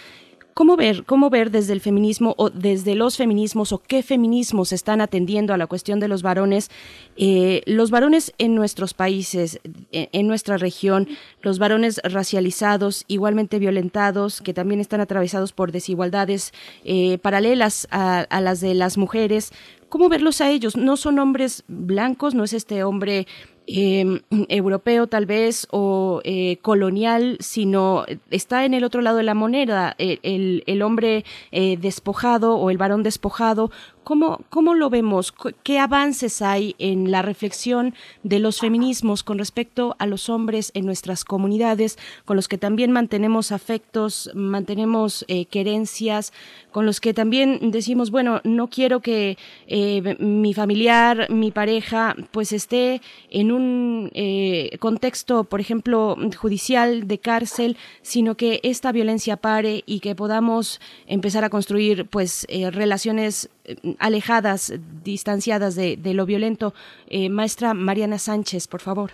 [0.56, 5.02] ¿Cómo ver, cómo ver desde el feminismo o desde los feminismos o qué feminismos están
[5.02, 6.70] atendiendo a la cuestión de los varones?
[7.18, 9.60] Eh, los varones en nuestros países,
[9.92, 11.08] en, nuestra región,
[11.42, 16.54] los varones racializados, igualmente violentados, que también están atravesados por desigualdades
[16.86, 19.52] eh, paralelas a las de las mujeres.
[19.90, 20.74] ¿Cómo verlos a ellos?
[20.74, 23.26] No son hombres blancos, no es este hombre
[23.66, 29.34] eh, europeo tal vez o eh, colonial, sino está en el otro lado de la
[29.34, 33.70] moneda, el, el, hombre eh, despojado o el varón despojado
[34.06, 35.34] ¿Cómo, ¿Cómo lo vemos?
[35.64, 37.92] ¿Qué avances hay en la reflexión
[38.22, 42.92] de los feminismos con respecto a los hombres en nuestras comunidades, con los que también
[42.92, 46.32] mantenemos afectos, mantenemos eh, querencias,
[46.70, 52.52] con los que también decimos, bueno, no quiero que eh, mi familiar, mi pareja, pues
[52.52, 59.82] esté en un eh, contexto, por ejemplo, judicial, de cárcel, sino que esta violencia pare
[59.84, 63.50] y que podamos empezar a construir pues relaciones
[63.98, 64.72] alejadas,
[65.02, 66.74] distanciadas de, de lo violento.
[67.08, 69.12] Eh, maestra Mariana Sánchez, por favor.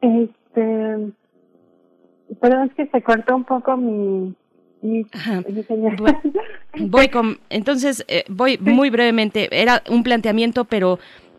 [0.00, 1.12] Este,
[2.40, 4.34] perdón, es que se cortó un poco mi,
[4.82, 5.06] mi,
[6.80, 9.48] Voy con, entonces, eh, voy muy brevemente.
[9.50, 10.98] Era un planteamiento, pero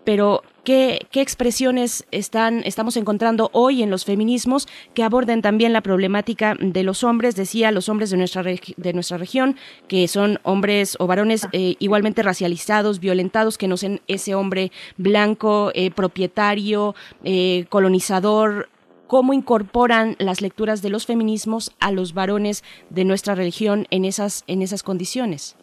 [0.10, 5.82] pero ¿qué, ¿qué, expresiones están, estamos encontrando hoy en los feminismos que aborden también la
[5.82, 7.36] problemática de los hombres?
[7.36, 9.56] Decía, los hombres de nuestra, de nuestra región,
[9.88, 15.70] que son hombres o varones eh, igualmente racializados, violentados, que no sean ese hombre blanco,
[15.76, 18.68] eh, propietario, eh, colonizador,
[19.06, 24.44] cómo incorporan las lecturas de los feminismos a los varones de nuestra religión en esas,
[24.48, 25.56] en esas condiciones.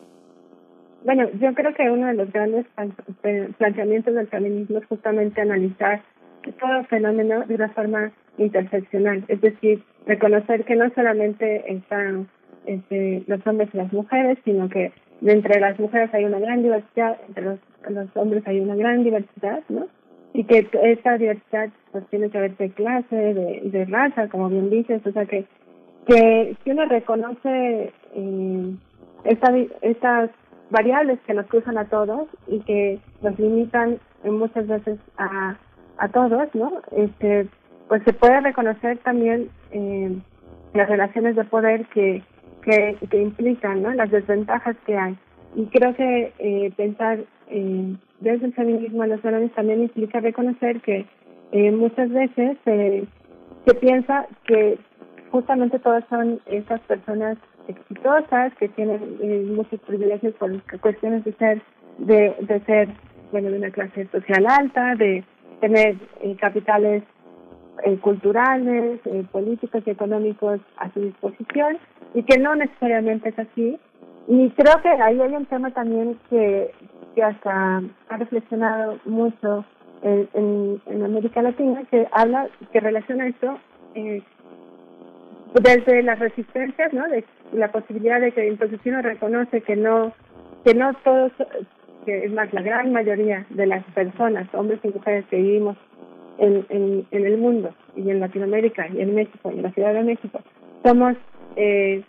[1.07, 2.67] Bueno, yo creo que uno de los grandes
[3.59, 6.03] planteamientos del feminismo es justamente analizar
[6.59, 12.27] todo fenómeno de una forma interseccional, es decir, reconocer que no solamente están
[12.67, 14.91] este, los hombres y las mujeres, sino que
[15.25, 19.63] entre las mujeres hay una gran diversidad, entre los, los hombres hay una gran diversidad,
[19.69, 19.87] ¿no?
[20.35, 24.71] Y que esa diversidad pues tiene que ver de clase, de, de raza, como bien
[24.71, 25.47] dices, o sea que
[26.07, 28.75] que si uno reconoce eh,
[29.25, 30.31] esta, estas
[30.71, 35.57] variables que nos cruzan a todos y que nos limitan muchas veces a,
[35.99, 36.81] a todos, ¿no?
[36.93, 37.49] Este,
[37.89, 40.17] pues se puede reconocer también eh,
[40.75, 42.23] las relaciones de poder que,
[42.63, 43.93] que, que implican, ¿no?
[43.93, 45.17] Las desventajas que hay.
[45.55, 50.81] Y creo que eh, pensar eh, desde el feminismo en los varones también implica reconocer
[50.81, 51.07] que
[51.73, 54.79] muchas veces se piensa que
[55.31, 57.39] justamente todas son esas personas
[57.69, 61.63] exitosas, que tienen eh, muchos privilegios por cuestiones de ser,
[61.99, 62.89] de, de ser,
[63.33, 65.25] bueno, de una clase social alta, de
[65.61, 67.03] tener eh, capitales
[67.85, 69.01] eh, culturales,
[69.33, 71.79] políticos y económicos a su disposición,
[72.15, 73.79] y que no necesariamente es así.
[74.29, 76.73] Y creo que ahí hay un tema también que,
[77.15, 79.65] que hasta ha reflexionado mucho
[80.03, 83.59] en, en, América Latina, que habla, que relaciona esto
[85.63, 87.05] desde las resistencias, ¿no?
[87.53, 90.13] La posibilidad de que entonces si uno reconoce que no
[90.65, 91.33] que no todos
[92.05, 95.77] que es más la gran mayoría de las personas, hombres y mujeres que vivimos
[96.39, 99.95] en, en, en el mundo y en Latinoamérica y en México y en la Ciudad
[99.95, 100.41] de México
[100.85, 101.17] somos
[101.57, 102.03] eh,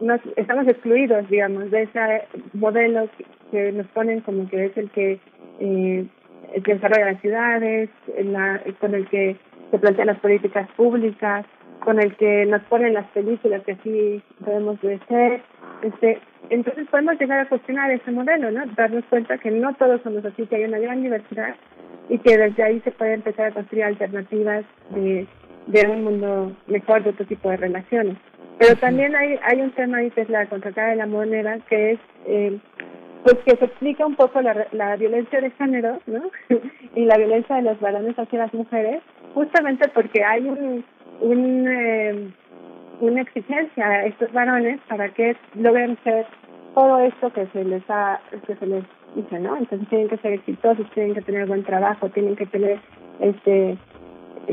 [0.00, 3.08] nos, estamos excluidos digamos de ese modelo
[3.50, 5.18] que, nos ponen como que es el que
[5.60, 6.06] eh,
[6.54, 7.90] el que desarrolla las ciudades
[8.24, 9.36] la, con el que
[9.70, 11.46] se plantean las políticas públicas
[11.84, 15.42] con el que nos ponen las películas que así de ser.
[15.82, 16.18] Este,
[16.50, 18.64] entonces podemos llegar a cuestionar ese modelo, ¿no?
[18.76, 21.54] Darnos cuenta que no todos somos así, que hay una gran diversidad
[22.08, 25.26] y que desde ahí se puede empezar a construir alternativas de,
[25.66, 28.16] de un mundo mejor, de otro tipo de relaciones.
[28.58, 31.92] Pero también hay, hay un tema ahí que es la contracara de la moneda, que
[31.92, 32.58] es eh,
[33.22, 36.30] pues que se explica un poco la, la violencia de género, ¿no?
[36.94, 39.02] y la violencia de los varones hacia las mujeres,
[39.34, 40.84] justamente porque hay un,
[41.20, 42.30] un eh,
[43.00, 46.26] una exigencia a estos varones para que logren ser
[46.74, 48.84] todo esto que se les ha, que se les
[49.14, 49.56] dice, ¿no?
[49.56, 52.78] Entonces tienen que ser exitosos, tienen que tener buen trabajo, tienen que tener
[53.20, 53.78] este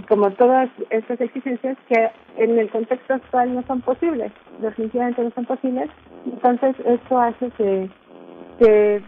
[0.10, 5.46] como todas estas exigencias que en el contexto actual no son posibles, definitivamente no son
[5.46, 5.90] posibles,
[6.26, 7.90] entonces esto hace que,
[8.60, 9.02] que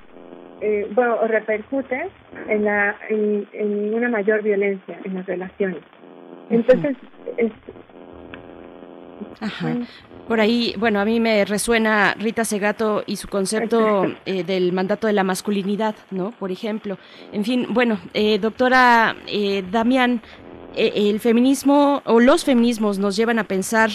[0.62, 2.10] eh, bueno, repercute
[2.48, 5.82] en, la, en, en, una mayor violencia en las relaciones.
[6.50, 6.96] Entonces,
[7.38, 7.52] es,
[9.40, 9.78] Ajá.
[10.28, 15.08] Por ahí, bueno, a mí me resuena Rita Segato y su concepto eh, del mandato
[15.08, 16.32] de la masculinidad, ¿no?
[16.32, 16.98] Por ejemplo.
[17.32, 20.22] En fin, bueno, eh, doctora eh, Damián,
[20.76, 23.90] el feminismo o los feminismos nos llevan a pensar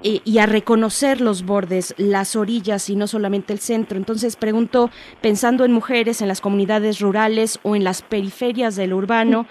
[0.00, 3.98] y a reconocer los bordes, las orillas y no solamente el centro.
[3.98, 4.90] Entonces pregunto,
[5.20, 9.46] pensando en mujeres en las comunidades rurales o en las periferias del urbano,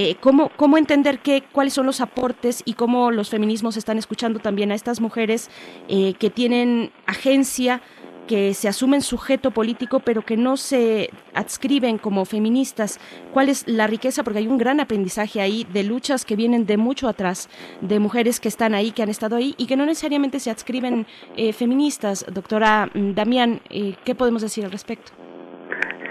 [0.00, 4.38] eh, ¿cómo, ¿cómo entender qué, cuáles son los aportes y cómo los feminismos están escuchando
[4.38, 5.50] también a estas mujeres
[5.88, 7.80] eh, que tienen agencia,
[8.28, 13.00] que se asumen sujeto político, pero que no se adscriben como feministas.
[13.32, 14.22] ¿Cuál es la riqueza?
[14.22, 17.48] Porque hay un gran aprendizaje ahí de luchas que vienen de mucho atrás,
[17.80, 21.06] de mujeres que están ahí, que han estado ahí y que no necesariamente se adscriben
[21.36, 22.24] eh, feministas.
[22.32, 23.62] Doctora mm, Damián,
[24.04, 25.10] ¿qué podemos decir al respecto?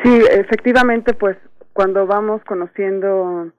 [0.03, 1.37] Sí, efectivamente, pues
[1.71, 3.53] cuando vamos conociendo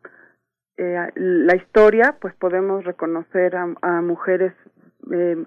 [0.79, 4.53] eh, la historia, pues podemos reconocer a, mujeres,
[5.13, 5.45] eh,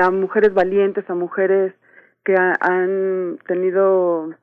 [0.00, 1.74] a mujeres valientes, a mujeres
[2.24, 4.34] que han tenido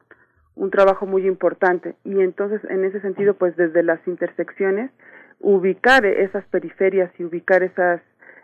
[0.55, 1.95] un trabajo muy importante.
[2.03, 4.91] Y entonces en ese sentido pues desde las intersecciones
[5.39, 8.01] ubicar esas periferias y ubicar esas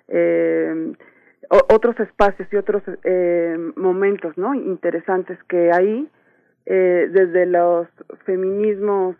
[0.07, 0.93] eh,
[1.49, 6.09] otros espacios y otros eh, momentos no interesantes que hay
[6.65, 7.87] eh, desde los
[8.25, 9.15] feminismos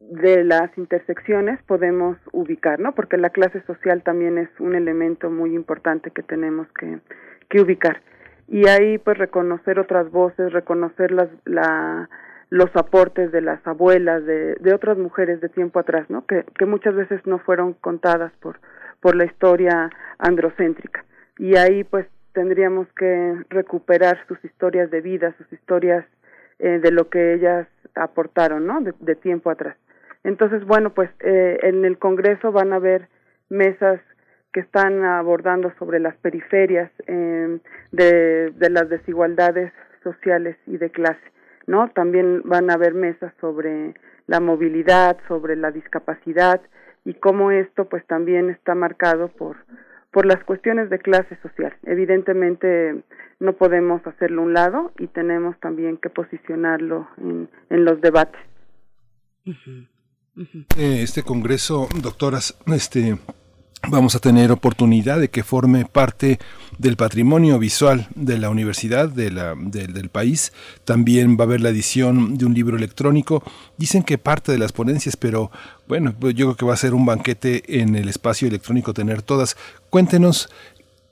[0.00, 2.94] de las intersecciones podemos ubicar, ¿no?
[2.94, 6.98] Porque la clase social también es un elemento muy importante que tenemos que,
[7.48, 8.00] que ubicar.
[8.48, 12.08] Y ahí pues reconocer otras voces, reconocer las, la,
[12.50, 16.26] los aportes de las abuelas, de, de otras mujeres de tiempo atrás, ¿no?
[16.26, 18.58] Que, que muchas veces no fueron contadas por,
[19.00, 21.04] por la historia androcéntrica.
[21.38, 26.04] Y ahí pues tendríamos que recuperar sus historias de vida, sus historias
[26.58, 27.68] eh, de lo que ellas
[27.98, 28.80] aportaron, ¿no?
[28.80, 29.76] De, tiempo atrás.
[30.24, 33.08] Entonces, bueno, pues eh, en el Congreso van a haber
[33.48, 34.00] mesas
[34.52, 37.58] que están abordando sobre las periferias eh,
[37.92, 39.72] de, de las desigualdades
[40.02, 41.32] sociales y de clase,
[41.66, 41.88] ¿no?
[41.90, 43.94] También van a haber mesas sobre
[44.26, 46.60] la movilidad, sobre la discapacidad
[47.04, 49.56] y cómo esto pues también está marcado por
[50.10, 51.74] por las cuestiones de clase social.
[51.84, 53.02] Evidentemente
[53.40, 58.40] no podemos hacerlo un lado y tenemos también que posicionarlo en, en los debates.
[60.76, 63.18] Eh, este congreso, doctoras, este
[63.86, 66.38] vamos a tener oportunidad de que forme parte
[66.78, 70.52] del patrimonio visual de la universidad, de la, del país.
[70.84, 73.42] También va a haber la edición de un libro electrónico.
[73.76, 75.50] Dicen que parte de las ponencias, pero
[75.86, 79.22] bueno, pues yo creo que va a ser un banquete en el espacio electrónico tener
[79.22, 79.56] todas.
[79.90, 80.48] Cuéntenos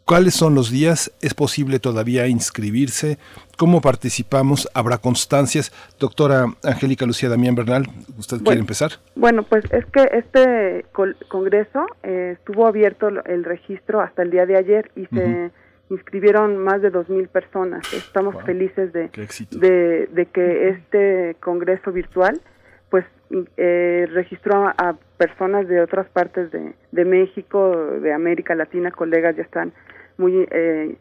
[0.06, 1.10] ¿Cuáles son los días?
[1.20, 3.18] ¿Es posible todavía inscribirse?
[3.58, 4.68] ¿Cómo participamos?
[4.72, 5.72] ¿Habrá constancias?
[5.98, 8.92] Doctora Angélica Lucía Damián Bernal, ¿usted quiere empezar?
[9.16, 10.86] Bueno, pues es que este
[11.26, 15.50] congreso eh, estuvo abierto el registro hasta el día de ayer y se
[15.90, 17.92] inscribieron más de 2.000 personas.
[17.92, 22.40] Estamos felices de, de, que este congreso virtual
[22.90, 23.04] pues
[23.56, 29.43] eh, registró a, personas de otras partes de, de México, de América Latina, colegas ya
[29.43, 29.72] están
[30.18, 30.97] muy eh,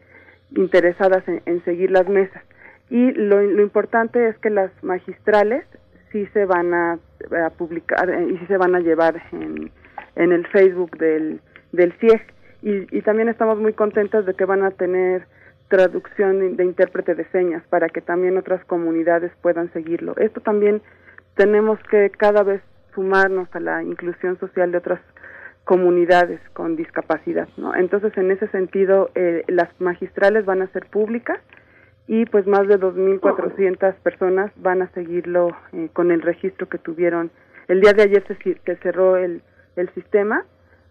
[0.55, 2.43] interesadas en, seguir las mesas.
[2.89, 5.65] Y lo, lo, importante es que las magistrales
[6.11, 6.99] sí se van a,
[7.57, 9.71] publicar eh, y sí se van a llevar en,
[10.15, 12.21] en el Facebook del, del CIEG.
[12.61, 15.27] Y, y, también estamos muy contentas de que van a tener
[15.67, 20.15] traducción de intérprete de señas para que también otras comunidades puedan seguirlo.
[20.17, 20.81] Esto también
[21.35, 22.61] tenemos que cada vez
[22.95, 24.99] sumarnos a la inclusión social de otras
[25.65, 27.75] comunidades con discapacidad, ¿no?
[27.75, 31.39] Entonces, en ese sentido, eh, las magistrales van a ser públicas
[32.07, 37.31] y pues más de 2.400 personas van a seguirlo eh, con el registro que tuvieron.
[37.67, 39.41] El día de ayer se cerró el,
[39.75, 40.45] el sistema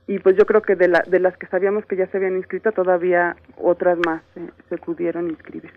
[0.06, 2.36] y pues yo creo que de, la, de las que sabíamos que ya se habían
[2.36, 4.22] inscrito, todavía otras más
[4.68, 5.72] se pudieron inscribir.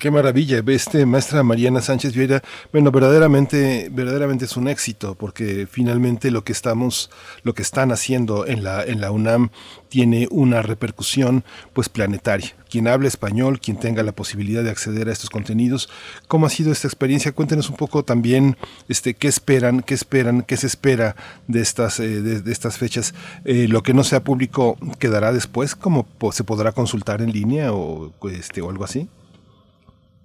[0.00, 2.42] Qué maravilla, este maestra Mariana Sánchez Vieira,
[2.72, 7.10] bueno, verdaderamente, verdaderamente es un éxito, porque finalmente lo que estamos,
[7.42, 9.50] lo que están haciendo en la, UNAM
[9.90, 11.44] tiene una repercusión
[11.74, 12.56] pues planetaria.
[12.70, 15.90] Quien hable español, quien tenga la posibilidad de acceder a estos contenidos,
[16.28, 17.32] ¿cómo ha sido esta experiencia?
[17.32, 18.56] Cuéntenos un poco también
[18.88, 21.14] este, qué esperan, qué esperan, qué se espera
[21.46, 23.12] de estas, eh, de, estas fechas.
[23.44, 28.14] Eh, lo que no sea público quedará después, ¿cómo se podrá consultar en línea o,
[28.30, 29.06] este, o algo así?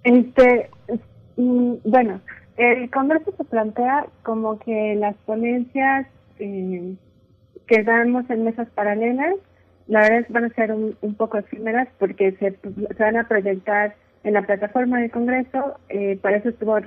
[0.06, 0.70] Este,
[1.36, 2.20] mm, bueno,
[2.56, 6.06] el Congreso se plantea como que las ponencias
[6.38, 6.94] eh,
[7.66, 9.34] que damos en mesas paralelas,
[9.88, 12.56] la verdad es van a ser un, poco efímeras porque se,
[13.00, 16.78] van a proyectar en la plataforma del Congreso, eh, para eso estuvo,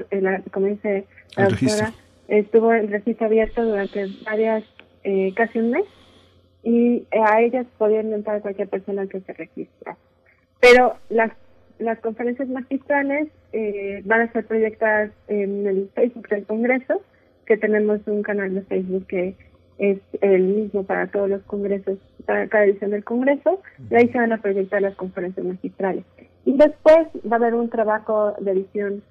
[0.54, 1.06] como dice
[1.36, 1.94] la doctora,
[2.30, 4.64] estuvo el registro abierto durante varias,
[5.04, 5.86] eh, casi un mes,
[6.64, 9.98] y a ellas podían entrar cualquier persona que se registra.
[10.62, 11.32] Pero las
[11.80, 17.02] las conferencias magistrales eh, van a ser proyectadas en el Facebook del Congreso,
[17.46, 19.36] que tenemos un canal de Facebook que
[19.80, 24.18] es el mismo para todos los congresos, para cada edición del Congreso, y ahí se
[24.18, 26.04] van a proyectar las conferencias magistrales.
[26.46, 29.02] Y después va a haber un trabajo de edición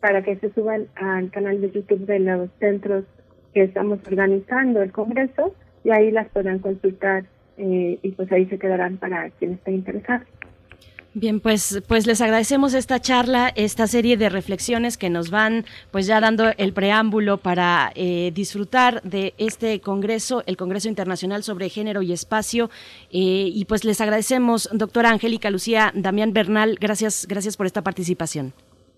[0.00, 3.04] para que se suban al canal de YouTube de los centros
[3.52, 7.24] que estamos organizando el Congreso, y ahí las podrán consultar
[7.56, 10.24] eh, y pues ahí se quedarán para quien esté interesado.
[11.16, 16.06] Bien, pues, pues les agradecemos esta charla, esta serie de reflexiones que nos van pues
[16.06, 22.02] ya dando el preámbulo para eh, disfrutar de este congreso, el Congreso Internacional sobre Género
[22.02, 22.68] y Espacio.
[23.12, 28.52] Eh, y pues les agradecemos, doctora Angélica Lucía Damián Bernal, gracias, gracias por esta participación.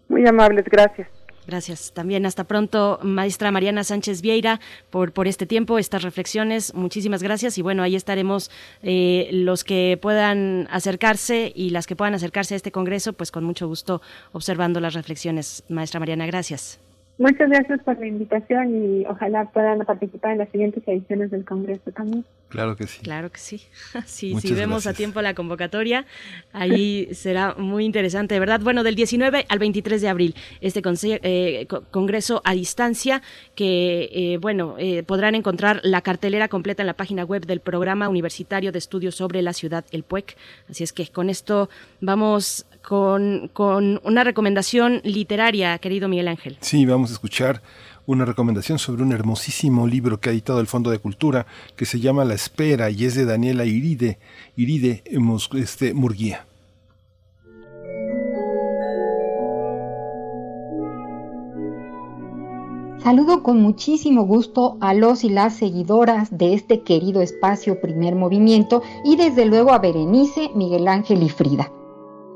[0.09, 1.09] Muy amables, gracias.
[1.47, 1.93] Gracias.
[1.93, 4.60] También hasta pronto, maestra Mariana Sánchez Vieira,
[4.90, 6.74] por, este tiempo, estas reflexiones.
[6.74, 7.56] Muchísimas gracias.
[7.59, 8.51] Y bueno, ahí estaremos
[8.82, 13.44] eh, los que puedan acercarse y las que puedan acercarse a este congreso, pues con
[13.44, 14.02] mucho gusto
[14.32, 15.62] observando las reflexiones.
[15.68, 16.81] Maestra Mariana, gracias.
[17.19, 21.91] Muchas gracias por la invitación y ojalá puedan participar en las siguientes ediciones del Congreso
[21.93, 22.27] también.
[22.51, 23.01] Claro que sí.
[23.03, 23.63] Claro que sí.
[24.07, 26.05] sí si vemos a tiempo la convocatoria,
[26.53, 28.61] ahí será muy interesante, verdad.
[28.61, 30.83] Bueno, del 19 al 23 de abril, este
[31.23, 33.23] eh, Congreso a distancia,
[33.55, 38.11] que, eh, bueno, eh, podrán encontrar la cartelera completa en la página web del Programa
[38.11, 40.37] Universitario de Estudios sobre la Ciudad, el PUEC.
[40.69, 41.71] Así es que con esto
[42.03, 46.57] vamos con, con una recomendación literaria, querido Miguel Ángel.
[46.61, 47.61] Sí, vamos a escuchar
[48.07, 51.99] una recomendación sobre un hermosísimo libro que ha editado el Fondo de Cultura que se
[51.99, 54.21] llama La Espera y es de Daniela Iride,
[54.55, 55.03] Iride
[55.55, 56.47] este, Murguía.
[63.03, 68.83] Saludo con muchísimo gusto a los y las seguidoras de este querido espacio Primer Movimiento
[69.05, 71.73] y desde luego a Berenice, Miguel Ángel y Frida.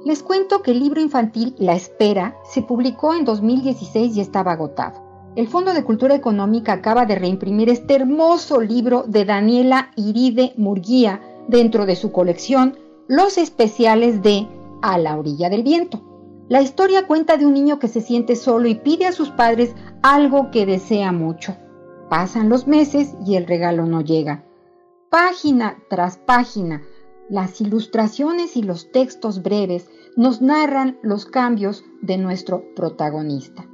[0.05, 5.03] Les cuento que el libro infantil La Espera se publicó en 2016 y estaba agotado.
[5.37, 11.21] El Fondo de Cultura Económica acaba de reimprimir este hermoso libro de Daniela Iride Murguía
[11.49, 12.79] dentro de su colección
[13.09, 14.49] Los especiales de
[14.81, 16.03] A la orilla del viento.
[16.49, 19.75] La historia cuenta de un niño que se siente solo y pide a sus padres
[20.03, 21.57] algo que desea mucho.
[22.09, 24.45] Pasan los meses y el regalo no llega.
[25.11, 26.83] Página tras página,
[27.31, 33.65] las ilustraciones y los textos breves nos narran los cambios de nuestro protagonista.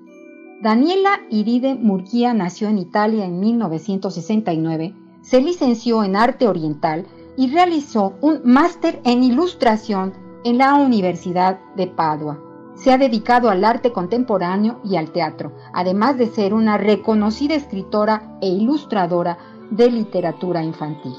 [0.63, 7.07] Daniela Iride Murguía nació en Italia en 1969, se licenció en arte oriental
[7.37, 10.13] y realizó un máster en ilustración
[10.45, 12.39] en la Universidad de Padua.
[12.75, 18.39] Se ha dedicado al arte contemporáneo y al teatro, además de ser una reconocida escritora
[18.43, 19.39] e ilustradora
[19.71, 21.15] de literatura infantil.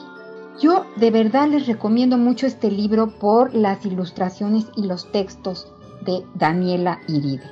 [0.60, 5.72] Yo de verdad les recomiendo mucho este libro por las ilustraciones y los textos
[6.02, 7.44] de Daniela Iride.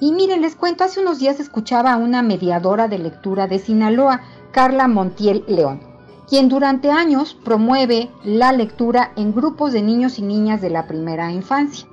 [0.00, 4.20] Y miren, les cuento, hace unos días escuchaba a una mediadora de lectura de Sinaloa,
[4.50, 5.80] Carla Montiel León,
[6.28, 11.32] quien durante años promueve la lectura en grupos de niños y niñas de la primera
[11.32, 11.88] infancia.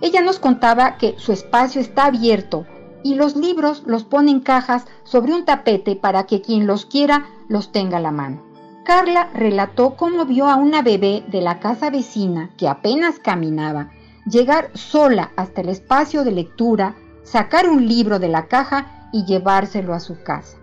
[0.00, 2.66] Ella nos contaba que su espacio está abierto
[3.04, 7.26] y los libros los pone en cajas sobre un tapete para que quien los quiera
[7.46, 8.53] los tenga a la mano.
[8.84, 13.90] Carla relató cómo vio a una bebé de la casa vecina que apenas caminaba
[14.26, 19.94] llegar sola hasta el espacio de lectura, sacar un libro de la caja y llevárselo
[19.94, 20.58] a su casa.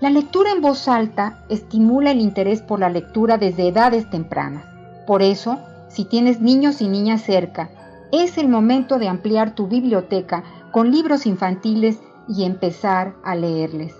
[0.00, 4.64] La lectura en voz alta estimula el interés por la lectura desde edades tempranas.
[5.06, 5.58] Por eso,
[5.90, 7.68] si tienes niños y niñas cerca,
[8.12, 10.42] es el momento de ampliar tu biblioteca
[10.72, 13.94] con libros infantiles y empezar a leerles.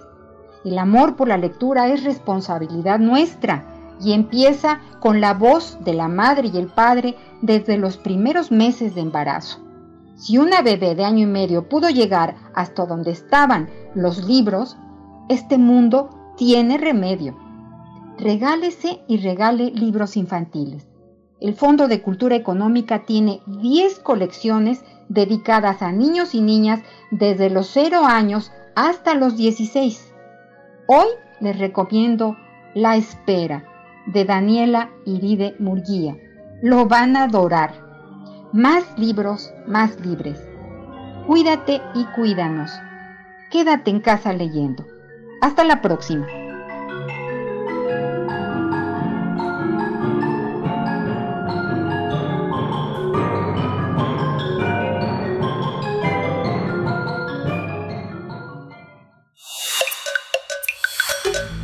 [0.65, 3.65] El amor por la lectura es responsabilidad nuestra
[4.01, 8.95] y empieza con la voz de la madre y el padre desde los primeros meses
[8.95, 9.61] de embarazo.
[10.17, 14.77] Si una bebé de año y medio pudo llegar hasta donde estaban los libros,
[15.29, 17.37] este mundo tiene remedio.
[18.19, 20.89] Regálese y regale libros infantiles.
[21.41, 26.81] El Fondo de Cultura Económica tiene 10 colecciones dedicadas a niños y niñas
[27.13, 30.08] desde los 0 años hasta los 16.
[30.90, 31.09] Hoy
[31.40, 32.39] les recomiendo
[32.73, 33.62] La Espera
[34.06, 36.16] de Daniela Iride Murguía.
[36.62, 37.74] Lo van a adorar.
[38.55, 40.43] Más libros, más libres.
[41.27, 42.73] Cuídate y cuídanos.
[43.51, 44.86] Quédate en casa leyendo.
[45.43, 46.27] Hasta la próxima.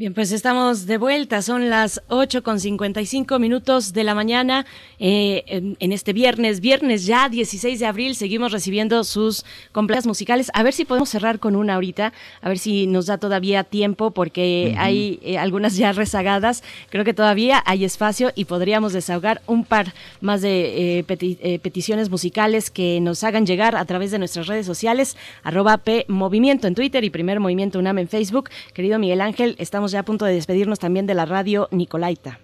[0.00, 4.64] Bien, pues estamos de vuelta, son las 8 con 55 minutos de la mañana
[4.98, 10.50] eh, en, este viernes, viernes ya 16 de abril, seguimos recibiendo sus completas musicales.
[10.54, 14.10] A ver si podemos cerrar con una ahorita, a ver si nos da todavía tiempo
[14.12, 19.66] porque hay eh, algunas ya rezagadas, creo que todavía hay espacio y podríamos desahogar un
[19.66, 24.64] par más de eh, peticiones musicales que nos hagan llegar a través de nuestras redes
[24.64, 28.48] sociales, arroba P Movimiento en Twitter y Primer Movimiento UNAM en Facebook.
[28.72, 32.38] Querido Miguel Ángel, estamos ya a punto de despedirnos también de la radio Nicolaita.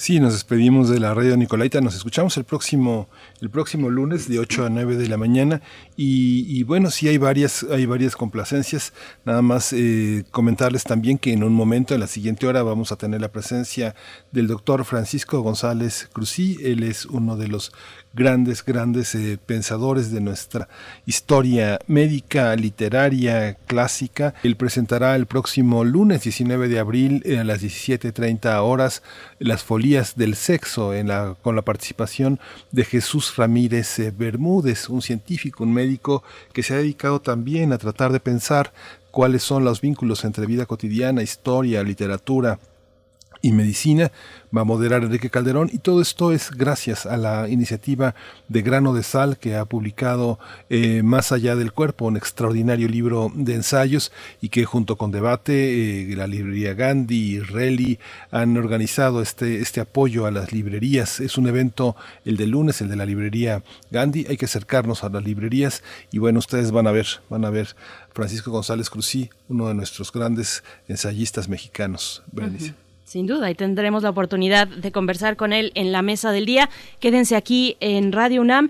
[0.00, 1.80] Sí, nos despedimos de la radio Nicolaita.
[1.80, 3.08] Nos escuchamos el próximo,
[3.40, 5.60] el próximo lunes de 8 a 9 de la mañana.
[5.96, 8.92] Y, bueno, sí hay varias, hay varias complacencias.
[9.24, 12.96] Nada más eh, comentarles también que en un momento, en la siguiente hora, vamos a
[12.96, 13.96] tener la presencia
[14.30, 16.58] del doctor Francisco González Cruzí.
[16.62, 17.72] Él es uno de los
[18.14, 20.68] grandes, grandes eh, pensadores de nuestra
[21.06, 24.34] historia médica, literaria, clásica.
[24.42, 29.02] Él presentará el próximo lunes 19 de abril a las 17.30 horas
[29.38, 32.40] las folías del sexo en la, con la participación
[32.72, 36.22] de Jesús Ramírez eh, Bermúdez, un científico, un médico
[36.52, 38.72] que se ha dedicado también a tratar de pensar
[39.10, 42.58] cuáles son los vínculos entre vida cotidiana, historia, literatura,
[43.42, 44.10] y Medicina,
[44.56, 45.70] va a moderar Enrique Calderón.
[45.72, 48.14] Y todo esto es gracias a la iniciativa
[48.48, 50.38] de Grano de Sal que ha publicado
[50.70, 56.12] eh, Más allá del cuerpo, un extraordinario libro de ensayos y que junto con Debate,
[56.12, 57.98] eh, la librería Gandhi y Reli
[58.30, 61.20] han organizado este, este apoyo a las librerías.
[61.20, 65.08] Es un evento, el de lunes, el de la librería Gandhi, hay que acercarnos a
[65.08, 65.82] las librerías.
[66.10, 67.76] Y bueno, ustedes van a ver, van a ver
[68.12, 72.22] Francisco González Cruzí, uno de nuestros grandes ensayistas mexicanos.
[73.08, 76.68] Sin duda, y tendremos la oportunidad de conversar con él en la mesa del día.
[77.00, 78.68] Quédense aquí en Radio UNAM.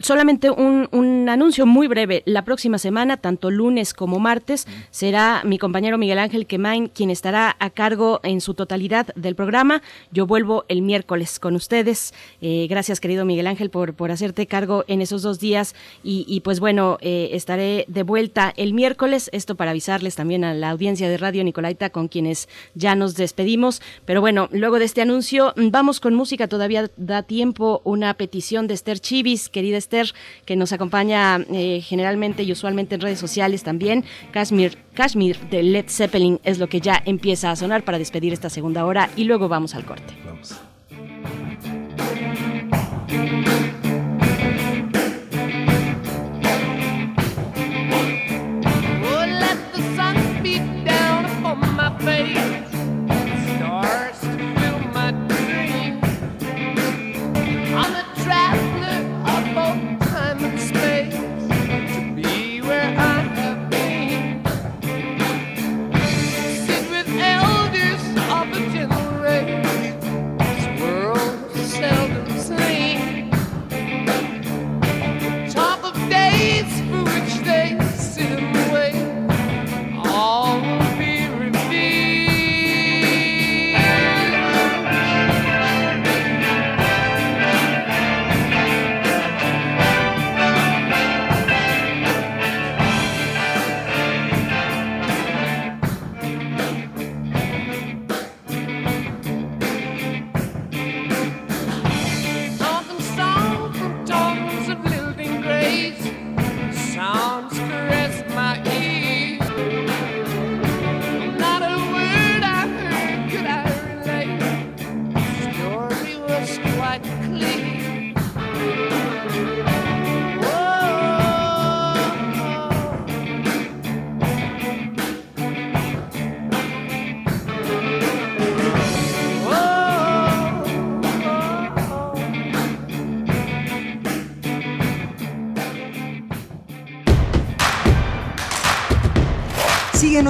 [0.00, 2.22] solamente un, anuncio muy breve.
[2.26, 7.56] La próxima semana, tanto lunes como martes, será mi compañero Miguel Ángel Quemain quien estará
[7.58, 9.80] a cargo en su totalidad del programa.
[10.12, 12.12] Yo vuelvo el miércoles con ustedes.
[12.42, 15.74] Eh, gracias, querido Miguel Ángel, por, por hacerte cargo en esos dos días.
[16.04, 19.30] Y, pues bueno, eh, estaré de vuelta el miércoles.
[19.32, 23.37] Esto para avisarles también a la audiencia de Radio Nicolaita con quienes ya nos despedimos
[23.38, 23.80] pedimos.
[24.04, 26.48] Pero bueno, luego de este anuncio, vamos con música.
[26.48, 30.12] Todavía da tiempo una petición de Esther Chivis, querida Esther,
[30.44, 34.04] que nos acompaña eh, generalmente y usualmente en redes sociales también.
[34.32, 38.50] Kashmir, Kashmir de Led Zeppelin es lo que ya empieza a sonar para despedir esta
[38.50, 40.12] segunda hora y luego vamos al corte.
[40.26, 40.67] Vamos.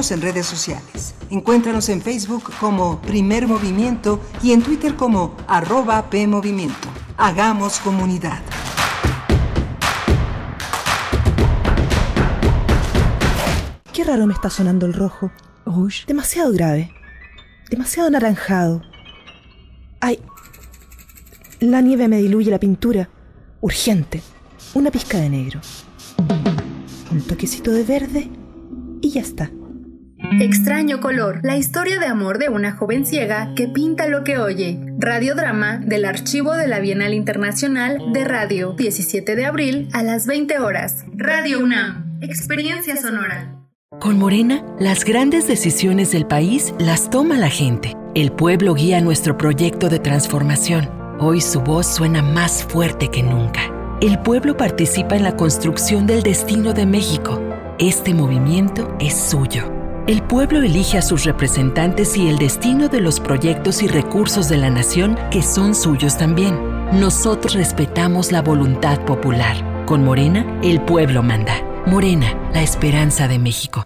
[0.08, 1.14] Síguenos en redes sociales.
[1.30, 6.88] Encuéntranos en Facebook como Primer Movimiento y en Twitter como arroba PMovimiento.
[7.18, 8.40] Hagamos comunidad.
[13.92, 15.30] Qué raro me está sonando el rojo.
[15.66, 16.90] Uy, demasiado grave.
[17.70, 18.82] Demasiado anaranjado.
[20.00, 20.20] Ay,
[21.60, 23.10] la nieve me diluye la pintura.
[23.60, 24.22] Urgente.
[24.74, 25.60] Una pizca de negro.
[27.10, 28.30] Un toquecito de verde
[29.02, 29.50] y ya está.
[30.32, 34.78] Extraño color, la historia de amor de una joven ciega que pinta lo que oye.
[34.98, 40.60] Radiodrama del archivo de la Bienal Internacional de Radio, 17 de abril a las 20
[40.60, 41.04] horas.
[41.12, 43.56] Radio UNAM, experiencia sonora.
[43.98, 47.96] Con Morena, las grandes decisiones del país las toma la gente.
[48.14, 50.88] El pueblo guía nuestro proyecto de transformación.
[51.18, 53.72] Hoy su voz suena más fuerte que nunca.
[54.00, 57.42] El pueblo participa en la construcción del destino de México.
[57.80, 59.77] Este movimiento es suyo.
[60.08, 64.56] El pueblo elige a sus representantes y el destino de los proyectos y recursos de
[64.56, 66.58] la nación que son suyos también.
[66.98, 69.84] Nosotros respetamos la voluntad popular.
[69.84, 71.62] Con Morena, el pueblo manda.
[71.84, 73.84] Morena, la esperanza de México.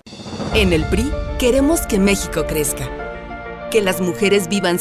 [0.54, 2.88] En el PRI queremos que México crezca,
[3.72, 4.78] que las mujeres vivan,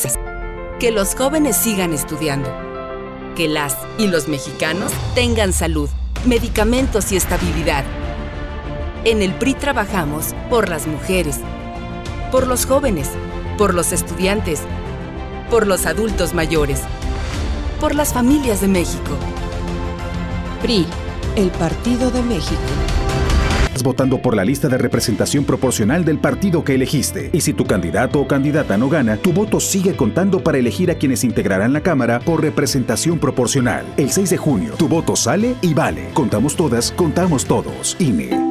[0.80, 2.51] que los jóvenes sigan estudiando,
[3.35, 5.89] que las y los mexicanos tengan salud,
[6.23, 7.84] medicamentos y estabilidad
[9.03, 11.40] en el PRI trabajamos por las mujeres,
[12.32, 13.10] por los jóvenes,
[13.57, 14.61] por los estudiantes,
[15.49, 16.82] por los adultos mayores,
[17.80, 19.18] por las familias de México.
[20.61, 20.86] PRI,
[21.36, 22.61] el Partido de México.
[23.65, 27.30] Estás votando por la lista de representación proporcional del partido que elegiste.
[27.32, 30.95] Y si tu candidato o candidata no gana, tu voto sigue contando para elegir a
[30.95, 33.86] quienes integrarán la Cámara por representación proporcional.
[33.95, 36.10] El 6 de junio, tu voto sale y vale.
[36.14, 37.95] Contamos todas, contamos todos.
[37.98, 38.51] INE.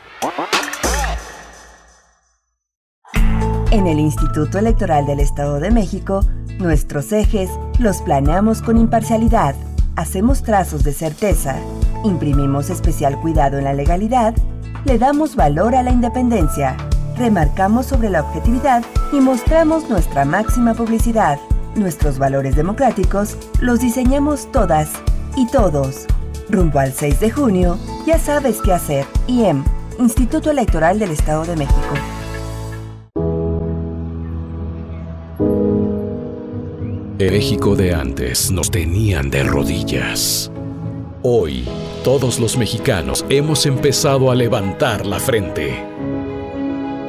[3.71, 6.25] En el Instituto Electoral del Estado de México,
[6.59, 7.49] nuestros ejes
[7.79, 9.55] los planeamos con imparcialidad,
[9.95, 11.55] hacemos trazos de certeza,
[12.03, 14.35] imprimimos especial cuidado en la legalidad,
[14.83, 16.75] le damos valor a la independencia,
[17.17, 18.83] remarcamos sobre la objetividad
[19.13, 21.39] y mostramos nuestra máxima publicidad.
[21.73, 24.91] Nuestros valores democráticos los diseñamos todas
[25.37, 26.07] y todos.
[26.49, 29.05] Rumbo al 6 de junio, ya sabes qué hacer.
[29.27, 29.63] IEM,
[29.97, 32.20] Instituto Electoral del Estado de México.
[37.29, 40.51] México de antes nos tenían de rodillas.
[41.21, 41.65] Hoy,
[42.03, 45.85] todos los mexicanos hemos empezado a levantar la frente.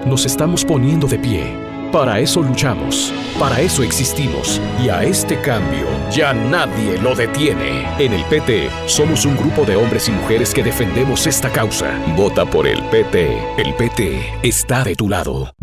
[0.05, 1.45] Nos estamos poniendo de pie.
[1.93, 7.87] Para eso luchamos, para eso existimos y a este cambio ya nadie lo detiene.
[7.99, 11.99] En el PT somos un grupo de hombres y mujeres que defendemos esta causa.
[12.17, 13.39] Vota por el PT.
[13.57, 15.55] El PT está de tu lado.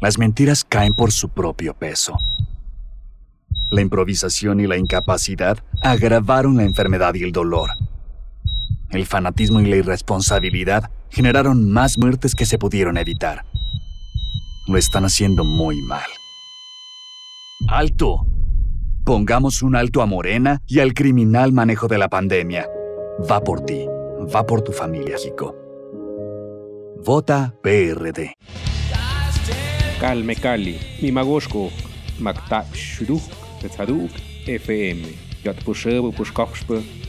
[0.00, 2.18] Las mentiras caen por su propio peso.
[3.72, 7.70] La improvisación y la incapacidad agravaron la enfermedad y el dolor.
[8.90, 13.46] El fanatismo y la irresponsabilidad generaron más muertes que se pudieron evitar.
[14.68, 16.04] Lo están haciendo muy mal.
[17.66, 18.26] ¡Alto!
[19.06, 22.68] Pongamos un alto a Morena y al criminal manejo de la pandemia.
[23.30, 23.86] Va por ti,
[24.34, 25.56] va por tu familia, Chico.
[27.02, 28.34] Vota PRD.
[29.98, 31.70] Calme Cali, Mimagoshko,
[32.20, 32.66] Makta
[33.62, 34.10] Petsaduk
[34.46, 35.02] FM,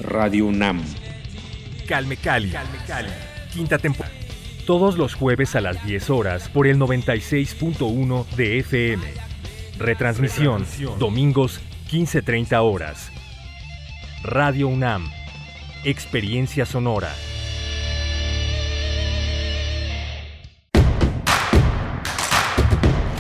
[0.02, 0.84] Radio Nam.
[1.88, 2.52] Calme Cali.
[2.52, 3.10] Calme Cali.
[3.52, 4.14] Quinta temporada.
[4.68, 9.04] Todos los jueves a las 10 horas por el 96.1 de FM.
[9.80, 11.00] Retransmisión, Retransmisión.
[11.00, 11.60] domingos
[11.92, 13.12] 15.30 horas.
[14.24, 15.12] Radio UNAM.
[15.84, 17.14] Experiencia sonora.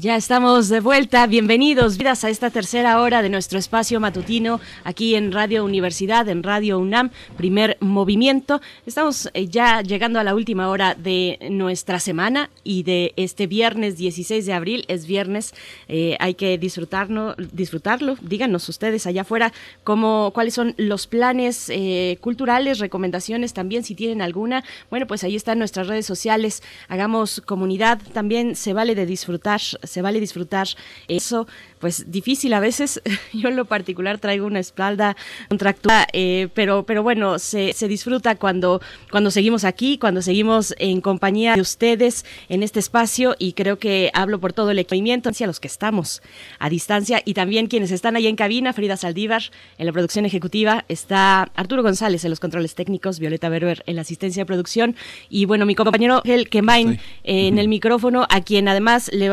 [0.00, 1.26] Ya estamos de vuelta.
[1.26, 6.44] Bienvenidos, vidas a esta tercera hora de nuestro espacio matutino aquí en Radio Universidad, en
[6.44, 8.60] Radio UNAM, primer movimiento.
[8.86, 13.96] Estamos eh, ya llegando a la última hora de nuestra semana y de este viernes
[13.96, 14.84] 16 de abril.
[14.86, 15.52] Es viernes,
[15.88, 18.16] eh, hay que disfrutarlo, disfrutarlo.
[18.20, 19.52] Díganos ustedes allá afuera
[19.82, 24.62] cómo, cuáles son los planes eh, culturales, recomendaciones también, si tienen alguna.
[24.90, 26.62] Bueno, pues ahí están nuestras redes sociales.
[26.86, 28.00] Hagamos comunidad.
[28.12, 30.68] También se vale de disfrutar se vale disfrutar
[31.08, 31.46] eso,
[31.78, 33.00] pues difícil a veces.
[33.32, 35.16] Yo en lo particular traigo una espalda
[35.48, 41.00] contractura, eh, pero, pero bueno, se, se, disfruta cuando, cuando seguimos aquí, cuando seguimos en
[41.00, 45.46] compañía de ustedes en este espacio y creo que hablo por todo el movimiento, hacia
[45.46, 46.22] los que estamos
[46.58, 49.42] a distancia y también quienes están ahí en cabina, Frida Saldívar
[49.78, 54.02] en la producción ejecutiva, está Arturo González en los controles técnicos, Violeta Berber en la
[54.02, 54.96] asistencia de producción
[55.28, 59.30] y bueno, mi compañero El Kemain en el micrófono, a quien además le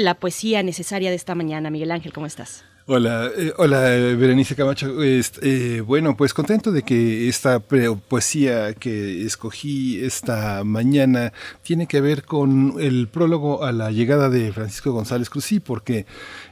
[0.00, 1.70] la poesía necesaria de esta mañana.
[1.70, 2.64] Miguel Ángel, ¿cómo estás?
[2.90, 4.96] Hola, eh, hola Berenice Camacho.
[5.04, 12.24] Eh, bueno, pues contento de que esta poesía que escogí esta mañana tiene que ver
[12.24, 16.06] con el prólogo a la llegada de Francisco González Cruzí, porque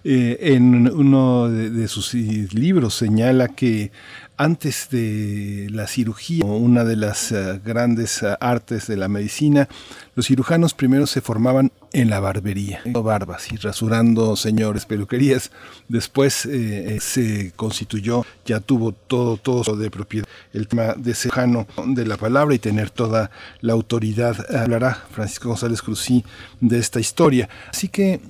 [0.05, 3.91] eh, en uno de sus libros señala que
[4.37, 9.69] antes de la cirugía, una de las uh, grandes uh, artes de la medicina,
[10.15, 15.51] los cirujanos primero se formaban en la barbería, barbas y rasurando señores peluquerías.
[15.89, 21.67] Después eh, eh, se constituyó, ya tuvo todo, todo de propiedad el tema de cirujano
[21.87, 23.31] de la palabra y tener toda
[23.61, 24.37] la autoridad.
[24.55, 26.25] Hablará Francisco González Cruzí
[26.61, 27.49] de esta historia.
[27.71, 28.21] Así que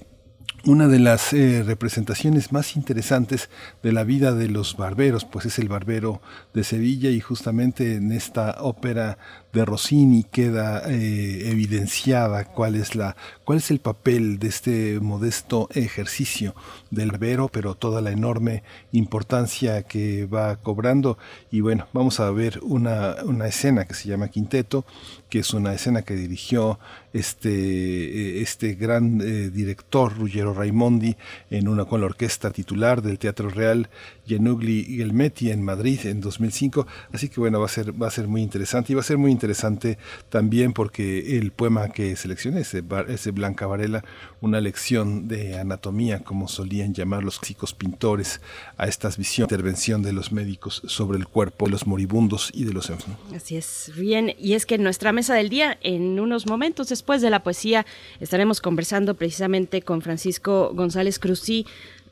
[0.67, 3.49] una de las eh, representaciones más interesantes
[3.83, 6.21] de la vida de los barberos, pues es el barbero
[6.55, 9.17] de Sevilla y justamente en esta ópera
[9.53, 15.69] de Rossini queda eh, evidenciada cuál es la cuál es el papel de este modesto
[15.73, 16.57] ejercicio
[16.91, 21.17] del barbero, pero toda la enorme importancia que va cobrando
[21.53, 24.85] y bueno, vamos a ver una, una escena que se llama Quinteto,
[25.31, 26.81] que es una escena que dirigió
[27.13, 31.17] este, eh, este gran eh, director Ruggero Raimondi
[31.49, 33.89] en una con la orquesta titular del Teatro Real
[34.27, 38.27] Genugli Gelmetti en Madrid en 2005, así que bueno, va a ser va a ser
[38.27, 39.99] muy interesante y va a ser muy interesante
[40.29, 44.05] también porque el poema que seleccioné ese, ese Blanca Varela,
[44.41, 48.41] una lección de anatomía como solían llamar los clásicos pintores
[48.77, 52.73] a estas visiones, intervención de los médicos sobre el cuerpo de los moribundos y de
[52.73, 53.19] los enfermos.
[53.35, 57.23] Así es, bien, y es que en nuestra mesa del día, en unos momentos después
[57.23, 57.87] de la poesía,
[58.19, 61.67] estaremos conversando precisamente con Francisco González Cruzí.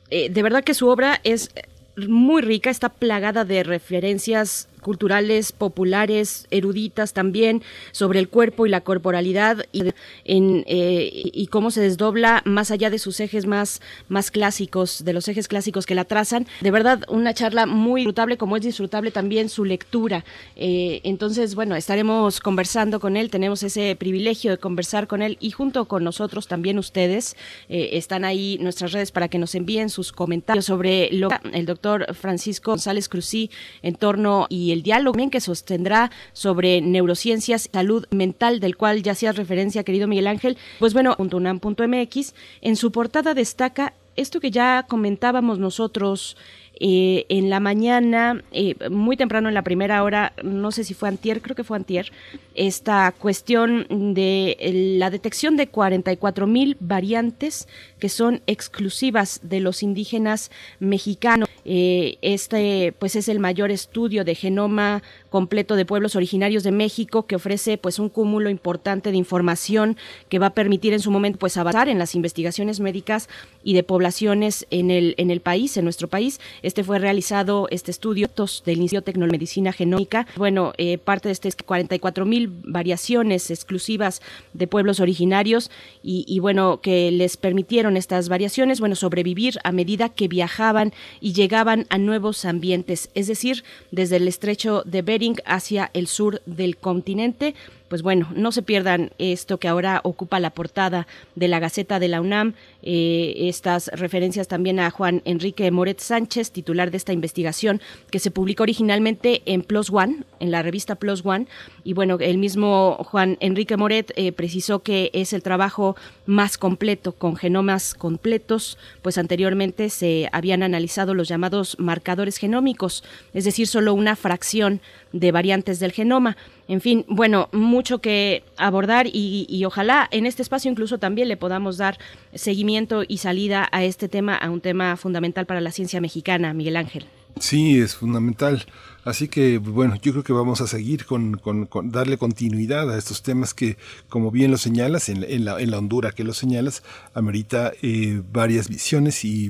[0.09, 1.49] Eh, de verdad que su obra es
[1.97, 8.81] muy rica, está plagada de referencias culturales, populares, eruditas también, sobre el cuerpo y la
[8.81, 15.13] corporalidad eh, y cómo se desdobla más allá de sus ejes más, más clásicos, de
[15.13, 16.45] los ejes clásicos que la trazan.
[16.61, 20.23] De verdad, una charla muy disfrutable, como es disfrutable también su lectura.
[20.55, 25.49] Eh, entonces, bueno, estaremos conversando con él, tenemos ese privilegio de conversar con él y
[25.49, 27.35] junto con nosotros también ustedes
[27.69, 31.65] eh, están ahí nuestras redes para que nos envíen sus comentarios sobre lo que el
[31.65, 33.49] doctor Francisco González Cruzí
[33.81, 39.37] en torno y el diálogo que sostendrá sobre neurociencias, salud mental, del cual ya hacías
[39.37, 40.57] referencia, querido Miguel Ángel.
[40.79, 46.37] Pues bueno, .unam.mx, en su portada destaca esto que ya comentábamos nosotros
[46.79, 51.07] eh, en la mañana, eh, muy temprano en la primera hora, no sé si fue
[51.07, 52.11] antier, creo que fue antier,
[52.53, 57.67] esta cuestión de la detección de 44 mil variantes
[58.05, 61.49] que son exclusivas de los indígenas mexicanos.
[61.67, 65.01] Eh, este pues es el mayor estudio de genoma
[65.31, 69.97] completo de pueblos originarios de México que ofrece pues un cúmulo importante de información
[70.29, 73.27] que va a permitir en su momento pues avanzar en las investigaciones médicas
[73.63, 76.39] y de poblaciones en el en el país, en nuestro país.
[76.61, 78.29] Este fue realizado este estudio
[78.65, 80.27] del Instituto de Genómica.
[80.35, 84.21] Bueno, eh, parte de este es 44 mil variaciones exclusivas
[84.53, 85.71] de pueblos originarios
[86.03, 91.33] y, y bueno que les permitieron estas variaciones bueno sobrevivir a medida que viajaban y
[91.33, 96.77] llegaban a nuevos ambientes, es decir, desde el estrecho de Bering hacia el sur del
[96.77, 97.55] continente,
[97.87, 102.07] pues bueno, no se pierdan esto que ahora ocupa la portada de la Gaceta de
[102.07, 107.81] la UNAM, eh, estas referencias también a Juan Enrique Moret Sánchez, titular de esta investigación
[108.11, 111.47] que se publicó originalmente en Plus One, en la revista Plus One,
[111.83, 115.95] y bueno, el mismo Juan Enrique Moret eh, precisó que es el trabajo
[116.25, 123.03] más completo, con genomas completos, pues anteriormente se habían analizado los llamados marcadores genómicos,
[123.33, 124.81] es decir, solo una fracción
[125.15, 126.35] de variantes del genoma.
[126.67, 131.77] En fin, bueno, mucho que abordar y, ojalá en este espacio incluso también le podamos
[131.77, 131.97] dar
[132.33, 136.75] seguimiento y salida a este tema, a un tema fundamental para la ciencia mexicana, Miguel
[136.75, 137.05] Ángel.
[137.39, 138.65] Sí, es fundamental.
[139.05, 141.39] Así que, bueno, yo creo que vamos a seguir con,
[141.83, 143.77] darle continuidad a estos temas que,
[144.09, 146.81] como bien lo señalas, en, la, en la hondura que lo señalas,
[147.13, 149.49] amerita eh, varias visiones y,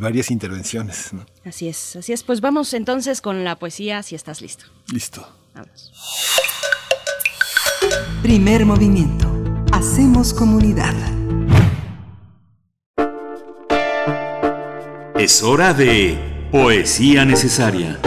[0.00, 1.10] varias intervenciones.
[1.44, 2.24] Así es, así es.
[2.24, 4.64] Pues vamos entonces con la poesía, si estás listo.
[4.92, 5.26] Listo.
[5.54, 5.92] Vamos.
[8.20, 9.32] Primer movimiento.
[9.70, 10.94] Hacemos comunidad.
[15.16, 18.00] Es hora de poesía necesaria.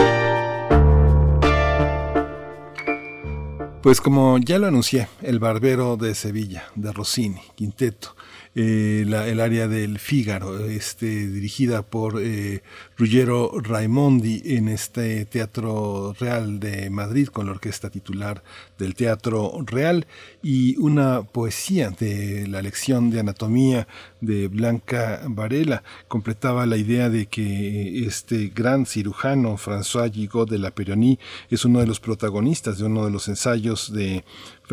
[3.82, 8.14] Pues como ya lo anuncié, El Barbero de Sevilla, de Rossini, quinteto,
[8.54, 12.62] eh, el área del Fígaro, este, dirigida por eh,
[12.98, 18.42] Ruggero Raimondi en este Teatro Real de Madrid con la orquesta titular
[18.78, 20.06] del Teatro Real.
[20.42, 23.88] Y una poesía de la lección de anatomía
[24.20, 25.82] de Blanca Varela.
[26.08, 31.18] Completaba la idea de que este gran cirujano François Gigot de la Peronie
[31.50, 34.24] es uno de los protagonistas de uno de los ensayos de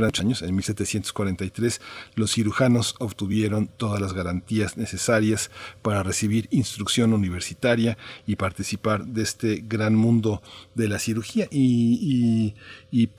[0.04, 1.82] años, en 1743,
[2.16, 5.52] los cirujanos obtuvieron todas las garantías necesarias
[5.82, 10.42] para recibir instrucción universitaria y participar de este gran mundo
[10.76, 11.48] de la cirugía.
[11.52, 12.56] Y,
[12.92, 13.10] y,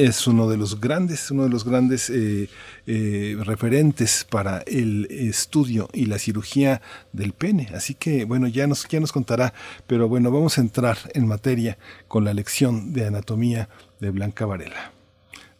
[0.00, 2.48] es uno de los grandes, uno de los grandes eh,
[2.86, 6.80] eh, referentes para el estudio y la cirugía
[7.12, 7.68] del pene.
[7.74, 9.52] Así que, bueno, ya nos, ya nos contará,
[9.86, 11.78] pero bueno, vamos a entrar en materia
[12.08, 13.68] con la lección de anatomía
[14.00, 14.97] de Blanca Varela.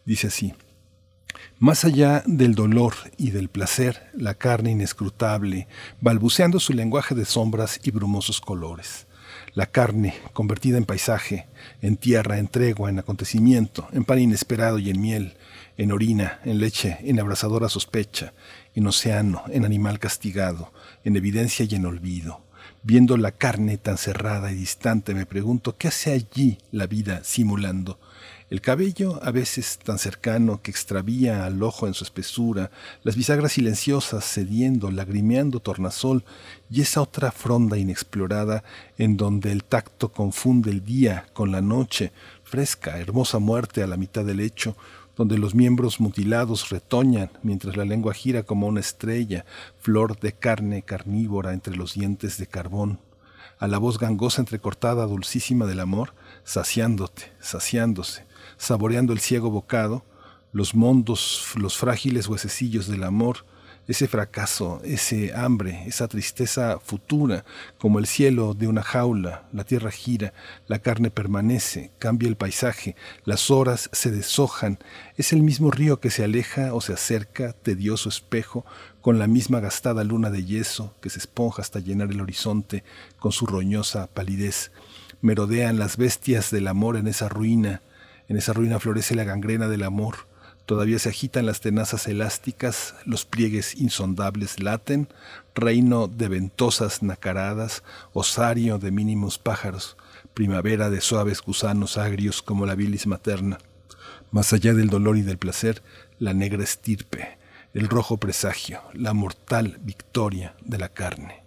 [0.09, 0.55] Dice así,
[1.59, 5.67] más allá del dolor y del placer, la carne inescrutable,
[6.01, 9.05] balbuceando su lenguaje de sombras y brumosos colores.
[9.53, 11.47] La carne, convertida en paisaje,
[11.83, 15.37] en tierra, en tregua, en acontecimiento, en pan inesperado y en miel,
[15.77, 18.33] en orina, en leche, en abrasadora sospecha,
[18.73, 20.73] en océano, en animal castigado,
[21.03, 22.41] en evidencia y en olvido.
[22.81, 27.99] Viendo la carne tan cerrada y distante, me pregunto, ¿qué hace allí la vida simulando?
[28.49, 32.71] El cabello, a veces tan cercano que extravía al ojo en su espesura,
[33.03, 36.23] las bisagras silenciosas cediendo, lagrimeando tornasol,
[36.67, 38.63] y esa otra fronda inexplorada
[38.97, 42.11] en donde el tacto confunde el día con la noche,
[42.43, 44.75] fresca, hermosa muerte a la mitad del lecho,
[45.15, 49.45] donde los miembros mutilados retoñan mientras la lengua gira como una estrella,
[49.79, 52.99] flor de carne carnívora entre los dientes de carbón.
[53.59, 56.13] A la voz gangosa entrecortada, dulcísima del amor,
[56.45, 58.28] saciándote, saciándose,
[58.59, 60.05] saboreando el ciego bocado,
[60.51, 63.45] los mondos, los frágiles huesecillos del amor,
[63.87, 67.43] ese fracaso, ese hambre, esa tristeza futura,
[67.79, 70.31] como el cielo de una jaula, la tierra gira,
[70.67, 72.95] la carne permanece, cambia el paisaje,
[73.25, 74.77] las horas se deshojan,
[75.17, 78.63] es el mismo río que se aleja o se acerca, tedioso espejo,
[79.01, 82.83] con la misma gastada luna de yeso que se esponja hasta llenar el horizonte
[83.17, 84.71] con su roñosa palidez.
[85.21, 87.81] Merodean las bestias del amor en esa ruina,
[88.29, 90.27] en esa ruina florece la gangrena del amor.
[90.67, 95.09] Todavía se agitan las tenazas elásticas, los pliegues insondables laten,
[95.55, 97.83] reino de ventosas nacaradas,
[98.13, 99.97] osario de mínimos pájaros,
[100.35, 103.57] primavera de suaves gusanos agrios como la bilis materna.
[104.29, 105.81] Más allá del dolor y del placer,
[106.19, 107.39] la negra estirpe,
[107.73, 111.43] el rojo presagio, la mortal victoria de la carne.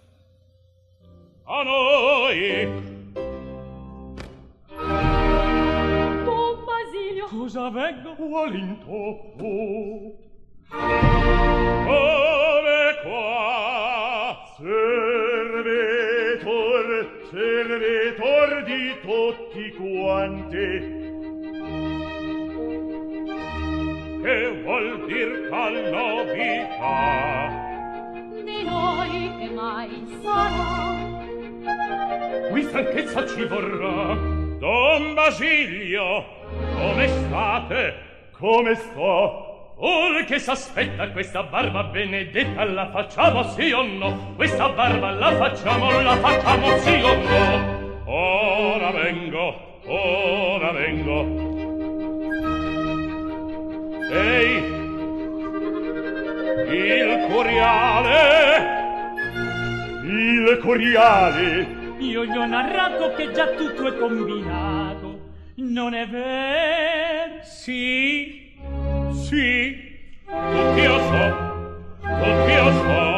[7.23, 8.15] mio cosa vengo?
[8.15, 10.15] Qual in tocco
[10.69, 14.71] come qua servitor
[17.31, 21.01] servitor di tutti quanti.
[24.23, 27.51] Che vuol dir calnovità?
[28.31, 29.91] Di noi che mai
[30.21, 31.01] sarà.
[32.49, 34.15] Qui franchezza ci vorrà.
[34.59, 36.41] Don Basilio
[36.75, 37.93] come state?
[38.31, 39.53] Come sto?
[39.75, 44.33] Or che s'aspetta questa barba benedetta la facciamo sì o no?
[44.35, 48.01] Questa barba la facciamo, la facciamo sì o no?
[48.05, 51.51] Ora vengo, ora vengo.
[54.11, 54.57] Ehi,
[56.69, 58.69] il curiale,
[60.03, 61.81] il curiale.
[61.97, 64.82] Io gli ho narrato che già tutto è combinato
[65.55, 67.43] non è vero?
[67.43, 68.53] Sì,
[69.11, 69.75] sì,
[70.25, 73.11] tutti lo so, tutti lo so.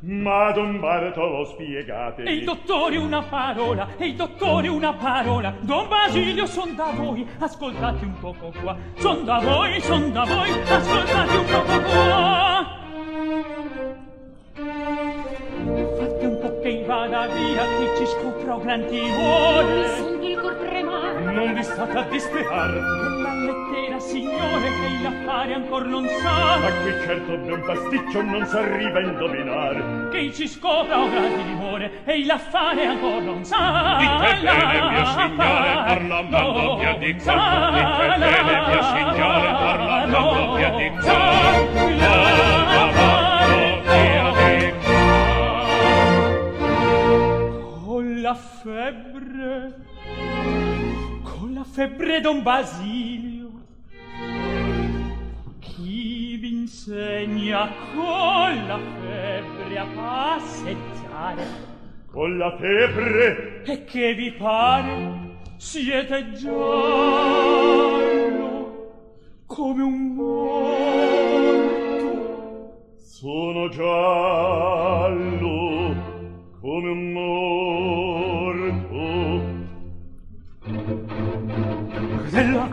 [0.00, 2.22] Ma Don Bartolo spiegate.
[2.22, 5.54] E il dottore una parola, e il dottore una parola.
[5.60, 8.76] Don Basilio son da voi, ascoltate un poco qua.
[8.96, 12.76] Son da voi, son da voi, ascoltate un poco qua
[16.68, 19.88] che invada via qui ci scopro gran timore.
[19.88, 21.20] Sento il cor tremare.
[21.20, 22.70] Non vi state a disperar
[23.22, 26.58] la lettera signore che il affare ancor non sa.
[26.58, 32.18] Ma qui certo d'un pasticcio non s'arriva a indovinar che ci scopra ora timore e
[32.18, 33.96] il affare ancor non sa.
[33.98, 40.90] Dite bene mia signore parlando via di colpo dite bene mio signore parlando via di
[40.90, 42.67] colpo
[48.28, 49.74] la febbre
[51.22, 53.48] con la febbre don basilio
[55.60, 61.42] chi v'insegna con la febbre a passeggiare?
[62.04, 63.62] Con la febbre?
[63.64, 65.36] E che vi pare?
[65.56, 66.58] Siete giallo
[69.46, 71.38] come un morto.
[72.98, 74.67] Sono giallo.
[82.38, 82.68] Magatella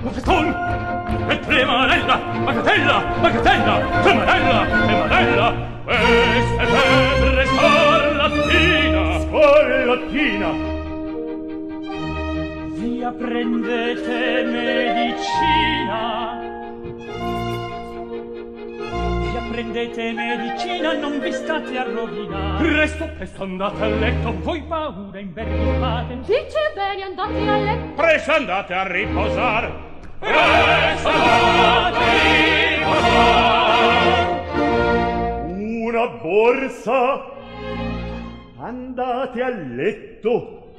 [0.00, 0.46] Profeston
[1.28, 10.74] E tremarella Magatella Magatella Tremarella Tremarella Questa è febbre scarlattina Scarlattina
[12.74, 16.25] Via prendete medicina.
[19.56, 22.62] prendete medicina non vi state a rovinare.
[22.62, 27.94] Presto presto andate a letto voi paura inverniate dice bene andate a letto.
[27.94, 29.72] Presto andate a riposare.
[30.18, 32.12] Presto andate a
[32.76, 33.54] riposare.
[35.54, 37.34] Una borsa.
[38.58, 40.74] Andate a letto.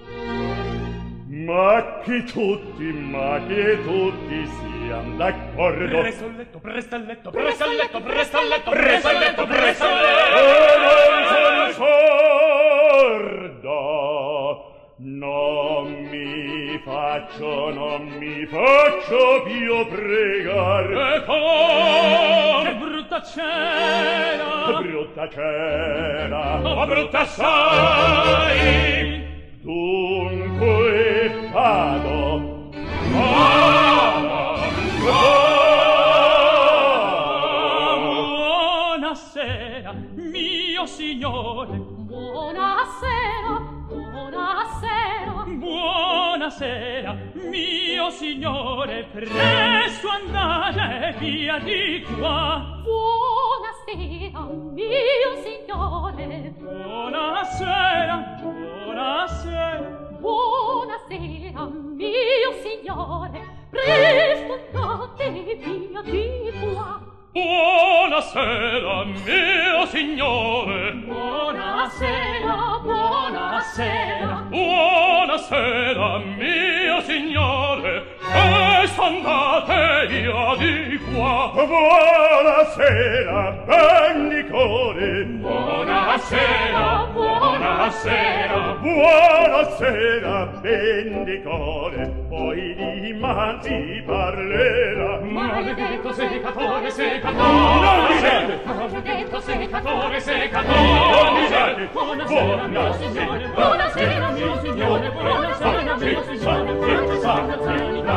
[1.26, 6.00] Ma che tutti ma che tutti siano d'accordo ordo.
[6.00, 9.46] Presto al letto, presto al letto, presto al letto, presto al letto, presto al letto,
[9.46, 11.74] presto al letto.
[11.74, 12.96] sorda.
[15.00, 20.92] Non mi faccio, non mi faccio più pregar.
[20.92, 22.64] E come?
[22.64, 24.80] Che brutta cena!
[24.82, 26.58] Brutta cena!
[26.58, 29.24] Ma brutta sai!
[29.62, 32.72] Dunque vado.
[33.14, 33.97] Oh!
[41.28, 41.78] signore.
[42.08, 43.60] Buonasera,
[43.90, 45.44] buonasera.
[45.46, 52.82] Buonasera, mio signore, presto andare via di qua.
[52.84, 54.40] Buonasera,
[54.72, 56.54] mio signore.
[56.60, 60.06] Buonasera, buonasera.
[60.20, 67.16] Buonasera, mio signore, presto andate via di qua.
[67.38, 70.92] Buonasera, mio signore.
[71.06, 74.46] Buonasera, buonasera.
[74.50, 81.52] Buonasera, mio signore e s'andate via di qua.
[81.54, 88.78] Buonasera Bennicore buonasera buonasera.
[88.82, 95.20] Buonasera Bennicore poi dimanzi parlerà.
[95.22, 97.80] Maledetto secatore secatore.
[97.82, 100.80] non dicete maledetto secatore secatore.
[100.80, 103.48] Non dicete buonasera mio signore.
[103.54, 105.10] Buonasera mio signore.
[105.12, 106.72] Buonasera mio signore.
[106.72, 108.17] buonasera mio signore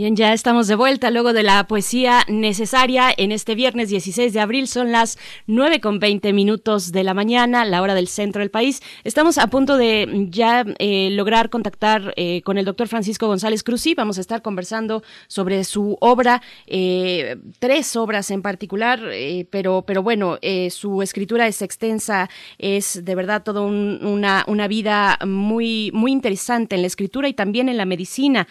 [0.00, 4.40] Bien, ya estamos de vuelta luego de la poesía necesaria en este viernes 16 de
[4.40, 4.66] abril.
[4.66, 8.80] Son las 9 con 20 minutos de la mañana, la hora del centro del país.
[9.04, 13.92] Estamos a punto de ya eh, lograr contactar eh, con el doctor Francisco González Cruzí.
[13.92, 20.02] Vamos a estar conversando sobre su obra, eh, tres obras en particular, eh, pero, pero
[20.02, 20.38] bueno,
[20.70, 26.74] su escritura es extensa, es de verdad toda un, una, una vida muy, muy interesante
[26.76, 28.48] en la escritura y también en la medicina.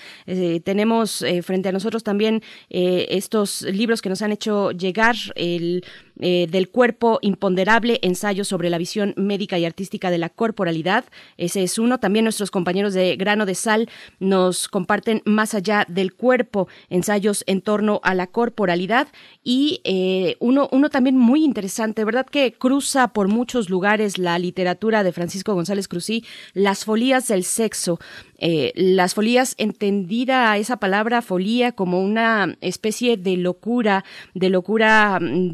[0.64, 5.84] Tenemos frente a nosotros también eh, estos libros que nos han hecho llegar, el
[6.20, 11.06] eh, del cuerpo imponderable, ensayo sobre la visión médica y artística de la corporalidad.
[11.38, 12.00] Ese es uno.
[12.00, 13.90] También nuestros compañeros de Grano de Sal
[14.20, 19.08] nos comparten más allá del cuerpo, ensayos en torno a la corporalidad
[19.44, 22.26] y eh, uno, uno también muy interesante, ¿verdad?
[22.26, 28.00] Que cruza por muchos lugares la literatura de Francisco González Cruzí, Las folías del sexo.
[28.42, 35.54] Eh, las folías, entendida esa palabra folía como una especie de locura, de locura mm,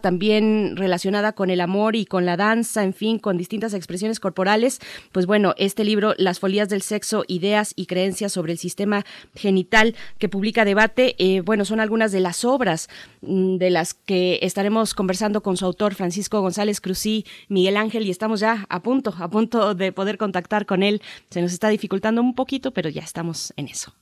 [0.00, 4.80] también relacionada con el amor y con la danza, en fin, con distintas expresiones corporales.
[5.12, 9.04] Pues bueno, este libro, Las folías del sexo, ideas y creencias sobre el sistema
[9.34, 12.88] genital que publica Debate, eh, bueno, son algunas de las obras
[13.22, 18.10] mm, de las que estaremos conversando con su autor, Francisco González Cruzí, Miguel Ángel, y
[18.10, 21.02] estamos ya a punto, a punto de poder contactar con él.
[21.30, 23.92] Se nos está dificultando un poquito, pero ya estamos en eso.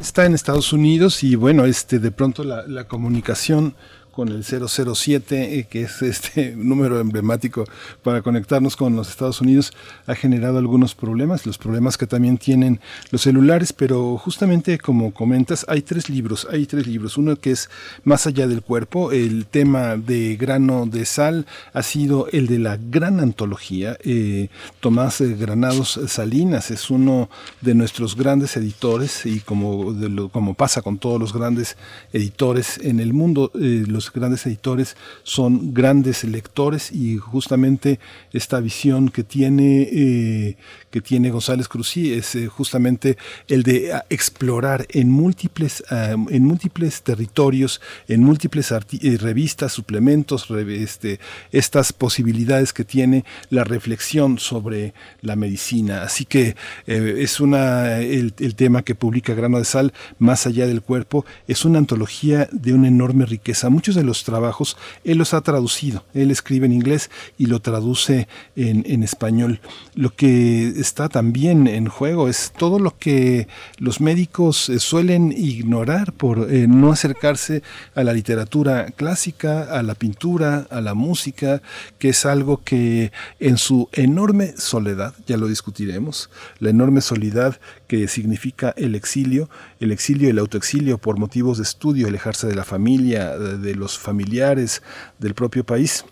[0.00, 3.74] Está en Estados Unidos y bueno, este de pronto la, la comunicación
[4.12, 7.64] con el 007, eh, que es este número emblemático
[8.02, 9.72] para conectarnos con los Estados Unidos,
[10.06, 12.80] ha generado algunos problemas, los problemas que también tienen
[13.10, 17.70] los celulares, pero justamente como comentas, hay tres libros, hay tres libros, uno que es
[18.04, 22.76] Más allá del cuerpo, el tema de grano de sal ha sido el de la
[22.76, 24.48] gran antología, eh,
[24.80, 26.70] Tomás Granados Salinas.
[26.70, 27.28] Es uno
[27.60, 29.94] de nuestros grandes editores y como,
[30.30, 31.76] como pasa con todos los grandes
[32.12, 38.00] editores en el mundo, eh, los grandes editores son grandes lectores y justamente
[38.32, 40.56] esta visión que tiene, eh,
[40.90, 43.16] que tiene González Cruzí es eh, justamente
[43.48, 50.48] el de ah, explorar en múltiples, ah, en múltiples territorios, en múltiples eh, revistas, suplementos,
[50.50, 51.20] este,
[51.52, 56.02] estas posibilidades que tiene la reflexión sobre la medicina.
[56.02, 56.56] Así que
[56.86, 61.78] es una, el, tema que publica Grano de Sal, Más allá del cuerpo, es una
[61.78, 63.70] antología de una enorme riqueza.
[63.70, 66.04] Muchos de los trabajos él los ha traducido.
[66.14, 69.60] Él escribe en inglés y lo traduce en, español.
[69.94, 73.48] Lo que está también en juego es todo lo que
[73.78, 77.62] los médicos eh, suelen ignorar por eh, no acercarse
[77.94, 81.62] a la literatura clásica, a la pintura, a la música,
[81.98, 88.08] que es algo que en su enorme soledad, ya lo discutiremos, la enorme soledad que
[88.08, 89.48] significa el exilio,
[89.80, 93.98] el exilio y el autoexilio por motivos de estudio, alejarse de la familia, de los
[93.98, 94.82] familiares,
[95.18, 96.04] del propio país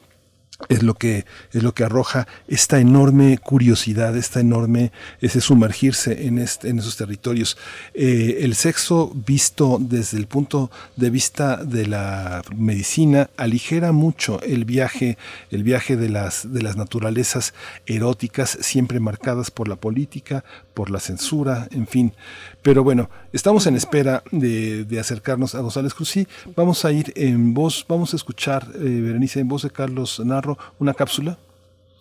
[0.69, 4.91] es lo que es lo que arroja esta enorme curiosidad, esta enorme
[5.21, 7.59] ese sumergirse en en esos territorios.
[7.95, 14.65] Eh, el sexo visto desde el punto de vista de la medicina aligera mucho el
[14.65, 15.19] viaje,
[15.51, 17.53] el viaje de las de las naturalezas
[17.85, 20.45] eróticas siempre marcadas por la política,
[20.77, 22.13] por la censura, en fin.
[22.61, 26.29] Pero bueno, estamos en espera de, de acercarnos a González Cruzí.
[26.55, 30.59] Vamos a ir en voz, vamos a escuchar, eh, Berenice, en voz de Carlos Narro,
[30.79, 31.39] una cápsula.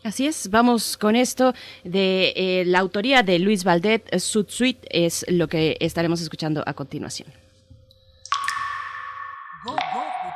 [0.03, 1.53] Así es, vamos con esto
[1.85, 6.73] de eh, la autoría de Luis Valdet, Sud Suite, es lo que estaremos escuchando a
[6.73, 7.29] continuación.
[9.63, 9.85] Gotas
[10.19, 10.33] de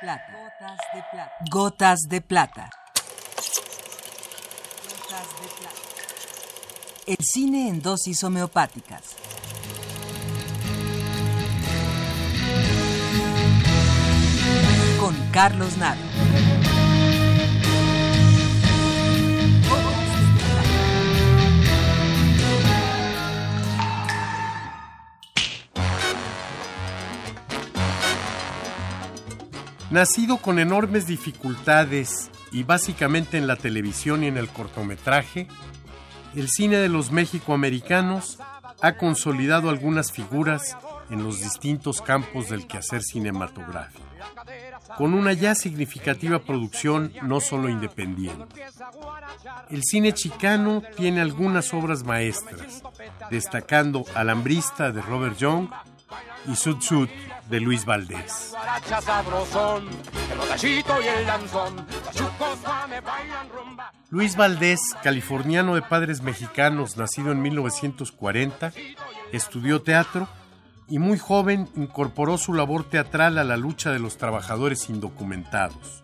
[0.00, 0.24] plata.
[0.40, 1.32] Gotas de plata.
[1.50, 2.70] Gotas de plata.
[7.10, 9.16] El cine en dosis homeopáticas.
[15.00, 15.98] Con Carlos Naro.
[29.90, 35.48] Nacido con enormes dificultades y básicamente en la televisión y en el cortometraje,
[36.34, 38.38] el cine de los mexicoamericanos
[38.82, 40.76] ha consolidado algunas figuras
[41.10, 44.04] en los distintos campos del quehacer cinematográfico,
[44.96, 48.64] con una ya significativa producción no solo independiente.
[49.70, 52.82] El cine chicano tiene algunas obras maestras,
[53.30, 55.68] destacando Alambrista de Robert Young
[56.46, 57.08] y Sud Sud
[57.48, 58.54] de Luis Valdés.
[64.10, 68.72] Luis Valdés, californiano de padres mexicanos, nacido en 1940,
[69.32, 70.28] estudió teatro
[70.88, 76.02] y muy joven incorporó su labor teatral a la lucha de los trabajadores indocumentados.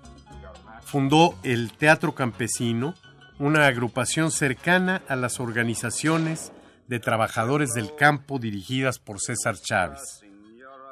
[0.85, 2.95] Fundó el Teatro Campesino,
[3.41, 6.53] una agrupación cercana a las organizaciones
[6.87, 10.23] de trabajadores del campo dirigidas por César Chávez,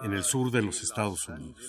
[0.04, 1.62] en el sur de los Estados Unidos.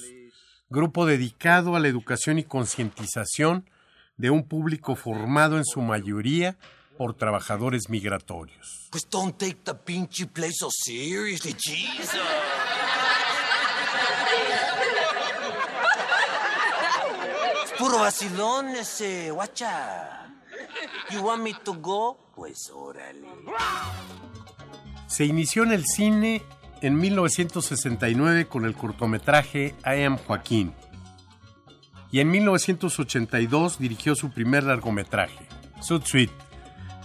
[0.70, 3.70] Grupo dedicado a la educación y concientización
[4.18, 6.58] de un público formado en su mayoría
[6.98, 8.90] por trabajadores migratorios.
[8.92, 12.20] Pues don't take the pinchy place so seriously, Jesus.
[17.66, 20.28] Es puro vacilón ese, guacha.
[21.12, 22.18] You want me to go?
[22.36, 23.28] Pues órale.
[25.08, 26.42] Se inició en el cine
[26.82, 30.74] en 1969 con el cortometraje I Am Joaquín.
[32.12, 35.48] Y en 1982 dirigió su primer largometraje,
[35.82, 36.34] Suit Suite,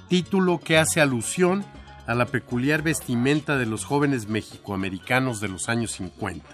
[0.08, 1.64] título que hace alusión
[2.06, 6.46] a la peculiar vestimenta de los jóvenes mexicoamericanos de los años 50,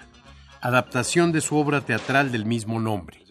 [0.60, 3.24] adaptación de su obra teatral del mismo nombre.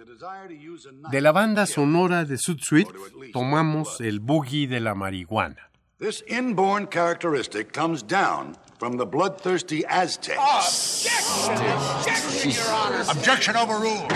[1.12, 2.92] De la banda sonora de Suit Suite
[3.32, 5.70] tomamos el boogie de la marihuana.
[5.98, 11.08] This inborn characteristic comes down from the bloodthirsty Aztecs.
[11.48, 13.04] Objection, Your Honor.
[13.10, 14.12] Objection overruled.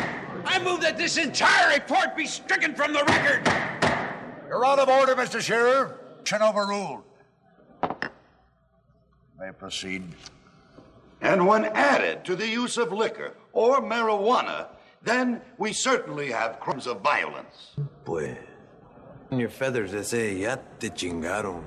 [0.46, 3.48] I move that this entire report be stricken from the record.
[4.48, 5.40] You're out of order, Mr.
[5.40, 6.00] Shearer.
[6.20, 7.04] Objection overruled.
[9.40, 10.04] May proceed.
[11.22, 14.68] And when added to the use of liquor or marijuana,
[15.04, 17.76] then we certainly have crimes of violence.
[18.06, 18.38] Pues,
[19.32, 21.64] In your feathers ese ya te chingaron.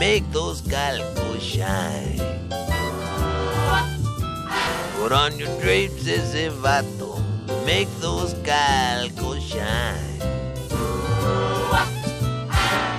[0.00, 2.16] Make those calcos shine.
[4.96, 7.20] Put on your drapes, ese vato.
[7.66, 10.18] Make those calcos shine.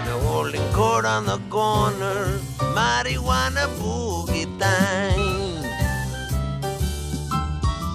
[0.06, 2.38] The holding court on the corner,
[2.78, 5.66] marijuana boogie time.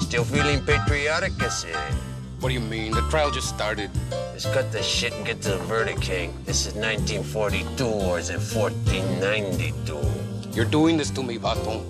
[0.01, 2.16] Still feeling patriotic, I say.
[2.41, 2.93] What do you mean?
[2.93, 3.91] The trial just started.
[4.11, 6.35] Let's cut the shit and get to the verdict, King.
[6.45, 10.51] This is 1942 or is it 1492?
[10.53, 11.83] You're doing this to me, Vato.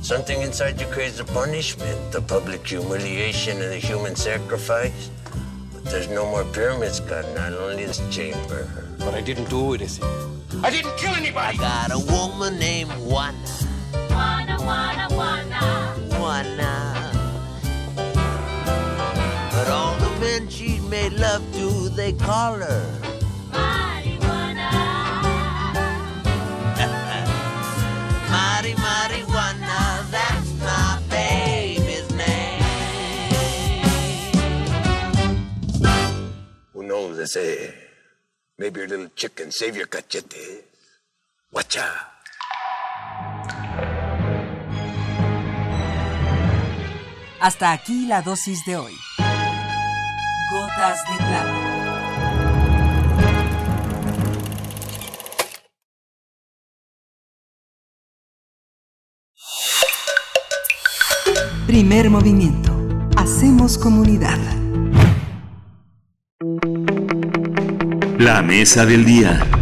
[0.00, 5.10] Something inside you craves the punishment, the public humiliation and the human sacrifice.
[5.74, 8.68] But there's no more pyramids, God, not only this chamber.
[9.00, 10.04] But I didn't do it, is it?
[10.62, 11.58] I didn't kill anybody!
[11.58, 13.36] I got a woman named Juana.
[14.10, 15.94] Wanna, wanna, wanna.
[16.10, 16.77] Juana.
[20.38, 23.00] Men she made love to, they call her.
[28.30, 32.62] Mari marijuana, that's my baby's name.
[36.72, 37.74] Who knows, they say.
[38.58, 40.64] Maybe your little chicken save your cachete.
[41.52, 41.88] Watcha.
[47.40, 49.07] Hasta aquí la dosis de hoy.
[50.50, 51.68] Gotas de plata.
[61.66, 62.72] Primer movimiento.
[63.16, 64.38] Hacemos comunidad.
[68.18, 69.57] La mesa del día.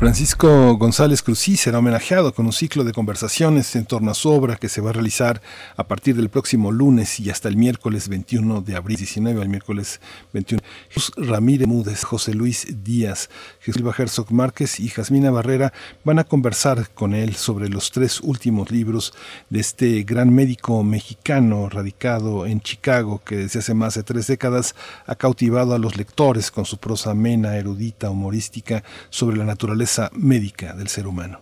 [0.00, 4.56] Francisco González Cruzí será homenajeado con un ciclo de conversaciones en torno a su obra
[4.56, 5.42] que se va a realizar
[5.76, 10.00] a partir del próximo lunes y hasta el miércoles 21 de abril, 19 al miércoles
[10.32, 10.62] 21.
[10.88, 13.28] Jesús Ramírez Múdez, José Luis Díaz,
[13.60, 18.70] Jesús Herzog Márquez y Jasmina Barrera van a conversar con él sobre los tres últimos
[18.70, 19.12] libros
[19.50, 24.74] de este gran médico mexicano radicado en Chicago que desde hace más de tres décadas
[25.04, 30.74] ha cautivado a los lectores con su prosa amena, erudita, humorística sobre la naturaleza médica
[30.74, 31.40] del ser humano.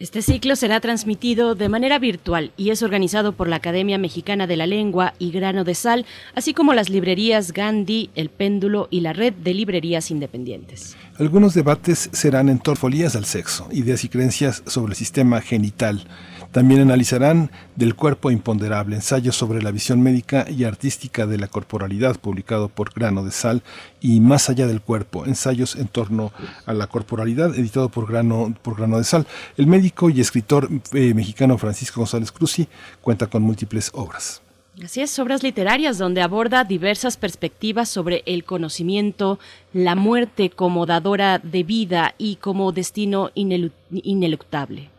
[0.00, 4.56] Este ciclo será transmitido de manera virtual y es organizado por la Academia Mexicana de
[4.56, 9.12] la Lengua y Grano de Sal, así como las librerías Gandhi, El Péndulo y la
[9.12, 10.96] Red de Librerías Independientes.
[11.18, 16.06] Algunos debates serán en torfolías al sexo, ideas y creencias sobre el sistema genital.
[16.52, 22.16] También analizarán Del cuerpo imponderable, ensayos sobre la visión médica y artística de la corporalidad,
[22.18, 23.62] publicado por Grano de Sal,
[24.00, 26.32] y Más allá del cuerpo, ensayos en torno
[26.66, 29.26] a la corporalidad, editado por Grano, por Grano de Sal.
[29.56, 32.66] El médico y escritor eh, mexicano Francisco González Cruzzi
[33.02, 34.40] cuenta con múltiples obras.
[34.82, 39.38] Así es, obras literarias donde aborda diversas perspectivas sobre el conocimiento,
[39.72, 44.90] la muerte como dadora de vida y como destino inelu- ineluctable.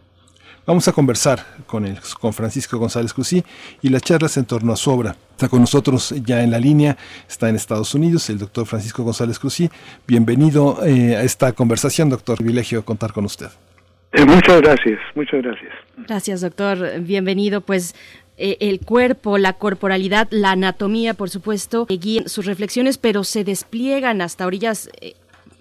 [0.66, 3.44] Vamos a conversar con, el, con Francisco González Cruzí
[3.82, 5.16] y las charlas en torno a su obra.
[5.32, 6.98] Está con nosotros ya en la línea,
[7.28, 9.70] está en Estados Unidos, el doctor Francisco González Cruzí.
[10.06, 12.38] Bienvenido eh, a esta conversación, doctor.
[12.38, 13.48] Privilegio contar con usted.
[14.12, 15.72] Eh, muchas gracias, muchas gracias.
[15.98, 17.00] Gracias, doctor.
[17.02, 17.62] Bienvenido.
[17.62, 17.96] Pues
[18.38, 24.22] eh, el cuerpo, la corporalidad, la anatomía, por supuesto, guían sus reflexiones, pero se despliegan
[24.22, 24.90] hasta orillas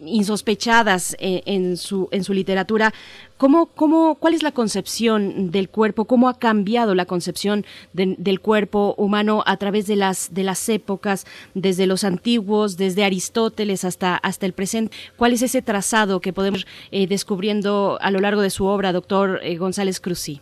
[0.00, 2.92] insospechadas en, su, en su literatura.
[3.36, 6.06] ¿Cómo, cómo, ¿Cuál es la concepción del cuerpo?
[6.06, 11.26] ¿Cómo ha cambiado la concepción del cuerpo humano a través de las, de las épocas,
[11.54, 14.96] desde los antiguos, desde Aristóteles hasta, hasta el presente?
[15.16, 18.92] ¿Cuál es ese trazado que podemos ir eh, descubriendo a lo largo de su obra,
[18.92, 20.40] doctor eh, González Cruzí?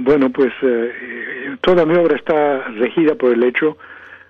[0.00, 3.76] Bueno, pues eh, toda mi obra está regida por el hecho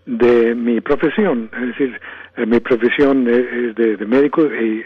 [0.06, 2.00] de mi profesión, es decir,
[2.36, 4.84] mi profesión es de, médico y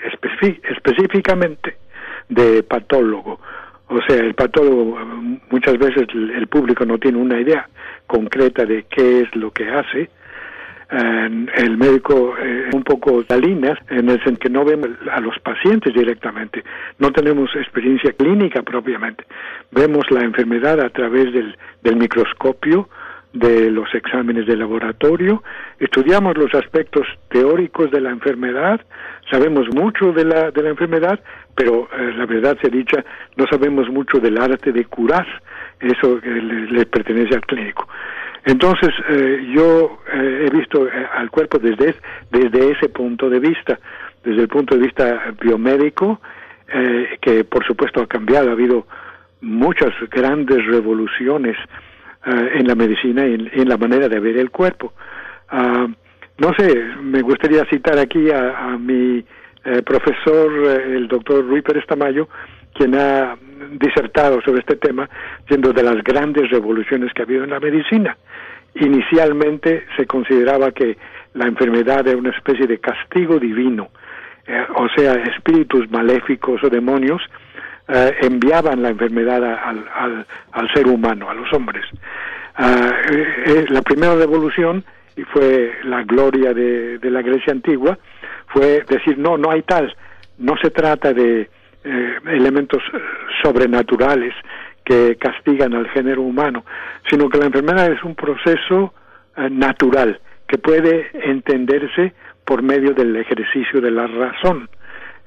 [0.70, 1.76] específicamente
[2.28, 3.40] de patólogo.
[3.88, 4.98] O sea, el patólogo
[5.50, 7.68] muchas veces el público no tiene una idea
[8.06, 10.10] concreta de qué es lo que hace.
[10.90, 15.92] el médico es un poco talinas en el sentido que no vemos a los pacientes
[15.94, 16.62] directamente,
[16.98, 19.24] no tenemos experiencia clínica propiamente,
[19.70, 22.88] vemos la enfermedad a través del, del microscopio,
[23.38, 25.42] de los exámenes de laboratorio,
[25.78, 28.80] estudiamos los aspectos teóricos de la enfermedad,
[29.30, 31.20] sabemos mucho de la, de la enfermedad,
[31.54, 33.04] pero eh, la verdad se dicha,
[33.36, 35.26] no sabemos mucho del arte de curar,
[35.80, 37.88] eso le, pertenece al clínico.
[38.44, 41.94] Entonces, eh, yo eh, he visto al cuerpo desde,
[42.30, 43.78] desde ese punto de vista,
[44.24, 46.20] desde el punto de vista biomédico,
[47.22, 48.86] que por supuesto ha cambiado, ha habido
[49.40, 51.62] muchas grandes revoluciones eh,
[52.24, 54.92] en la medicina y en, la manera de ver el cuerpo.
[55.48, 55.86] Ah,
[56.38, 56.72] no sé,
[57.02, 59.24] me gustaría citar aquí a, mi
[59.64, 62.28] eh, profesor, eh, el doctor Rui Pérez Tamayo,
[62.74, 63.36] quien ha
[63.72, 65.08] disertado sobre este tema,
[65.48, 68.16] siendo de las grandes revoluciones que ha habido en la medicina.
[68.74, 70.96] Inicialmente se consideraba que
[71.34, 73.88] la enfermedad era una especie de castigo divino,
[74.76, 77.20] o sea, espíritus maléficos o demonios
[77.90, 81.84] eh, enviaban la enfermedad al, al, ser humano, a los hombres.
[82.54, 84.84] Ah, eh, eh, la primera revolución,
[85.16, 87.98] y fue la gloria de, de, la Grecia antigua,
[88.48, 89.96] fue decir, no, no hay tal,
[90.36, 91.48] no se trata de
[92.26, 92.82] elementos
[93.42, 94.34] sobrenaturales
[94.84, 96.66] que castigan al género humano,
[97.08, 98.92] sino que la enfermedad es un proceso
[99.50, 102.12] natural que puede entenderse
[102.44, 104.68] por medio del ejercicio de la razón.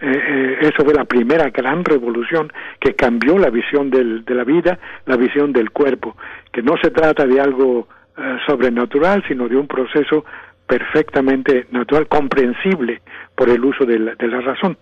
[0.02, 4.44] Eh, eh, eso fue la primera gran revolución que cambió la visión del, de la
[4.44, 6.18] vida, la visión del cuerpo,
[6.52, 10.26] que no se trata de algo eh, sobrenatural, sino de un proceso
[10.66, 13.02] perfectamente natural, comprensible
[13.36, 14.78] por el uso de la, razón.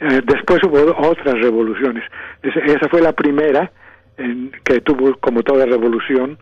[0.00, 2.04] después hubo otras revoluciones.
[2.42, 3.70] esa fue la primera
[4.64, 6.38] que tuvo, como toda revolución,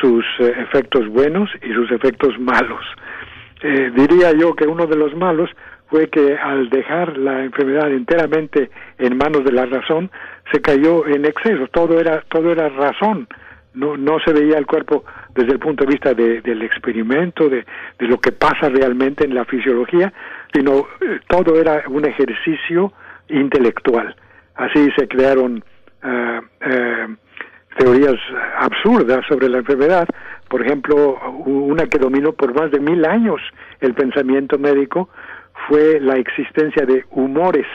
[0.00, 2.84] sus efectos buenos y sus efectos malos.
[3.60, 5.50] diría yo que uno de los malos
[5.96, 10.10] fue que al dejar la enfermedad enteramente en manos de la razón,
[10.52, 13.26] se cayó en exceso, todo era, todo era razón,
[13.72, 17.64] no, no se veía el cuerpo desde el punto de vista del experimento, de,
[17.98, 20.12] de, lo que pasa realmente en la fisiología,
[20.52, 22.92] sino eh, todo era un ejercicio
[23.28, 24.14] intelectual.
[24.54, 25.64] Así se crearon
[26.04, 27.06] eh, eh,
[27.78, 28.16] teorías
[28.58, 30.06] absurdas sobre la enfermedad,
[30.48, 33.40] por ejemplo, una que dominó por más de mil años
[33.80, 35.08] el pensamiento médico,
[35.68, 37.66] fue la existencia de humores,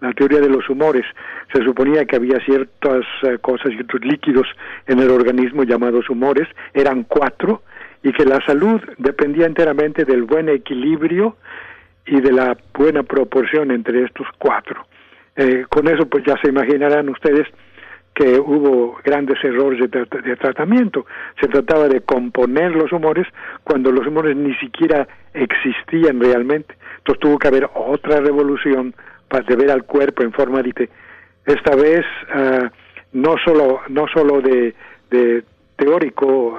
[0.00, 1.04] la teoría de los humores.
[1.52, 4.46] Se suponía que había ciertas eh, cosas otros líquidos
[4.86, 7.62] en el organismo llamados humores, eran cuatro,
[8.02, 11.36] y que la salud dependía enteramente del buen equilibrio
[12.06, 14.86] y de la buena proporción entre estos cuatro.
[15.36, 17.48] Eh, con eso pues ya se imaginarán ustedes
[18.14, 21.04] que hubo grandes errores de, tratamiento.
[21.40, 23.26] Se trataba de componer los humores
[23.64, 26.76] cuando los humores ni siquiera existían realmente.
[26.98, 28.94] Entonces tuvo que haber otra revolución
[29.28, 30.88] para ver al cuerpo en forma de
[31.46, 32.68] esta vez uh,
[33.12, 34.74] no solo no solo de,
[35.10, 35.44] de
[35.76, 36.58] teórico uh,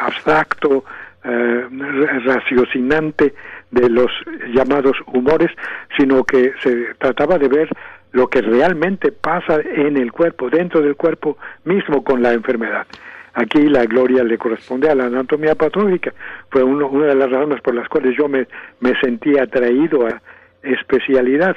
[0.00, 0.78] abstracto
[1.24, 3.34] uh, raciocinante
[3.70, 4.10] de los
[4.52, 5.50] llamados humores
[5.96, 7.68] sino que se trataba de ver
[8.14, 12.86] lo que realmente pasa en el cuerpo dentro del cuerpo mismo con la enfermedad
[13.34, 16.12] Aquí la gloria le corresponde a la anatomía patológica.
[16.50, 18.46] Fue una de las razones por las cuales yo me,
[18.78, 20.22] me sentí atraído a
[20.62, 21.56] especialidad.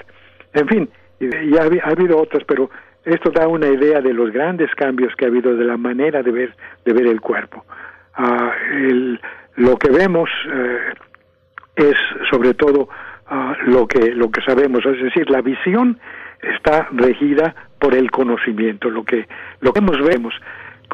[0.54, 2.72] En fin, y ha, habido otras, pero
[3.06, 6.32] esto da una idea de los grandes cambios que ha habido de la manera de
[6.32, 7.64] ver, de ver el cuerpo.
[8.16, 8.54] Ah,
[9.56, 10.80] lo que vemos eh,
[11.76, 11.96] es
[12.32, 12.90] sobre todo
[13.28, 16.00] ah, lo, que, lo que sabemos, es decir, la visión
[16.42, 19.28] está regida por el conocimiento, lo que,
[19.62, 20.34] lo que vemos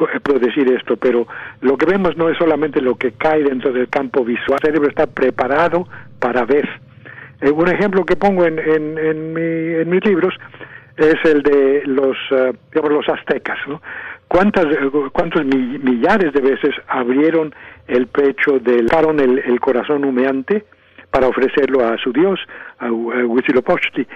[0.00, 1.26] eh, puedo decir esto, pero
[1.60, 4.88] lo que vemos no es solamente lo que cae dentro del campo visual, el cerebro
[4.88, 5.86] está preparado
[6.18, 6.68] para ver.
[7.40, 10.34] Eh, un ejemplo que pongo en, en, en, mi, en mis libros
[10.96, 13.58] es el de los, uh, los aztecas.
[13.66, 13.80] ¿no?
[14.28, 14.66] cuántas
[15.12, 17.54] cuántos millares de veces abrieron
[17.86, 18.88] el pecho del
[19.20, 20.64] el, el corazón humeante
[21.10, 22.40] para ofrecerlo a su dios
[22.78, 24.06] a, a Huitzilopochtli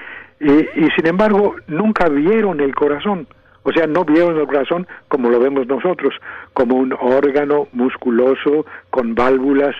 [0.41, 3.27] y, y sin embargo nunca vieron el corazón
[3.69, 6.15] o sea, no vieron el corazón como lo vemos nosotros,
[6.55, 9.77] como un órgano musculoso con válvulas.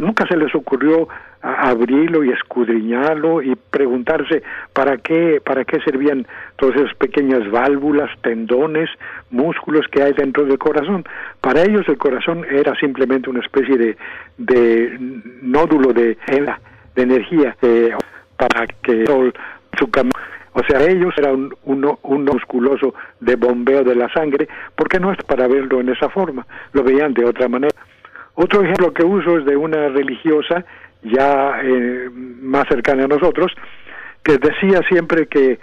[0.00, 1.06] Nunca se les ocurrió
[1.42, 6.26] abrirlo y escudriñarlo y preguntarse para qué, para qué servían
[6.56, 8.88] todas esas pequeñas válvulas, tendones,
[9.30, 11.04] músculos que hay dentro del corazón.
[11.42, 13.96] Para ellos el corazón era simplemente una especie de,
[14.38, 14.96] de
[15.42, 16.16] nódulo de,
[16.94, 17.90] de energía eh,
[18.38, 19.04] para que
[19.76, 20.18] su camino
[20.58, 25.18] o sea, ellos eran un, un, musculoso de bombeo de la sangre, porque no es
[25.18, 27.74] para verlo en esa forma, lo veían de otra manera.
[28.36, 30.64] Otro ejemplo que uso es de una religiosa
[31.02, 32.08] ya eh,
[32.40, 33.52] más cercana a nosotros,
[34.22, 35.58] que decía siempre que,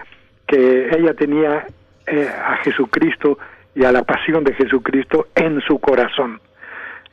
[0.45, 1.66] que ella tenía
[2.06, 3.40] eh, a Jesucristo
[3.74, 6.40] y a la pasión de Jesucristo en su corazón.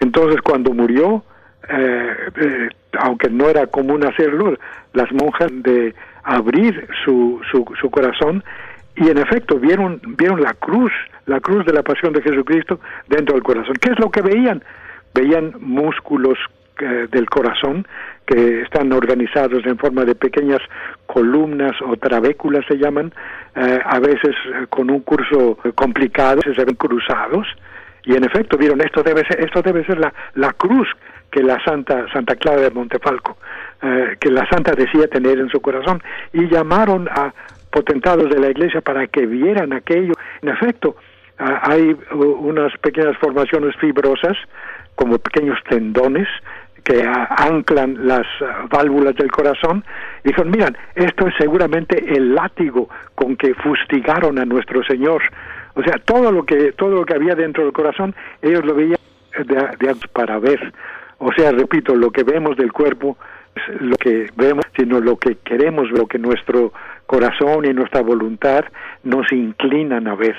[0.00, 1.24] Entonces cuando murió,
[1.66, 4.58] eh, aunque no era común hacerlo,
[4.92, 8.44] las monjas de abrir su, su, su corazón
[8.96, 10.92] y en efecto vieron, vieron la cruz,
[11.26, 13.74] la cruz de la pasión de Jesucristo dentro del corazón.
[13.80, 14.62] ¿Qué es lo que veían?
[15.14, 16.38] Veían músculos
[16.80, 17.86] eh, del corazón
[18.26, 20.60] que están organizados en forma de pequeñas
[21.06, 23.12] columnas o trabéculas se llaman,
[23.56, 27.46] eh, a veces eh, con un curso complicado, se ven cruzados,
[28.04, 30.88] y en efecto vieron esto debe ser, esto debe ser la, la cruz
[31.30, 33.36] que la Santa, Santa Clara de Montefalco,
[33.82, 36.02] eh, que la Santa decía tener en su corazón,
[36.32, 37.32] y llamaron a
[37.70, 40.12] potentados de la iglesia para que vieran aquello.
[40.42, 40.96] En efecto,
[41.38, 44.36] ah, hay unas pequeñas formaciones fibrosas,
[44.94, 46.28] como pequeños tendones,
[46.84, 49.84] que anclan las ah, válvulas del corazón,
[50.24, 55.22] dijeron, miran, esto es seguramente el látigo con que fustigaron a nuestro Señor.
[55.74, 58.98] O sea, todo lo que, todo lo que había dentro del corazón, ellos lo veían
[60.12, 60.72] para ver.
[61.18, 63.16] O sea, repito, lo que vemos del cuerpo
[63.80, 66.72] lo que vemos, sino lo que queremos, lo que nuestro
[67.06, 68.64] corazón y nuestra voluntad
[69.04, 70.36] nos inclinan a ver.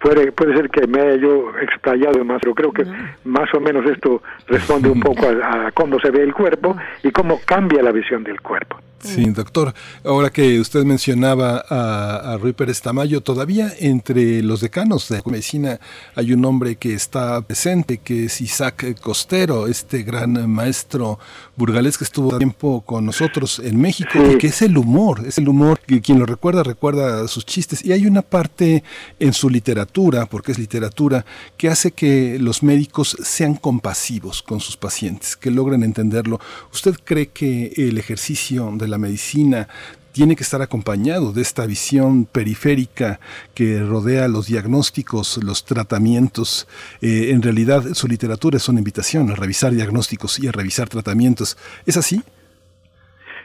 [0.00, 2.84] Puede, puede ser que me haya yo explayado más, pero creo que
[3.24, 7.40] más o menos esto responde un poco a cómo se ve el cuerpo y cómo
[7.44, 8.78] cambia la visión del cuerpo.
[9.00, 9.74] Sí, doctor.
[10.04, 15.78] Ahora que usted mencionaba a, a Rui Pérez Tamayo, todavía entre los decanos de medicina
[16.16, 21.18] hay un hombre que está presente, que es Isaac Costero, este gran maestro
[21.56, 25.48] burgalés que estuvo tiempo con nosotros en México, y que es el humor, es el
[25.48, 27.84] humor que quien lo recuerda, recuerda sus chistes.
[27.84, 28.82] Y hay una parte
[29.20, 29.87] en su literatura,
[30.26, 31.24] porque es literatura,
[31.56, 36.40] que hace que los médicos sean compasivos con sus pacientes, que logren entenderlo.
[36.72, 39.68] ¿Usted cree que el ejercicio de la medicina
[40.12, 43.20] tiene que estar acompañado de esta visión periférica
[43.54, 46.66] que rodea los diagnósticos, los tratamientos.
[47.00, 51.56] Eh, en realidad su literatura es una invitación a revisar diagnósticos y a revisar tratamientos.
[51.86, 52.22] ¿Es así?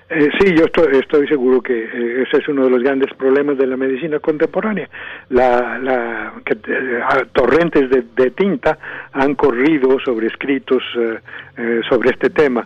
[0.09, 3.57] Eh, sí, yo estoy, estoy seguro que eh, ese es uno de los grandes problemas
[3.57, 4.89] de la medicina contemporánea.
[5.29, 6.55] La, la que,
[7.33, 8.77] torrentes de, tinta
[9.11, 10.83] han corrido sobre escritos
[11.87, 12.65] sobre este tema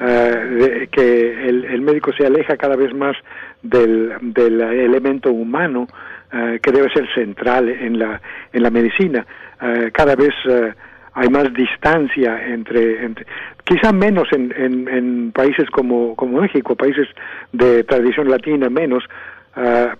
[0.00, 3.16] eh, que el, médico se aleja cada vez más
[3.62, 5.86] del, del elemento humano
[6.32, 8.20] eh, que debe ser central en la,
[8.52, 9.26] en la medicina.
[9.62, 10.74] Eh, cada vez eh,
[11.14, 13.26] hay más distancia entre, entre
[13.66, 17.08] quizá menos en, en, en, países como, México, países
[17.52, 19.04] de tradición latina menos,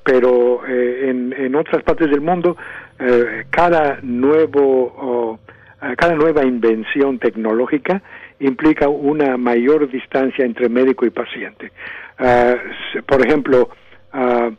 [0.04, 2.56] pero en, en otras partes del mundo
[3.50, 5.40] cada nuevo
[5.96, 8.02] cada nueva invención tecnológica
[8.40, 11.72] implica una mayor distancia entre médico y paciente.
[12.18, 12.54] Ah,
[13.06, 13.70] por ejemplo,
[14.14, 14.50] uh,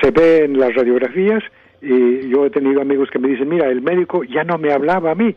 [0.00, 1.42] se ve en las radiografías
[1.80, 5.12] y yo he tenido amigos que me dicen, mira, el médico ya no me hablaba
[5.12, 5.28] a mí,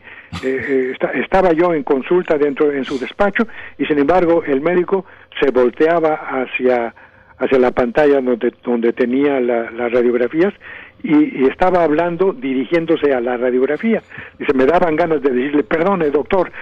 [0.44, 3.46] eh, eh, estaba yo en consulta dentro en su despacho
[3.78, 5.04] y sin embargo el médico
[5.40, 6.94] se volteaba hacia
[7.38, 10.54] hacia la pantalla donde, donde tenía las radiografías
[11.02, 14.00] y, estaba hablando dirigiéndose a la radiografía.
[14.38, 16.52] Dice, me daban ganas de decirle, perdone doctor,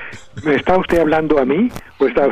[0.45, 1.69] ¿me está usted hablando a mí?
[1.99, 2.29] O está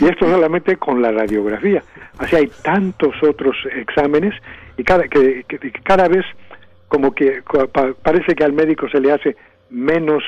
[0.00, 1.82] y esto solamente con la radiografía.
[2.18, 4.34] Así hay tantos otros exámenes
[4.76, 5.44] y cada, que,
[5.82, 6.24] cada vez
[6.88, 7.42] como que
[8.02, 9.36] parece que al médico se le hace
[9.70, 10.22] menos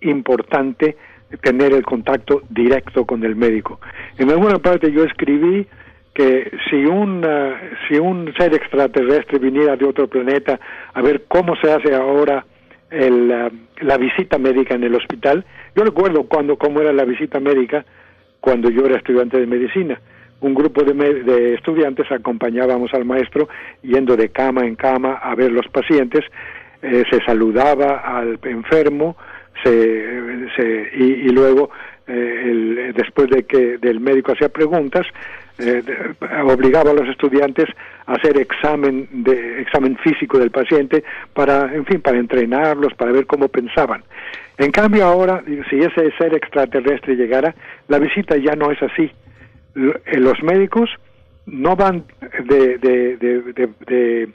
[0.00, 0.96] importante
[1.40, 3.80] tener el contacto directo con el médico.
[4.18, 5.66] En alguna parte yo escribí
[6.12, 7.24] que si un,
[7.88, 10.60] si un ser extraterrestre viniera de otro planeta
[10.92, 12.44] a ver cómo se hace ahora
[12.90, 17.84] el, la visita médica en el hospital, yo recuerdo cuando cómo era la visita médica
[18.40, 20.00] cuando yo era estudiante de medicina.
[20.40, 20.92] Un grupo de,
[21.24, 23.48] de estudiantes acompañábamos al maestro
[23.82, 26.24] yendo de cama en cama a ver los pacientes
[26.82, 29.16] eh, se saludaba al enfermo,
[29.62, 31.70] se, se- y, luego
[32.06, 35.06] eh, después de que del médico hacía preguntas,
[35.58, 35.82] eh,
[36.44, 37.66] obligaba a los estudiantes
[38.04, 43.24] a hacer examen de examen físico del paciente para, en fin, para entrenarlos, para ver
[43.24, 44.02] cómo pensaban.
[44.58, 47.54] En cambio ahora, si ese ser extraterrestre llegara,
[47.88, 49.10] la visita ya no es así.
[49.76, 50.90] Eh, Los médicos
[51.46, 52.04] no van
[52.44, 53.42] de, de, de,
[53.86, 54.28] de-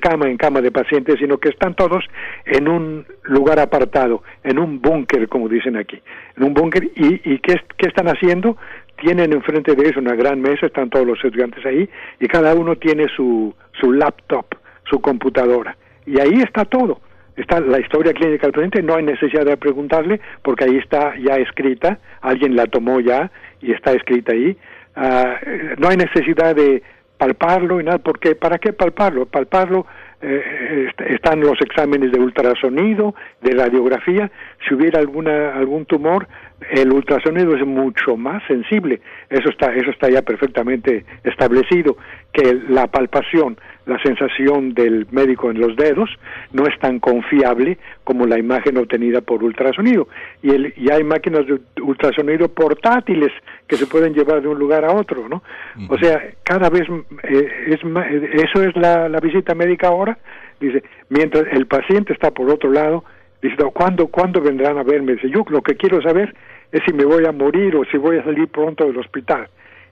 [0.00, 2.04] cama en cama de pacientes, sino que están todos
[2.46, 6.00] en un lugar apartado, en un búnker, como dicen aquí,
[6.36, 6.84] en un búnker.
[6.96, 8.56] ¿Y, y qué, qué están haciendo?
[9.00, 11.88] Tienen enfrente de ellos una gran mesa, están todos los estudiantes ahí,
[12.20, 14.46] y cada uno tiene su, su laptop,
[14.90, 15.76] su computadora.
[16.06, 17.00] Y ahí está todo.
[17.36, 21.36] Está la historia clínica del paciente, no hay necesidad de preguntarle, porque ahí está ya
[21.36, 24.56] escrita, alguien la tomó ya y está escrita ahí.
[24.96, 26.82] Eh, no hay necesidad de
[27.18, 29.26] palparlo y nada, porque ¿para qué palparlo?
[29.26, 29.86] Palparlo
[30.20, 34.30] eh, est- están los exámenes de ultrasonido, de radiografía,
[34.66, 36.26] si hubiera alguna algún tumor,
[36.72, 41.96] el ultrasonido es mucho más sensible, eso está eso está ya perfectamente establecido
[42.32, 46.10] que la palpación, la sensación del médico en los dedos
[46.52, 50.08] no es tan confiable como la imagen obtenida por ultrasonido
[50.42, 53.30] y, el, y hay máquinas de ultrasonido portátiles
[53.68, 55.42] que se pueden llevar de un lugar a otro, ¿no?
[55.90, 56.82] O sea, cada vez
[57.24, 60.18] eh, es ma- eh, eso es la, la visita médica ahora,
[60.60, 63.04] dice, mientras el paciente está por otro lado,
[63.42, 65.14] dice, "No, ¿cuándo, ¿cuándo vendrán a verme?
[65.14, 66.34] Dice, yo lo que quiero saber
[66.74, 69.46] es si me voy a morir o si voy a salir pronto del hospital.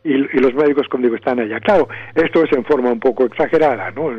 [0.05, 1.61] Y, los médicos, como digo, están allá.
[1.61, 4.11] Claro, esto es en forma un poco exagerada, ¿no?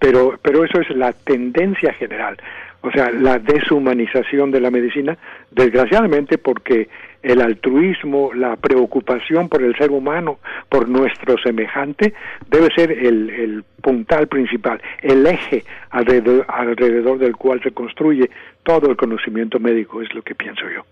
[0.00, 2.36] Pero, pero eso es la tendencia general.
[2.80, 5.16] O sea, la deshumanización de la medicina,
[5.52, 6.88] desgraciadamente porque
[7.22, 12.12] el altruismo, la preocupación por el ser humano, por nuestro semejante,
[12.50, 18.28] debe ser el, puntal principal, el eje alrededor del cual se construye
[18.64, 20.84] todo el conocimiento médico, es lo que pienso yo.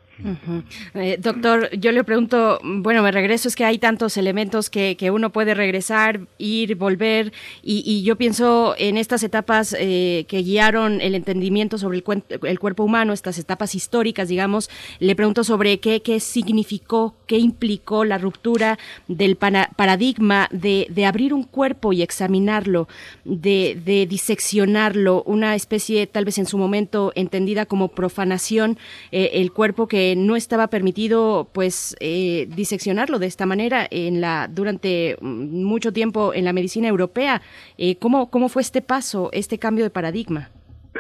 [0.95, 5.11] Eh, doctor, yo le pregunto, bueno, me regreso, es que hay tantos elementos que, que
[5.11, 7.33] uno puede regresar, ir, volver,
[7.63, 12.85] y, yo pienso en estas etapas eh, que guiaron el entendimiento sobre el, el cuerpo
[12.85, 18.79] humano, estas etapas históricas, digamos, le pregunto sobre qué, qué significó, qué implicó la ruptura
[19.09, 22.89] del paradigma de, de abrir un cuerpo y examinarlo,
[23.25, 28.79] de, de diseccionarlo, una especie tal vez en su momento entendida como profanación,
[29.13, 34.49] eh, el cuerpo que no estaba permitido pues eh, diseccionarlo de esta manera en la
[34.49, 37.43] durante mm, mucho tiempo en la medicina europea.
[37.79, 40.49] Eh, ¿cómo, ¿Cómo fue este paso, este cambio de paradigma?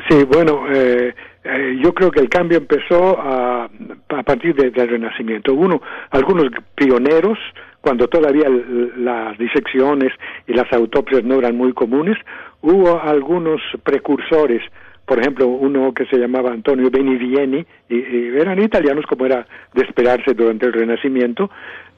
[0.08, 1.12] Sí, bueno, eh,
[1.44, 5.52] eh, yo creo que el cambio empezó a, a partir de- del Renacimiento.
[5.52, 7.38] Uno, algunos pioneros,
[7.80, 8.46] cuando todavía
[8.96, 10.12] las disecciones
[10.46, 12.16] y las autopsias no eran muy comunes,
[12.62, 14.62] hubo algunos precursores,
[15.10, 19.82] por ejemplo, uno que se llamaba Antonio Benivieni, y, y eran italianos como era de
[19.82, 21.50] esperarse durante el Renacimiento,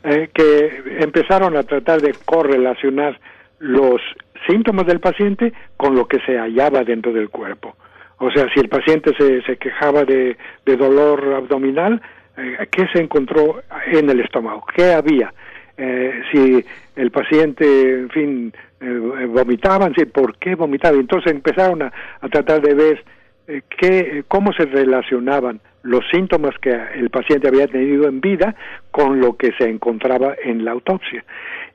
[0.02, 3.20] eh, que empezaron a tratar de correlacionar
[3.58, 4.00] los
[4.49, 7.76] síntomas del paciente con lo que se hallaba dentro del cuerpo.
[8.16, 12.00] O sea, si el paciente se, se quejaba de, dolor abdominal,
[12.39, 14.65] eh, ¿qué se encontró en el estómago?
[14.74, 15.34] ¿Qué había?
[15.76, 16.65] Eh, si
[16.97, 20.97] el paciente, en fin, eh, vomitaban, sí, ¿por qué vomitaba?
[20.97, 23.05] Entonces empezaron a, a tratar de ver
[23.49, 28.55] eh, qué, cómo se relacionaban los síntomas que el paciente había tenido en vida
[28.91, 31.25] con lo que se encontraba en la autopsia.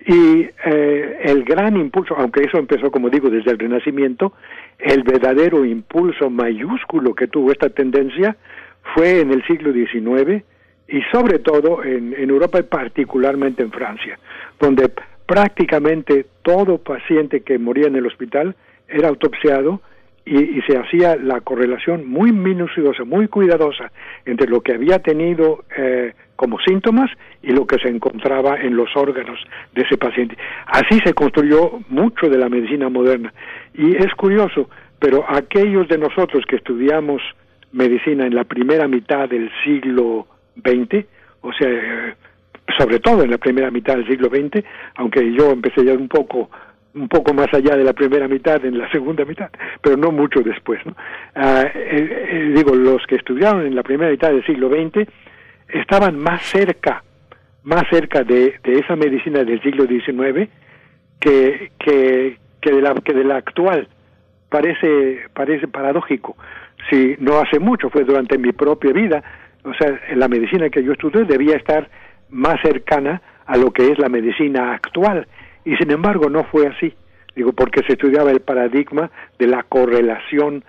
[0.06, 4.34] Y eh, el gran impulso, aunque eso empezó, como digo, desde el Renacimiento,
[4.80, 8.38] el verdadero impulso mayúsculo que tuvo esta tendencia
[8.96, 10.44] fue en el siglo XIX
[10.88, 14.18] y sobre todo en, en Europa y particularmente en Francia,
[14.60, 14.92] donde
[15.26, 18.56] prácticamente todo paciente que moría en el hospital
[18.88, 19.82] era autopsiado
[20.28, 23.92] y, se hacía la correlación muy minuciosa, muy cuidadosa
[24.26, 27.10] entre lo que había tenido eh, como síntomas
[27.42, 29.40] y lo que se encontraba en los órganos
[29.74, 30.38] de ese paciente.
[30.66, 33.34] Así se construyó mucho de la medicina moderna.
[33.74, 37.22] Y es curioso, pero aquellos de nosotros que estudiamos
[37.72, 40.28] medicina en la primera mitad del siglo
[40.64, 41.06] XX,
[41.42, 42.16] o sea,
[42.78, 44.64] sobre todo en la primera mitad del siglo XX,
[44.96, 46.50] aunque yo empecé ya un poco
[46.98, 49.50] un poco más allá de la primera mitad en la segunda mitad,
[49.82, 50.84] pero no mucho después.
[50.86, 50.96] ¿no?
[51.36, 55.08] Ah, eh, eh, digo, los que estudiaron en la primera mitad del siglo XX
[55.70, 57.04] estaban más cerca,
[57.64, 60.50] más cerca de, de esa medicina del siglo XIX
[61.20, 63.88] que, que, que, de la, que de la actual.
[64.50, 66.36] Parece, parece paradójico.
[66.90, 69.24] Si no hace mucho, fue durante mi propia vida,
[69.68, 71.90] o sea, la medicina que yo estudié debía estar
[72.30, 75.28] más cercana a lo que es la medicina actual.
[75.66, 76.94] Y sin embargo no fue así.
[77.36, 80.64] Digo porque se estudiaba el paradigma de la correlación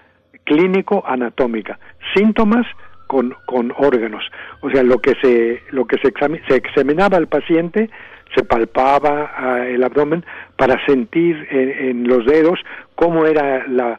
[0.45, 1.79] clínico-anatómica,
[2.15, 2.67] síntomas
[3.07, 4.25] con, con órganos.
[4.61, 7.91] O sea, lo que se, lo que se, exami- se examinaba al paciente,
[8.35, 10.25] se palpaba ah, el abdomen
[10.57, 12.59] para sentir en, en los dedos
[12.95, 13.99] cómo era la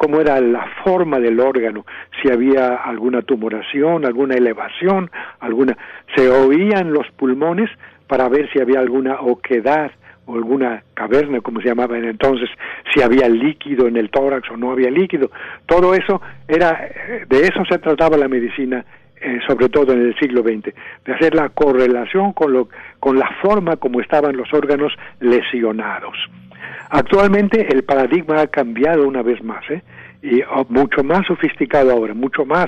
[0.00, 1.84] cómo era la forma del órgano,
[2.22, 5.76] si había alguna tumoración, alguna elevación, alguna
[6.16, 7.68] se oían los pulmones
[8.06, 9.90] para ver si había alguna oquedad
[10.24, 12.48] o alguna caverna, como se llamaba en entonces,
[12.94, 15.30] si había líquido en el tórax o no había líquido.
[15.66, 18.82] Todo eso era, eh, de eso se trataba la medicina,
[19.20, 22.70] eh, sobre todo en el siglo XX, de hacer la correlación con, lo,
[23.00, 26.16] con la forma como estaban los órganos lesionados.
[26.90, 29.82] Actualmente el paradigma ha cambiado una vez más, ¿eh?
[30.22, 32.66] y oh, mucho más sofisticado ahora, mucho más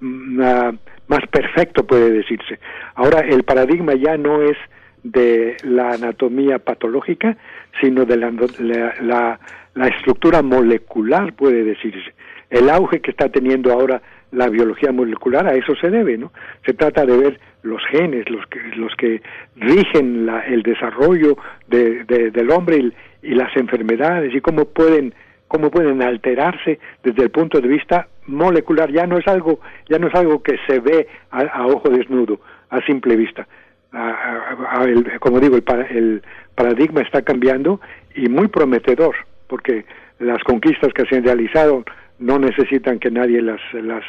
[0.00, 0.72] mm, ah,
[1.08, 2.58] más perfecto puede decirse.
[2.94, 4.56] Ahora el paradigma ya no es
[5.02, 7.36] de la anatomía patológica,
[7.80, 8.30] sino de la,
[8.60, 9.40] la, la-
[9.74, 12.12] la estructura molecular, puede decirse.
[12.50, 16.30] El auge que está teniendo ahora la biología molecular a eso se debe, ¿no?
[16.66, 19.22] Se trata de ver los genes, los que, los que
[19.56, 21.38] rigen la- el desarrollo
[21.68, 22.92] de- de- del hombre y,
[23.22, 25.14] y las enfermedades y cómo pueden
[25.48, 28.90] cómo pueden alterarse desde el punto de vista molecular.
[28.90, 32.40] Ya no es algo ya no es algo que se ve a, a ojo desnudo
[32.70, 33.46] a simple vista.
[33.92, 36.22] A- el- como digo el
[36.54, 37.80] paradigma está cambiando
[38.14, 39.14] y muy prometedor
[39.46, 39.84] porque
[40.18, 41.84] las conquistas que se han realizado
[42.18, 44.04] no necesitan que nadie las las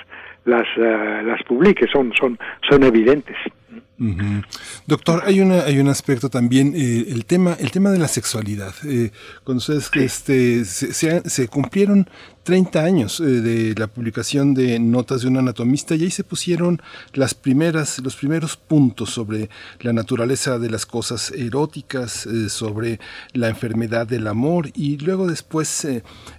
[0.46, 2.38] las eh, las publique son son
[2.70, 3.36] son evidentes
[4.88, 8.74] Doctor, hay una hay un aspecto también eh, el tema el tema de la sexualidad.
[8.86, 9.12] Eh,
[9.44, 12.10] cuando ustedes que este se, se, ha- se cumplieron
[12.44, 16.82] 30 años eh, de la publicación de Notas de un anatomista y ahí se pusieron
[17.14, 23.00] las primeras los primeros puntos sobre la naturaleza de las cosas eróticas, eh, sobre
[23.32, 25.88] la enfermedad del amor y luego después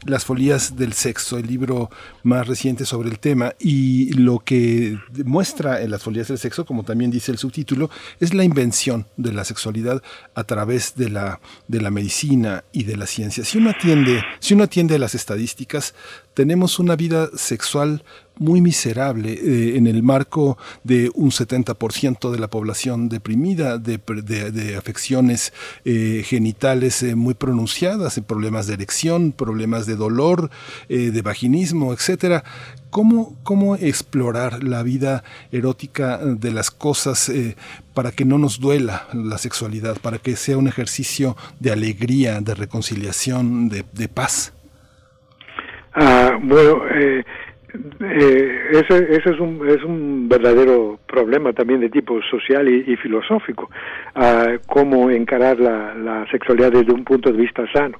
[0.04, 1.90] las folías del sexo, el libro
[2.22, 6.82] más reciente sobre el tema y lo que muestra en las folías del sexo, como
[6.84, 10.02] también dice el subtítulo, es la invención de la sexualidad
[10.34, 13.44] a través de la, de la medicina y de la ciencia.
[13.44, 15.94] Si uno atiende, si uno atiende a las estadísticas,
[16.34, 18.04] tenemos una vida sexual
[18.38, 24.50] muy miserable eh, en el marco de un 70% de la población deprimida, de, de-
[24.50, 25.52] de afecciones
[25.84, 30.50] eh, genitales eh, muy pronunciadas, problemas de erección, problemas de dolor,
[30.88, 32.42] eh, de vaginismo, etcétera.
[32.90, 37.30] ¿Cómo, ¿Cómo explorar la vida erótica de las cosas
[37.92, 42.54] para que no nos duela la sexualidad, para que sea un ejercicio de alegría, de
[42.54, 44.52] reconciliación, de, de paz?
[45.92, 46.82] Ah, bueno,
[48.00, 53.70] eh, ese, ese es, un, es un verdadero problema también de tipo social y, filosófico,
[54.66, 57.98] cómo encarar la, la sexualidad desde un punto de vista sano.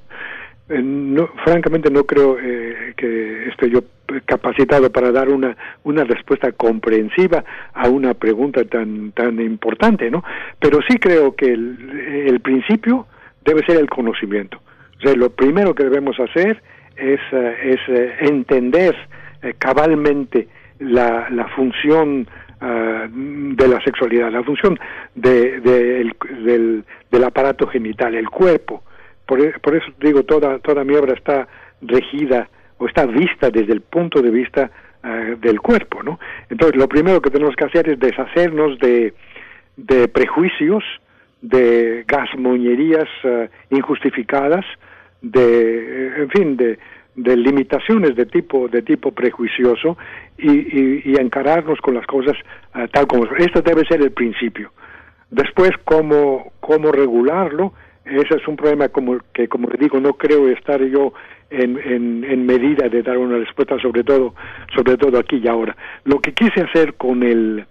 [0.67, 3.81] Eh, no, francamente no creo eh, que esté yo
[4.25, 7.45] capacitado para dar una, una respuesta comprensiva
[7.75, 10.25] a una pregunta tan, tan importante, ¿no?
[10.59, 13.07] Pero sí creo que el, el principio
[13.45, 14.59] debe ser el conocimiento.
[14.99, 16.63] O sea, lo primero que debemos hacer
[16.97, 18.97] es, eh, es entender
[19.45, 20.49] eh, cabalmente
[20.81, 22.27] la, función
[22.61, 24.79] ah, de la sexualidad, la función
[25.15, 25.57] de,
[26.01, 28.83] el- del, del aparato genital, el cuerpo.
[29.27, 31.47] Por, e- por eso digo, toda, toda mi obra está
[31.83, 32.49] regida
[32.79, 34.71] o está vista desde el punto de vista
[35.03, 36.19] ah, del cuerpo, ¿no?
[36.51, 39.15] Entonces, lo primero que tenemos que hacer es deshacernos de,
[39.77, 40.83] de prejuicios,
[41.41, 44.65] de gasmoñerías ah, injustificadas,
[45.23, 46.79] de, en fin, de,
[47.17, 49.97] de limitaciones de tipo de tipo prejuicioso
[50.37, 52.37] y, y- y encararnos con las cosas
[52.73, 53.41] ah, tal como son.
[53.41, 54.73] Esto debe ser el principio.
[55.31, 57.73] Después, cómo, cómo regularlo,
[58.05, 61.13] ese es un problema como que, como le digo, no creo estar yo
[61.51, 64.35] en, en, en medida de dar una respuesta, sobre todo,
[64.75, 65.77] sobre todo aquí y ahora.
[66.05, 67.65] Lo que quise hacer con el,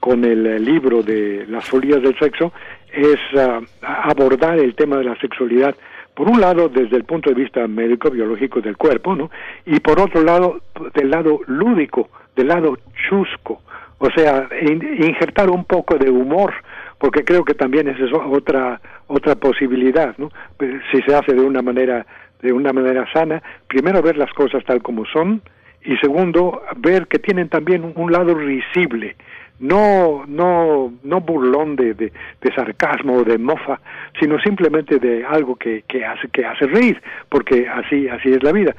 [0.00, 2.52] con el eh, libro de las folías del sexo
[2.92, 5.74] es ah, abordar el tema de la sexualidad
[6.14, 9.30] por un lado desde el punto de vista médico biológico del cuerpo no
[9.66, 10.60] y por otro lado
[10.94, 12.76] del lado lúdico del lado
[13.08, 13.62] chusco.
[13.98, 16.52] O sea in- injertar un poco de humor
[16.98, 21.40] porque creo que también esa es otra otra posibilidad no Pues, si se hace de
[21.42, 22.04] una manera
[22.42, 25.40] de una manera sana primero ver las cosas tal como son
[25.84, 29.16] y segundo ver que tienen también un lado risible
[29.60, 32.12] no no no burlón de, de,
[32.54, 33.80] sarcasmo o de mofa
[34.20, 38.52] sino simplemente de algo que, que hace que hace reír porque así así es la
[38.52, 38.74] vida.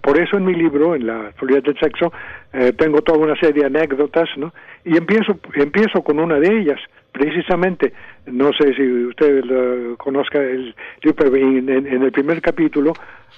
[0.00, 2.12] Por eso en mi libro en la folía del sexo
[2.52, 4.52] eh, tengo toda una serie de anécdotas no
[4.84, 6.80] y empiezo empiezo con una de ellas
[7.12, 7.92] precisamente
[8.32, 12.92] no sé si usted lo conozca el en, en- el primer capítulo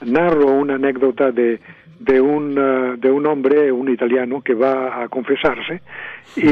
[0.07, 1.59] narro una anécdota de
[1.99, 5.83] de un ah, de un hombre, un italiano que va a confesarse
[6.37, 6.47] y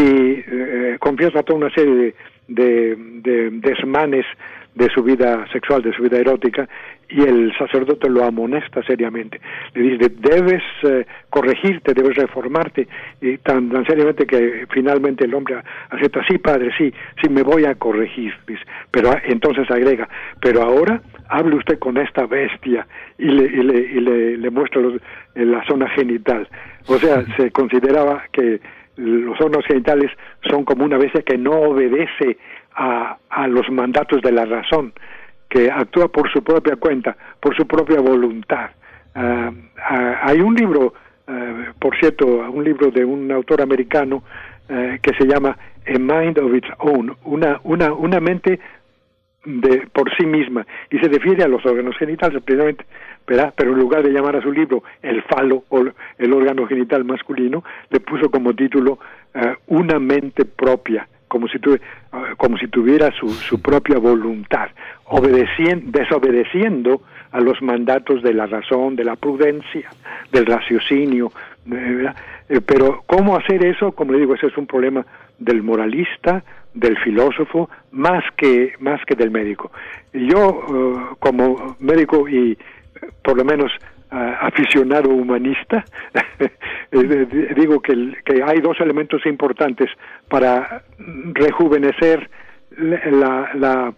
[0.46, 2.14] eh, confiesa toda una serie
[2.48, 4.26] de, de desmanes
[4.74, 6.68] de su vida sexual, de su vida erótica,
[7.10, 9.40] y el sacerdote lo amonesta seriamente.
[9.74, 12.86] Le dice, debes eh, corregirte, debes reformarte,
[13.20, 15.56] y tan, tan seriamente que finalmente el hombre
[15.90, 18.34] acepta, sí, padre, sí, sí, me voy a corregir.
[18.46, 18.62] Dice.
[18.90, 20.08] Pero ah, entonces agrega,
[20.40, 22.86] pero ahora hable usted con esta bestia
[23.18, 25.00] y le, y le, y le, le muestra los-
[25.34, 26.46] en la zona genital.
[26.88, 28.60] O sea, se consideraba que
[28.96, 30.10] los órganos genitales
[30.50, 32.36] son como una bestia que no obedece
[32.74, 34.92] a, a los mandatos de la razón,
[35.48, 38.70] que actúa por su propia cuenta, por su propia voluntad.
[39.14, 39.50] Ah,
[40.22, 40.94] hay un libro,
[41.26, 44.22] ah, por cierto, un libro de un autor americano
[44.68, 48.60] que se llama A Mind of Its Own, una, una, una mente
[49.44, 52.84] de por sí misma y se refiere a los órganos genitales precisamente
[53.26, 53.54] ¿verdad?
[53.56, 55.84] pero en lugar de llamar a su libro el falo o
[56.18, 58.98] el órgano genital masculino le puso como título
[59.68, 61.80] una mente propia como si tu- eh,
[62.36, 64.68] como si tuviera su, su propia voluntad
[65.04, 69.88] obedeciendo desobedeciendo a los mandatos de la razón de la prudencia
[70.32, 71.30] del raciocinio
[71.70, 72.06] eh.
[72.50, 75.04] Eh, pero cómo hacer eso como le digo ese es un problema
[75.38, 76.42] del moralista
[76.74, 79.70] del filósofo más que más que del médico
[80.12, 82.56] yo como médico y
[83.22, 83.70] por lo menos
[84.10, 85.84] aficionado humanista.
[87.56, 88.14] Digo que,
[88.44, 89.90] hay dos elementos importantes
[90.28, 90.82] para
[91.34, 92.28] rejuvenecer
[92.78, 93.94] la, la,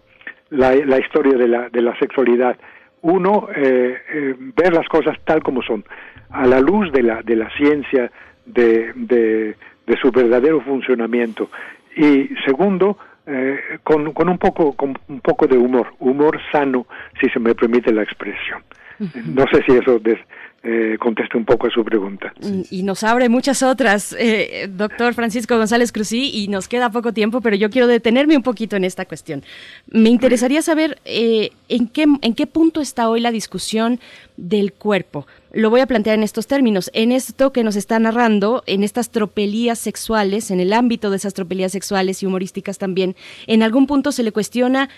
[0.49, 2.57] la, la historia de la, de la sexualidad.
[3.01, 5.83] Uno eh, eh, ver las cosas tal como son
[6.29, 8.11] a la luz de la de la ciencia
[8.45, 9.55] de, de,
[9.87, 11.49] de su verdadero funcionamiento.
[11.95, 16.85] Y segundo eh, con, con un poco con un poco de humor humor sano
[17.19, 18.61] si se me permite la expresión
[19.25, 20.19] no sé si eso des-
[20.63, 20.97] eh,
[21.33, 22.33] un poco a su pregunta
[22.69, 27.41] Y nos abre muchas otras, eh, doctor Francisco González Cruzí, y nos queda poco tiempo,
[27.41, 29.43] pero yo quiero detenerme un poquito en esta cuestión.
[29.87, 33.99] Me interesaría saber eh, en, qué, en qué punto está hoy la discusión
[34.37, 35.25] del cuerpo.
[35.51, 36.91] Lo voy a plantear en estos términos.
[36.93, 41.33] En esto que nos está narrando, en estas tropelías sexuales, en el ámbito de esas
[41.33, 43.15] tropelías sexuales y humorísticas también,
[43.47, 44.89] en algún punto se le cuestiona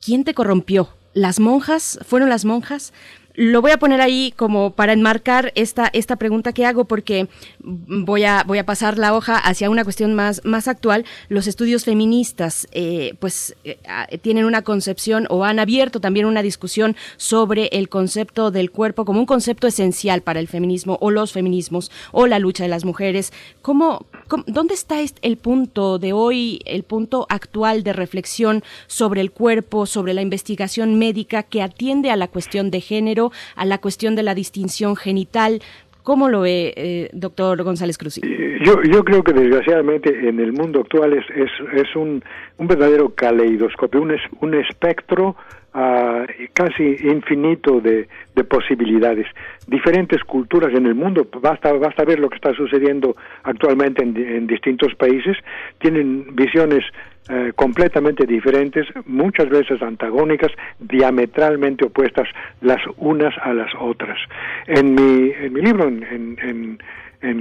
[0.00, 0.90] ¿quién te corrompió?
[1.14, 1.98] ¿Las monjas?
[2.06, 2.94] ¿Fueron las monjas?
[3.34, 7.28] Lo voy a poner ahí como para enmarcar esta, esta pregunta que hago porque
[7.60, 11.04] voy a, voy a pasar la hoja hacia una cuestión más, más actual.
[11.28, 13.78] Los estudios feministas eh, pues eh,
[14.20, 19.20] tienen una concepción o han abierto también una discusión sobre el concepto del cuerpo como
[19.20, 23.32] un concepto esencial para el feminismo o los feminismos o la lucha de las mujeres.
[23.62, 24.06] ¿Cómo,
[24.46, 29.86] ¿Dónde está est- el punto de hoy, el punto actual de reflexión sobre el cuerpo,
[29.86, 33.21] sobre la investigación médica que atiende a la cuestión de género,
[33.54, 35.60] a la cuestión de la distinción genital?
[36.02, 38.20] ¿Cómo lo ve, eh, doctor González Cruz?
[38.64, 42.24] Yo, yo creo que desgraciadamente en el mundo actual es, es, es un,
[42.58, 45.36] un verdadero caleidoscopio, un, es, un espectro
[45.74, 49.26] ah, casi infinito de, de posibilidades.
[49.66, 54.94] Diferentes culturas en el mundo, basta, basta ver lo que está sucediendo actualmente en, distintos
[54.96, 55.36] países,
[55.78, 56.84] tienen visiones
[57.30, 62.28] eh, completamente diferentes, muchas veces antagónicas, diametralmente opuestas
[62.60, 64.18] las unas a las otras.
[64.66, 66.78] En mi, en mi libro, en, en, en-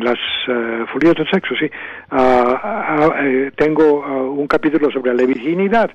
[0.04, 5.90] las uh, folías del sexo, sí, eh, tengo ah, un capítulo sobre la virginidad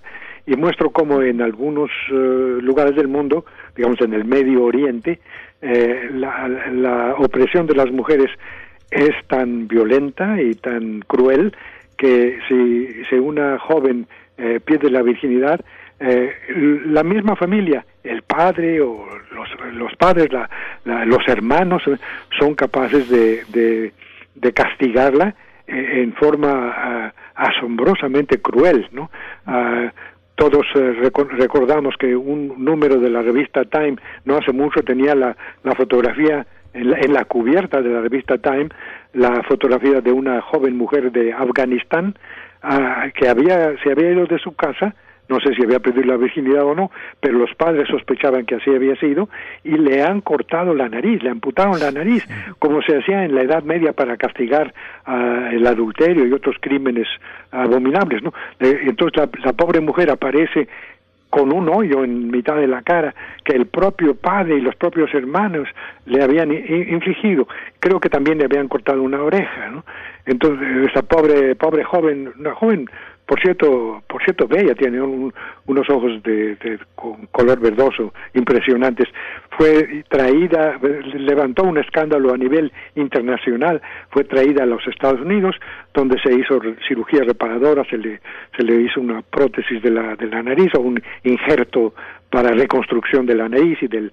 [0.47, 3.44] y muestro cómo en algunos eh, lugares del mundo,
[3.75, 5.18] digamos en el Medio Oriente,
[5.60, 8.31] eh, la, opresión de las mujeres
[8.91, 11.55] es tan violenta y tan cruel
[11.99, 14.07] que si, si una joven
[14.39, 15.60] eh, pierde la virginidad,
[15.99, 16.31] eh,
[16.86, 20.49] la misma familia, el padre o los, los padres, la-
[20.84, 21.97] la- los hermanos, eh,
[22.39, 23.92] son capaces de,
[24.34, 25.34] de, castigarla
[25.66, 29.10] en forma ah, asombrosamente cruel, ¿no?
[29.47, 29.91] Ah,
[30.36, 35.15] todos eh, reco- recordamos que un número de la revista Time no hace mucho tenía
[35.15, 38.68] la, la fotografía en la, en la cubierta de la revista Time
[39.15, 42.15] la fotografía de una joven mujer de Afganistán
[42.62, 44.94] ah, que había se había ido de su casa
[45.29, 46.91] no sé si había perdido la virginidad o no,
[47.21, 49.29] pero los padres sospechaban que así había sido
[49.65, 52.27] y le han cortado la nariz, le amputaron la nariz,
[52.59, 54.73] como se hacía en la Edad Media para castigar
[55.53, 57.09] el adulterio y otros crímenes
[57.51, 58.33] abominables, ¿no?
[58.61, 60.69] Eh, entonces la, la pobre mujer aparece
[61.31, 63.15] con un hoyo en mitad de la cara
[63.45, 65.69] que el propio padre y los propios hermanos
[66.07, 67.47] le habían infligido.
[67.81, 69.85] Creo que también le habían cortado una oreja, ¿no?
[70.25, 72.89] Entonces esa pobre pobre joven, una joven
[73.27, 75.35] por cierto, por cierto, bella, tiene un-
[75.67, 79.09] unos ojos de, de- con color verdoso impresionantes.
[79.59, 80.79] Fue traída,
[81.15, 85.57] levantó un escándalo a nivel internacional, fue traída a los Estados Unidos,
[85.93, 88.21] donde se hizo cirugía reparadora, se le,
[88.57, 91.95] se le hizo una prótesis de la, de la nariz o un injerto
[92.31, 94.13] para reconstrucción de la nariz y del...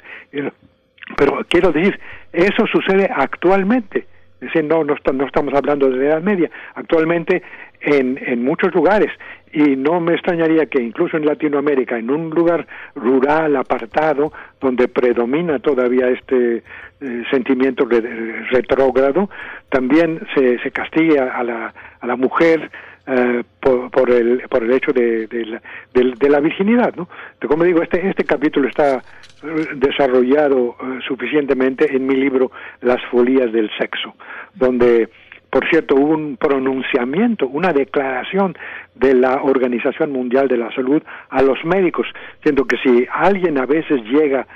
[1.17, 2.00] pero quiero decir,
[2.32, 4.08] eso sucede actualmente.
[4.42, 7.42] Es decir, no, no, no estamos hablando de la Edad Media, actualmente
[7.83, 9.09] en, en muchos lugares.
[9.51, 15.59] Y no me extrañaría que incluso en Latinoamérica, en un lugar rural, apartado, donde predomina
[15.59, 16.63] todavía este
[17.01, 19.29] eh, sentimiento re- retrógrado,
[19.69, 21.71] también se, se castigue a, la,
[22.01, 22.71] a la mujer
[23.05, 25.61] eh, por, por el por el hecho de, de, la,
[25.93, 27.07] de- la virginidad, ¿no?
[27.47, 29.03] Como digo, este este capítulo está
[29.43, 34.15] eh, desarrollado eh, suficientemente en mi libro Las folías del sexo,
[34.55, 35.09] donde
[35.53, 38.56] por cierto hubo un pronunciamiento, una declaración
[38.95, 42.07] de la Organización Mundial de la Salud a los médicos,
[42.41, 44.48] siendo que si alguien a veces llega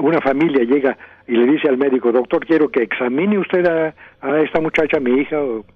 [0.00, 0.96] una familia llega
[1.26, 5.20] y le dice al médico, doctor, quiero que examine usted a, a esta muchacha, mi
[5.20, 5.66] hija o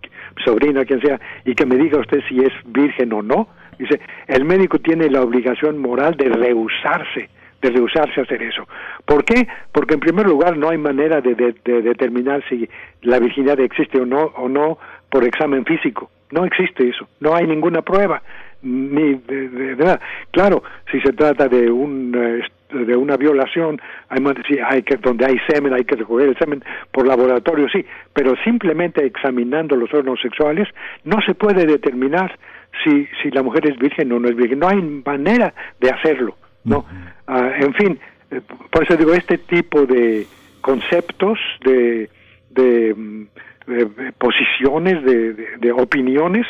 [0.42, 3.49] sobrina, quien sea, y que me diga usted si es virgen o no.
[3.78, 7.28] Dice, el médico tiene la obligación moral de rehusarse,
[7.62, 8.66] de rehusarse a hacer eso.
[9.07, 9.47] ¿Por qué?
[9.73, 12.68] Porque en primer lugar no hay manera de, de- de determinar si
[13.02, 16.10] la virginidad existe o no, o no por examen físico.
[16.31, 18.23] No existe eso, no hay ninguna prueba
[18.62, 20.00] ni de, de- nada.
[20.31, 22.42] Claro, si se trata de un eh,
[22.73, 24.18] de una violación, hay,
[24.49, 27.84] sí, hay que donde hay semen, hay que recoger el semen por laboratorio, sí,
[28.15, 30.66] pero simplemente examinando los órganos sexuales
[31.05, 32.39] no se puede determinar
[32.82, 34.58] si si la mujer es virgen o no es virgen.
[34.60, 36.34] No hay manera de hacerlo,
[36.65, 36.84] ¿no?
[37.26, 37.99] Ah, en fin,
[38.31, 40.26] eh, por eso digo este tipo de
[40.60, 42.08] conceptos de
[42.50, 43.23] de, mm,
[43.66, 46.47] de- de posiciones, de, opiniones,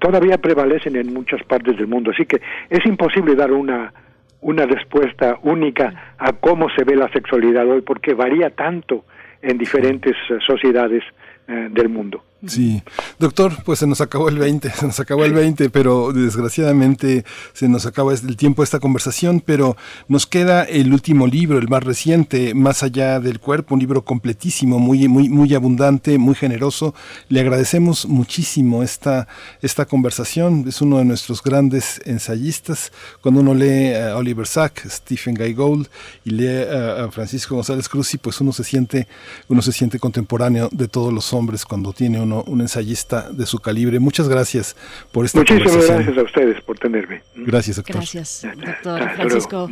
[0.00, 2.10] todavía prevalecen en muchas partes del mundo.
[2.10, 3.92] Así que es imposible dar una,
[4.40, 9.04] una respuesta única a cómo se ve la sexualidad hoy, porque varía tanto
[9.40, 11.04] en diferentes eh, sociedades
[11.46, 12.24] eh, del mundo.
[12.46, 12.82] Sí,
[13.18, 17.68] doctor, pues se nos acabó el 20, se nos acabó el 20, pero desgraciadamente se
[17.68, 19.76] nos acaba el tiempo de esta conversación, pero
[20.08, 24.78] nos queda el último libro, el más reciente, Más allá del cuerpo, un libro completísimo,
[24.78, 26.94] muy, muy, muy abundante, muy generoso.
[27.28, 29.28] Le agradecemos muchísimo esta,
[29.62, 32.92] esta conversación, es uno de nuestros grandes ensayistas.
[33.20, 35.88] Cuando uno lee a Oliver Sack, Stephen Guy Gould
[36.24, 39.06] y lee a, Francisco González Cruz, pues uno se siente,
[39.48, 43.58] uno se siente contemporáneo de todos los hombres cuando tiene uno un ensayista de su
[43.58, 43.98] calibre.
[44.00, 44.76] Muchas gracias
[45.12, 45.96] por esta Muchísimas conversación.
[46.04, 47.22] gracias a ustedes por tenerme.
[47.34, 47.96] Gracias, doctor.
[47.96, 49.70] Gracias, doctor Hasta Francisco.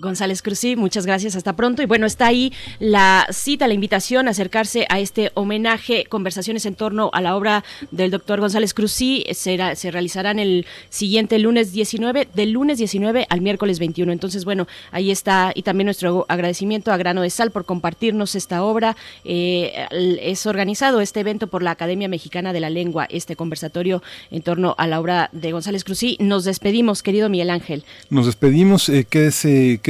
[0.00, 1.82] González Cruzí, muchas gracias, hasta pronto.
[1.82, 6.74] Y bueno, está ahí la cita, la invitación a acercarse a este homenaje, conversaciones en
[6.74, 9.26] torno a la obra del doctor González Cruzí.
[9.32, 14.10] Será, se realizarán el siguiente lunes 19, del lunes 19 al miércoles 21.
[14.10, 15.52] Entonces, bueno, ahí está.
[15.54, 18.96] Y también nuestro agradecimiento a Grano de Sal por compartirnos esta obra.
[19.24, 19.86] Eh,
[20.22, 24.74] es organizado este evento por la Academia Mexicana de la Lengua, este conversatorio en torno
[24.78, 26.16] a la obra de González Cruzí.
[26.20, 27.84] Nos despedimos, querido Miguel Ángel.
[28.08, 29.89] Nos despedimos, eh, quédese, quédese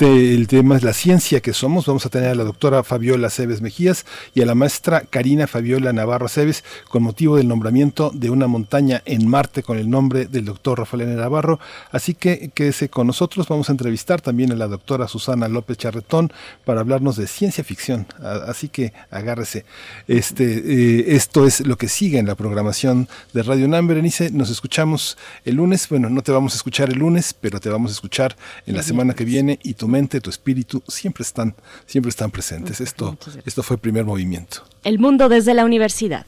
[0.00, 1.84] Te- el tema es la ciencia que somos.
[1.84, 5.92] Vamos a tener a la doctora Fabiola Cebes Mejías y a la maestra Karina Fabiola
[5.92, 10.46] Navarro Cebes con motivo del nombramiento de una montaña en Marte con el nombre del
[10.46, 11.16] doctor Rafael N.
[11.16, 11.60] Navarro.
[11.92, 13.46] Así que quédese con nosotros.
[13.46, 16.32] Vamos a entrevistar también a la doctora Susana López Charretón
[16.64, 18.06] para hablarnos de ciencia ficción.
[18.46, 19.66] Así que agárrese.
[20.08, 23.86] Este, eh, esto es lo que sigue en la programación de Radio UNAM.
[23.86, 25.86] Berenice, nos escuchamos el lunes.
[25.90, 28.34] Bueno, no te vamos a escuchar el lunes, pero te vamos a escuchar
[28.66, 31.54] en la semana que viene y tu mente, tu espíritu siempre están,
[31.86, 32.80] siempre están presentes.
[32.80, 34.64] Esto, esto fue primer movimiento.
[34.84, 36.26] El mundo desde la universidad.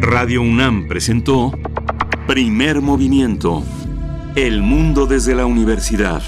[0.00, 1.52] Radio UNAM presentó
[2.26, 3.62] Primer Movimiento.
[4.36, 6.22] El mundo desde la universidad.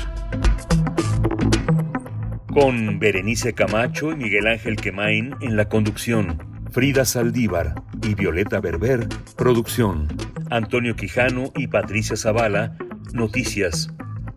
[2.53, 6.39] Con Berenice Camacho y Miguel Ángel Quemain en la conducción.
[6.71, 10.09] Frida Saldívar y Violeta Berber, producción.
[10.51, 12.77] Antonio Quijano y Patricia Zavala,
[13.13, 13.91] noticias.